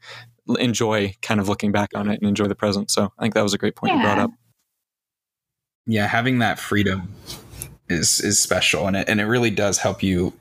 enjoy 0.59 1.13
kind 1.21 1.39
of 1.39 1.49
looking 1.49 1.71
back 1.71 1.91
on 1.93 2.09
it 2.09 2.19
and 2.19 2.27
enjoy 2.27 2.47
the 2.47 2.55
present. 2.55 2.89
So 2.89 3.11
I 3.17 3.21
think 3.21 3.33
that 3.33 3.43
was 3.43 3.53
a 3.53 3.57
great 3.57 3.75
point 3.75 3.93
yeah. 3.93 3.97
you 3.97 4.03
brought 4.03 4.19
up. 4.19 4.31
Yeah, 5.85 6.07
having 6.07 6.39
that 6.39 6.59
freedom 6.59 7.13
is 7.89 8.19
is 8.21 8.39
special, 8.39 8.87
and 8.87 8.95
it 8.95 9.09
and 9.09 9.19
it 9.21 9.25
really 9.25 9.51
does 9.51 9.79
help 9.79 10.01
you 10.01 10.33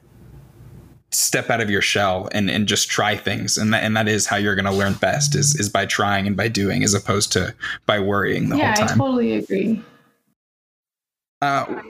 step 1.16 1.48
out 1.48 1.60
of 1.60 1.70
your 1.70 1.80
shell 1.80 2.28
and, 2.32 2.50
and 2.50 2.68
just 2.68 2.90
try 2.90 3.16
things 3.16 3.56
and 3.56 3.72
that, 3.72 3.82
and 3.82 3.96
that 3.96 4.06
is 4.06 4.26
how 4.26 4.36
you're 4.36 4.54
going 4.54 4.66
to 4.66 4.70
learn 4.70 4.92
best 4.94 5.34
is, 5.34 5.58
is 5.58 5.68
by 5.68 5.86
trying 5.86 6.26
and 6.26 6.36
by 6.36 6.46
doing 6.46 6.84
as 6.84 6.92
opposed 6.92 7.32
to 7.32 7.54
by 7.86 7.98
worrying 7.98 8.50
the 8.50 8.56
yeah, 8.56 8.76
whole 8.76 8.86
time. 8.86 9.00
I 9.00 9.04
totally 9.04 9.34
agree. 9.36 9.82
Uh, 11.40 11.82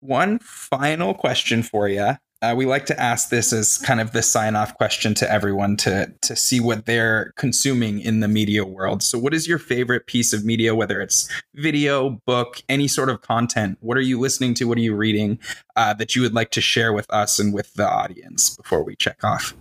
one 0.00 0.38
final 0.38 1.12
question 1.12 1.62
for 1.62 1.88
you. 1.88 2.16
Uh, 2.40 2.54
we 2.56 2.66
like 2.66 2.86
to 2.86 3.00
ask 3.00 3.30
this 3.30 3.52
as 3.52 3.78
kind 3.78 4.00
of 4.00 4.12
the 4.12 4.22
sign 4.22 4.54
off 4.54 4.76
question 4.76 5.12
to 5.12 5.30
everyone 5.30 5.76
to 5.76 6.12
to 6.20 6.36
see 6.36 6.60
what 6.60 6.86
they're 6.86 7.32
consuming 7.36 8.00
in 8.00 8.20
the 8.20 8.28
media 8.28 8.64
world. 8.64 9.02
So, 9.02 9.18
what 9.18 9.34
is 9.34 9.48
your 9.48 9.58
favorite 9.58 10.06
piece 10.06 10.32
of 10.32 10.44
media, 10.44 10.72
whether 10.72 11.00
it's 11.00 11.28
video, 11.56 12.10
book, 12.26 12.62
any 12.68 12.86
sort 12.86 13.08
of 13.08 13.22
content? 13.22 13.78
What 13.80 13.96
are 13.96 14.02
you 14.02 14.20
listening 14.20 14.54
to? 14.54 14.66
What 14.66 14.78
are 14.78 14.82
you 14.82 14.94
reading 14.94 15.40
uh, 15.74 15.94
that 15.94 16.14
you 16.14 16.22
would 16.22 16.34
like 16.34 16.52
to 16.52 16.60
share 16.60 16.92
with 16.92 17.10
us 17.10 17.40
and 17.40 17.52
with 17.52 17.74
the 17.74 17.88
audience 17.88 18.56
before 18.56 18.84
we 18.84 18.94
check 18.94 19.24
off? 19.24 19.54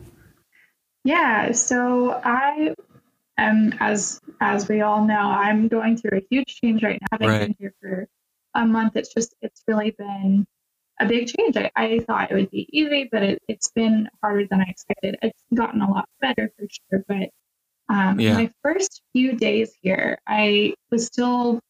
Yeah, 1.03 1.53
so 1.53 2.11
I 2.23 2.75
am, 3.39 3.73
as 3.80 4.21
as 4.39 4.67
we 4.67 4.82
all 4.82 5.03
know, 5.03 5.15
I'm 5.19 5.67
going 5.67 5.97
through 5.97 6.19
a 6.19 6.21
huge 6.30 6.59
change 6.61 6.84
right 6.84 6.99
now. 7.01 7.07
Having 7.13 7.28
right. 7.30 7.39
been 7.39 7.55
here 7.57 7.73
for 7.82 8.07
a 8.53 8.67
month, 8.67 8.95
it's 8.97 9.11
just 9.11 9.34
it's 9.41 9.63
really 9.67 9.95
been 9.97 10.45
a 11.00 11.06
big 11.06 11.28
change. 11.28 11.58
I, 11.58 11.72
I 11.76 12.00
thought 12.00 12.32
it 12.32 12.36
would 12.36 12.52
be 12.52 12.68
easy, 12.72 13.08
but 13.12 13.24
it, 13.24 13.41
has 13.50 13.72
been 13.76 14.10
harder 14.22 14.48
than 14.50 14.62
I 14.62 14.66
expected. 14.66 15.18
It's 15.22 15.43
gotten 15.54 15.82
a 15.82 15.89
lot 15.89 16.10
better 16.22 16.52
for 16.58 16.66
sure, 16.70 17.04
but 17.08 17.30
um, 17.89 18.20
yeah. 18.20 18.34
my 18.34 18.52
first 18.64 19.02
few 19.14 19.34
days 19.34 19.72
here, 19.82 20.20
I 20.28 20.74
was 20.91 21.06
still 21.06 21.62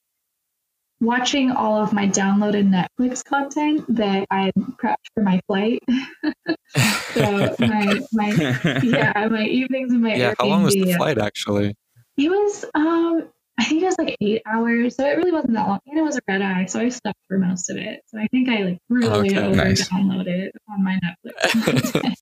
watching 0.99 1.51
all 1.51 1.81
of 1.81 1.93
my 1.93 2.07
downloaded 2.07 2.67
Netflix 2.67 3.23
content 3.23 3.85
that 3.95 4.25
I 4.31 4.45
had 4.45 4.53
prepped 4.55 5.05
for 5.13 5.21
my 5.21 5.39
flight. 5.47 5.79
so 7.13 7.55
my 7.59 7.99
my 8.13 8.79
yeah, 8.83 9.27
my 9.29 9.43
evenings 9.43 9.93
and 9.93 10.01
my 10.01 10.15
yeah. 10.15 10.31
Airbnb, 10.31 10.35
how 10.39 10.47
long 10.47 10.63
was 10.63 10.73
the 10.73 10.93
flight 10.95 11.17
actually? 11.19 11.75
It 12.17 12.29
was 12.29 12.65
um 12.73 13.29
I 13.59 13.63
think 13.63 13.81
it 13.81 13.85
was 13.85 13.97
like 13.97 14.15
eight 14.21 14.43
hours, 14.45 14.95
so 14.95 15.05
it 15.05 15.17
really 15.17 15.31
wasn't 15.31 15.53
that 15.53 15.67
long. 15.67 15.79
And 15.87 15.97
it 15.97 16.03
was 16.03 16.17
a 16.17 16.21
red 16.27 16.41
eye, 16.41 16.65
so 16.65 16.79
I 16.79 16.89
slept 16.89 17.19
for 17.27 17.39
most 17.39 17.69
of 17.69 17.77
it. 17.77 18.01
So 18.05 18.19
I 18.19 18.27
think 18.27 18.49
I 18.49 18.63
like 18.63 18.79
really 18.89 19.31
okay, 19.31 19.39
over 19.39 19.55
nice. 19.55 19.89
downloaded 19.89 20.49
on 20.69 20.83
my 20.83 20.99
Netflix. 21.25 22.13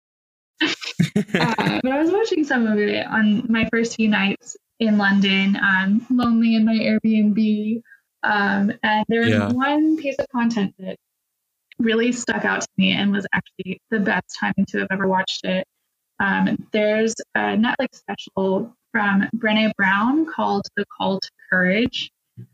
uh, 0.62 1.80
but 1.84 1.92
I 1.92 2.02
was 2.02 2.12
watching 2.12 2.46
some 2.46 2.66
of 2.68 2.80
it 2.80 3.06
on 3.06 3.52
my 3.52 3.68
first 3.70 3.96
few 3.96 4.08
nights 4.08 4.56
in 4.80 4.98
London, 4.98 5.58
um, 5.58 6.06
lonely 6.10 6.56
in 6.56 6.66
my 6.66 6.74
Airbnb. 6.76 7.82
Um, 8.24 8.72
and 8.82 9.06
there 9.10 9.22
was 9.22 9.30
yeah. 9.30 9.52
one 9.52 9.98
piece 9.98 10.16
of 10.18 10.28
content 10.30 10.74
that 10.80 10.98
really 11.80 12.12
stuck 12.12 12.46
out 12.46 12.62
to 12.62 12.68
me 12.78 12.92
and 12.92 13.12
was 13.12 13.28
actually 13.34 13.82
the 13.92 14.00
best 14.00 14.38
timing 14.40 14.66
to 14.70 14.80
have 14.80 14.88
ever 14.92 15.08
watched 15.08 15.46
it. 15.46 15.68
Um, 16.20 16.66
there's 16.72 17.14
a 17.36 17.58
Netflix 17.58 17.96
special 17.96 18.76
from 18.96 19.28
Brene 19.36 19.74
Brown 19.76 20.26
called 20.26 20.66
The 20.78 20.86
Call 20.86 21.20
to 21.20 21.30
Courage. 21.50 22.10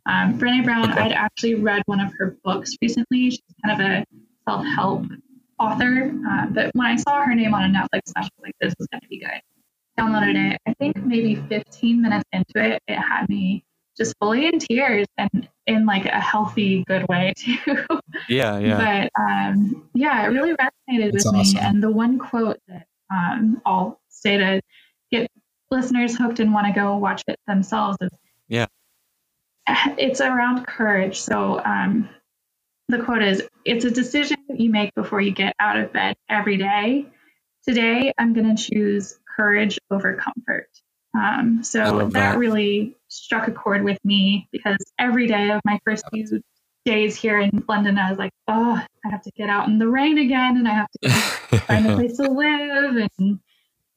Um, 0.08 0.39
Brene 0.39 0.64
Brown, 0.64 0.89
I'd 0.89 1.12
actually 1.12 1.54
read 1.54 1.84
one 1.86 2.00
of 2.00 2.12
her 2.18 2.36
books 2.44 2.76
recently. 2.82 3.30
She's 3.30 3.42
kind 3.64 3.80
of 3.80 3.88
a 3.88 4.06
self 4.50 4.66
help 4.66 5.06
author. 5.60 6.12
Uh, 6.28 6.48
but 6.48 6.72
when 6.74 6.88
I 6.88 6.96
saw 6.96 7.22
her 7.22 7.36
name 7.36 7.54
on 7.54 7.64
a 7.64 7.68
Netflix 7.68 8.08
special, 8.08 8.32
like 8.42 8.56
this 8.60 8.74
is 8.80 8.88
going 8.88 9.02
to 9.02 9.08
be 9.08 9.20
good. 9.20 9.39
Downloaded 10.00 10.54
it. 10.54 10.62
I 10.66 10.74
think 10.80 10.98
maybe 11.06 11.36
15 11.36 12.02
minutes 12.02 12.26
into 12.34 12.54
it, 12.56 12.82
it 12.88 12.98
had 12.98 13.30
me 13.30 13.64
just 13.96 14.16
fully 14.20 14.48
in 14.48 14.58
tears 14.58 15.06
and 15.20 15.48
in 15.68 15.86
like 15.86 16.08
a 16.08 16.20
healthy, 16.20 16.84
good 16.88 17.08
way 17.08 17.36
too. 17.38 17.86
Yeah, 18.28 18.58
yeah. 18.58 19.10
But 19.14 19.22
um, 19.22 19.88
yeah, 19.94 20.26
it 20.26 20.30
really 20.30 20.54
resonated 20.54 21.12
That's 21.12 21.26
with 21.26 21.36
awesome. 21.36 21.54
me. 21.54 21.60
And 21.62 21.84
the 21.84 21.92
one 21.92 22.18
quote 22.18 22.58
that 22.68 22.88
um, 23.14 23.62
I'll 23.64 24.02
say 24.10 24.38
to 24.38 24.62
get 25.12 25.30
listeners 25.72 26.15
hooked 26.17 26.39
and 26.39 26.53
want 26.53 26.67
to 26.67 26.74
go 26.74 26.97
watch 26.97 27.24
it 27.28 27.39
themselves 27.47 27.97
is 28.01 28.09
yeah. 28.47 28.65
It's 29.97 30.19
around 30.19 30.65
courage. 30.67 31.22
So 31.22 31.63
um, 31.63 32.09
the 32.89 32.99
quote 32.99 33.24
is 33.24 33.47
it's 33.63 33.86
a 33.86 33.91
decision 33.91 34.38
that 34.49 34.59
you 34.59 34.69
make 34.69 34.93
before 34.93 35.22
you 35.22 35.32
get 35.32 35.55
out 35.59 35.78
of 35.78 35.93
bed 35.93 36.15
every 36.30 36.57
day. 36.57 37.07
Today 37.65 38.11
i'm 38.17 38.34
going 38.34 38.55
to 38.55 38.61
choose 38.61 39.19
courage 39.38 39.80
over 39.89 40.15
comfort. 40.15 40.67
Um, 41.17 41.63
so 41.63 41.99
that, 41.99 42.11
that. 42.13 42.38
really 42.38 42.95
struck 43.07 43.47
a 43.47 43.51
chord 43.51 43.84
with 43.84 43.99
me 44.03 44.47
because 44.51 44.78
every 44.97 45.28
day 45.28 45.51
of 45.51 45.61
my 45.65 45.80
first 45.86 46.05
few 46.11 46.41
days 46.86 47.15
here 47.15 47.39
in 47.39 47.63
London, 47.67 47.97
I 47.97 48.09
was 48.09 48.17
like, 48.17 48.32
oh, 48.47 48.82
I 49.05 49.09
have 49.09 49.22
to 49.24 49.32
get 49.32 49.49
out 49.49 49.67
in 49.67 49.78
the 49.78 49.88
rain 49.88 50.17
again 50.17 50.57
and 50.57 50.67
I 50.67 50.74
have 50.74 50.88
to 51.03 51.59
find 51.59 51.88
a 51.88 51.95
place 51.97 52.17
to 52.17 52.24
live 52.24 53.09
and 53.19 53.39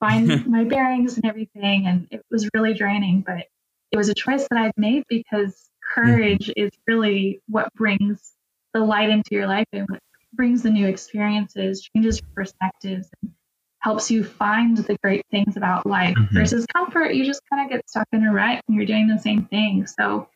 find 0.05 0.47
my 0.47 0.65
bearings 0.65 1.17
and 1.17 1.25
everything. 1.25 1.87
And 1.87 2.09
it 2.11 2.23
was 2.31 2.49
really 2.55 2.75
draining, 2.75 3.23
but 3.27 3.47
it 3.91 3.97
was 3.97 4.09
a 4.09 4.15
choice 4.15 4.47
that 4.51 4.59
I've 4.59 4.77
made 4.77 5.05
because 5.09 5.71
courage 5.95 6.49
mm-hmm. 6.49 6.67
is 6.67 6.71
really 6.87 7.41
what 7.49 7.73
brings 7.75 8.33
the 8.73 8.81
light 8.81 9.11
into 9.11 9.31
your 9.33 9.47
life 9.47 9.67
and 9.73 9.89
what 9.89 10.01
brings 10.33 10.63
the 10.63 10.71
new 10.71 10.87
experiences, 10.87 11.89
changes 11.95 12.21
your 12.21 12.31
perspectives, 12.35 13.09
and 13.23 13.33
helps 13.79 14.11
you 14.11 14.25
find 14.25 14.77
the 14.77 14.97
great 15.03 15.25
things 15.31 15.57
about 15.57 15.87
life. 15.87 16.17
Mm-hmm. 16.17 16.35
Versus 16.35 16.67
comfort, 16.67 17.15
you 17.15 17.25
just 17.25 17.43
kind 17.51 17.65
of 17.65 17.71
get 17.71 17.89
stuck 17.89 18.09
in 18.13 18.25
a 18.25 18.33
rut 18.33 18.61
and 18.67 18.77
you're 18.77 18.87
doing 18.87 19.09
the 19.09 19.19
same 19.19 19.45
thing. 19.45 19.87
So 19.87 20.29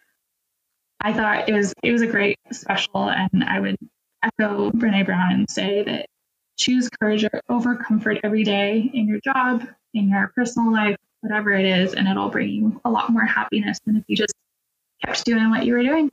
I 1.00 1.12
thought 1.12 1.48
it 1.48 1.52
was 1.52 1.74
it 1.82 1.92
was 1.92 2.02
a 2.02 2.06
great 2.06 2.38
special, 2.52 3.08
and 3.08 3.44
I 3.44 3.60
would 3.60 3.76
echo 4.22 4.70
Brene 4.70 5.06
Brown 5.06 5.32
and 5.32 5.50
say 5.50 5.82
that 5.84 6.06
choose 6.58 6.88
courage 7.00 7.24
over 7.48 7.76
comfort 7.76 8.18
every 8.22 8.44
day 8.44 8.90
in 8.92 9.06
your 9.06 9.20
job, 9.20 9.66
in 9.94 10.10
your 10.10 10.32
personal 10.34 10.72
life, 10.72 10.96
whatever 11.20 11.52
it 11.52 11.64
is, 11.64 11.94
and 11.94 12.06
it'll 12.06 12.28
bring 12.28 12.50
you 12.50 12.80
a 12.84 12.90
lot 12.90 13.10
more 13.10 13.24
happiness 13.24 13.78
than 13.86 13.96
if 13.96 14.04
you 14.08 14.16
just 14.16 14.34
kept 15.04 15.24
doing 15.24 15.50
what 15.50 15.64
you 15.64 15.72
were 15.72 15.82
doing. 15.82 16.10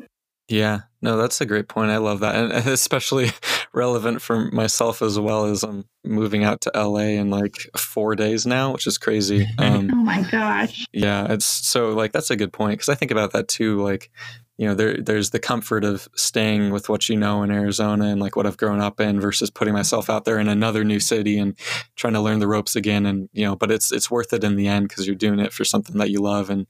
Yeah, 0.47 0.81
no, 1.01 1.17
that's 1.17 1.41
a 1.41 1.45
great 1.45 1.67
point. 1.67 1.89
I 1.89 1.97
love 1.97 2.19
that. 2.19 2.35
And 2.35 2.51
especially 2.67 3.31
relevant 3.73 4.21
for 4.21 4.51
myself 4.51 5.01
as 5.01 5.19
well 5.19 5.45
as 5.45 5.63
I'm 5.63 5.85
moving 6.03 6.43
out 6.43 6.61
to 6.61 6.71
LA 6.75 7.17
in 7.17 7.31
like 7.31 7.55
four 7.75 8.15
days 8.15 8.45
now, 8.45 8.71
which 8.71 8.85
is 8.87 8.97
crazy. 8.97 9.47
Um, 9.57 9.89
oh 9.91 9.95
my 9.95 10.21
gosh. 10.29 10.85
Yeah, 10.93 11.31
it's 11.31 11.45
so 11.45 11.89
like 11.93 12.11
that's 12.11 12.29
a 12.29 12.35
good 12.35 12.53
point 12.53 12.73
because 12.73 12.89
I 12.89 12.95
think 12.95 13.09
about 13.09 13.33
that 13.33 13.47
too. 13.47 13.81
Like, 13.81 14.11
you 14.57 14.67
know 14.67 14.73
there 14.73 15.01
there's 15.01 15.31
the 15.31 15.39
comfort 15.39 15.83
of 15.83 16.07
staying 16.15 16.71
with 16.71 16.89
what 16.89 17.09
you 17.09 17.17
know 17.17 17.43
in 17.43 17.51
Arizona 17.51 18.05
and 18.05 18.21
like 18.21 18.35
what 18.35 18.45
I've 18.45 18.57
grown 18.57 18.79
up 18.79 18.99
in 18.99 19.19
versus 19.19 19.49
putting 19.49 19.73
myself 19.73 20.09
out 20.09 20.25
there 20.25 20.39
in 20.39 20.47
another 20.47 20.83
new 20.83 20.99
city 20.99 21.37
and 21.37 21.57
trying 21.95 22.13
to 22.13 22.21
learn 22.21 22.39
the 22.39 22.47
ropes 22.47 22.75
again 22.75 23.05
and 23.05 23.29
you 23.33 23.45
know 23.45 23.55
but 23.55 23.71
it's 23.71 23.91
it's 23.91 24.09
worth 24.09 24.33
it 24.33 24.43
in 24.43 24.55
the 24.55 24.67
end 24.67 24.87
because 24.87 25.05
you're 25.05 25.15
doing 25.15 25.39
it 25.39 25.53
for 25.53 25.65
something 25.65 25.97
that 25.97 26.09
you 26.09 26.19
love 26.19 26.49
and 26.49 26.67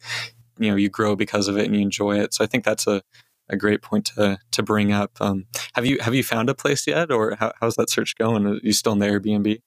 you 0.58 0.70
know 0.70 0.76
you 0.76 0.90
grow 0.90 1.16
because 1.16 1.48
of 1.48 1.58
it 1.58 1.66
and 1.66 1.76
you 1.76 1.82
enjoy 1.82 2.20
it 2.20 2.34
so 2.34 2.44
I 2.44 2.48
think 2.48 2.64
that's 2.64 2.88
a 2.88 3.02
a 3.50 3.58
great 3.58 3.82
point 3.82 4.06
to 4.06 4.40
to 4.52 4.64
bring 4.64 4.92
up. 4.92 5.12
Um, 5.20 5.46
have 5.74 5.86
you 5.86 6.00
have 6.00 6.16
you 6.16 6.24
found 6.24 6.50
a 6.50 6.56
place 6.56 6.88
yet, 6.88 7.12
or 7.12 7.36
how, 7.36 7.52
how's 7.60 7.76
that 7.76 7.90
search 7.90 8.16
going? 8.16 8.46
Are 8.46 8.60
you 8.64 8.74
still 8.74 8.94
in 8.94 9.00
the 9.00 9.08
Airbnb? 9.08 9.62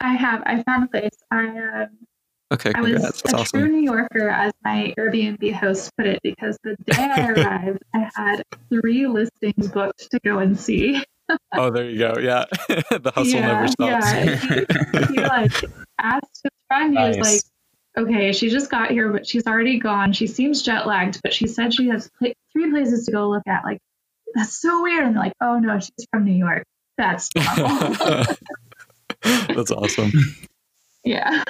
I 0.00 0.14
have. 0.14 0.42
I 0.44 0.62
found 0.62 0.84
a 0.84 0.88
place. 0.88 1.16
I 1.30 1.46
um, 1.46 1.88
okay. 2.52 2.72
I 2.74 2.80
was 2.80 3.02
That's 3.02 3.24
a 3.24 3.36
awesome. 3.36 3.60
true 3.60 3.68
New 3.68 3.82
Yorker, 3.82 4.28
as 4.28 4.52
my 4.64 4.94
Airbnb 4.98 5.52
host 5.52 5.90
put 5.96 6.06
it, 6.06 6.20
because 6.22 6.58
the 6.62 6.76
day 6.84 7.02
I 7.02 7.28
arrived, 7.32 7.82
I 7.94 8.10
had 8.14 8.42
three 8.68 9.06
listings 9.06 9.68
booked 9.68 10.10
to 10.10 10.20
go 10.24 10.38
and 10.38 10.58
see. 10.58 11.02
oh, 11.54 11.70
there 11.70 11.88
you 11.88 11.98
go. 11.98 12.14
Yeah, 12.20 12.44
the 12.68 13.12
hustle 13.14 13.26
yeah, 13.26 13.46
never 13.46 13.68
stops. 13.68 14.12
Yeah, 14.12 14.36
he, 14.36 15.14
he 15.14 15.20
like 15.20 15.52
asked 15.98 16.40
his 16.42 16.52
friend. 16.68 16.90
He 16.90 16.98
nice. 16.98 17.16
was 17.16 17.44
like, 17.96 18.06
okay, 18.06 18.32
she 18.32 18.50
just 18.50 18.70
got 18.70 18.90
here, 18.90 19.10
but 19.10 19.26
she's 19.26 19.46
already 19.46 19.78
gone. 19.78 20.12
She 20.12 20.26
seems 20.26 20.62
jet 20.62 20.86
lagged, 20.86 21.20
but 21.22 21.32
she 21.32 21.46
said 21.46 21.72
she 21.74 21.88
has 21.88 22.10
pl- 22.18 22.34
three 22.52 22.70
places 22.70 23.06
to 23.06 23.12
go 23.12 23.28
look 23.28 23.44
at. 23.46 23.64
Like, 23.64 23.78
that's 24.34 24.60
so 24.60 24.82
weird. 24.82 25.04
And 25.04 25.14
they're 25.16 25.22
like, 25.22 25.34
oh 25.40 25.58
no, 25.58 25.78
she's 25.78 26.06
from 26.10 26.24
New 26.24 26.32
York. 26.32 26.64
That's 26.98 27.28
that's 29.22 29.70
awesome. 29.70 30.12
Yeah. 31.04 31.42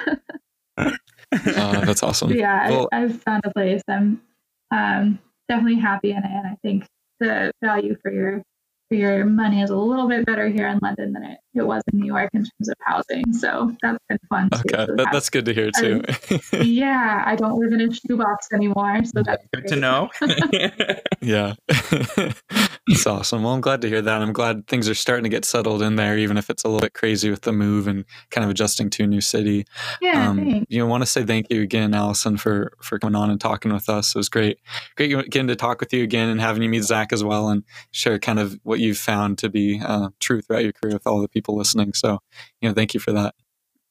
Uh, 0.76 0.90
that's 1.84 2.02
awesome. 2.02 2.32
Yeah, 2.32 2.70
well, 2.70 2.88
I, 2.92 3.00
have 3.00 3.22
found 3.22 3.42
a 3.44 3.52
place. 3.52 3.82
I'm 3.88 4.20
um, 4.70 5.18
definitely 5.48 5.80
happy 5.80 6.10
in 6.10 6.18
it, 6.18 6.24
and 6.24 6.46
I 6.46 6.56
think 6.62 6.86
the 7.20 7.52
value 7.62 7.96
for 8.02 8.12
your 8.12 8.42
for 8.92 8.96
your 8.96 9.24
money 9.24 9.62
is 9.62 9.70
a 9.70 9.76
little 9.76 10.06
bit 10.06 10.26
better 10.26 10.48
here 10.48 10.68
in 10.68 10.78
London 10.82 11.14
than 11.14 11.22
it, 11.24 11.38
it 11.54 11.62
was 11.62 11.82
in 11.90 12.00
New 12.00 12.06
York 12.06 12.28
in 12.34 12.40
terms 12.40 12.68
of 12.68 12.74
housing. 12.80 13.32
So 13.32 13.74
that's 13.80 13.98
been 14.06 14.18
fun. 14.28 14.50
Okay, 14.52 14.84
that, 14.96 15.08
that's 15.10 15.30
good 15.30 15.46
to 15.46 15.54
hear 15.54 15.70
too. 15.70 16.02
yeah, 16.62 17.22
I 17.24 17.34
don't 17.34 17.58
live 17.58 17.72
in 17.72 17.80
a 17.80 17.94
shoebox 17.94 18.48
anymore, 18.52 19.02
so 19.04 19.22
that's 19.22 19.46
good 19.54 19.62
great. 19.62 19.68
to 19.68 19.76
know. 19.76 20.10
yeah, 21.22 21.54
it's 22.88 23.06
awesome. 23.06 23.44
Well, 23.44 23.54
I'm 23.54 23.60
glad 23.60 23.80
to 23.82 23.88
hear 23.88 24.02
that. 24.02 24.22
I'm 24.22 24.32
glad 24.32 24.66
things 24.66 24.88
are 24.88 24.94
starting 24.94 25.22
to 25.22 25.28
get 25.28 25.44
settled 25.44 25.82
in 25.82 25.94
there, 25.96 26.18
even 26.18 26.36
if 26.36 26.50
it's 26.50 26.64
a 26.64 26.68
little 26.68 26.80
bit 26.80 26.94
crazy 26.94 27.30
with 27.30 27.42
the 27.42 27.52
move 27.52 27.86
and 27.86 28.04
kind 28.30 28.44
of 28.44 28.50
adjusting 28.50 28.90
to 28.90 29.04
a 29.04 29.06
new 29.06 29.20
city. 29.20 29.64
Yeah, 30.00 30.28
um, 30.28 30.66
you 30.68 30.78
know, 30.78 30.86
want 30.86 31.02
to 31.02 31.06
say 31.06 31.24
thank 31.24 31.46
you 31.48 31.62
again, 31.62 31.94
Allison, 31.94 32.36
for 32.36 32.72
for 32.80 32.98
coming 32.98 33.14
on 33.14 33.30
and 33.30 33.40
talking 33.40 33.72
with 33.72 33.88
us. 33.88 34.14
It 34.14 34.18
was 34.18 34.28
great, 34.28 34.58
great 34.96 35.10
getting 35.30 35.46
to 35.46 35.56
talk 35.56 35.80
with 35.80 35.92
you 35.92 36.02
again 36.02 36.28
and 36.28 36.40
having 36.40 36.62
you 36.62 36.68
meet 36.68 36.82
Zach 36.82 37.12
as 37.12 37.22
well 37.22 37.48
and 37.50 37.62
share 37.92 38.18
kind 38.18 38.40
of 38.40 38.58
what 38.64 38.80
you've 38.80 38.98
found 38.98 39.38
to 39.38 39.48
be 39.48 39.80
uh, 39.84 40.08
true 40.18 40.40
throughout 40.40 40.64
your 40.64 40.72
career 40.72 40.94
with 40.94 41.06
all 41.06 41.20
the 41.20 41.28
people 41.28 41.56
listening. 41.56 41.92
So, 41.92 42.18
you 42.60 42.68
know, 42.68 42.74
thank 42.74 42.94
you 42.94 43.00
for 43.00 43.12
that. 43.12 43.34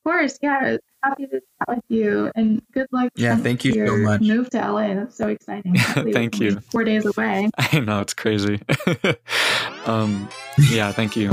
Of 0.03 0.11
course, 0.11 0.39
yeah. 0.41 0.77
Happy 1.03 1.27
to 1.27 1.39
chat 1.39 1.67
with 1.67 1.83
you, 1.87 2.31
and 2.35 2.59
good 2.73 2.87
luck. 2.91 3.11
Yeah, 3.15 3.35
thank 3.35 3.63
you 3.63 3.85
so 3.85 3.97
much. 3.97 4.21
Move 4.21 4.49
to 4.49 4.57
LA. 4.57 4.95
That's 4.95 5.15
so 5.15 5.27
exciting. 5.27 5.75
thank 5.77 6.39
you. 6.39 6.59
Four 6.71 6.85
days 6.85 7.05
away. 7.05 7.51
I 7.57 7.79
know 7.79 8.01
it's 8.01 8.15
crazy. 8.15 8.59
um, 9.85 10.27
yeah, 10.71 10.91
thank 10.91 11.15
you. 11.15 11.31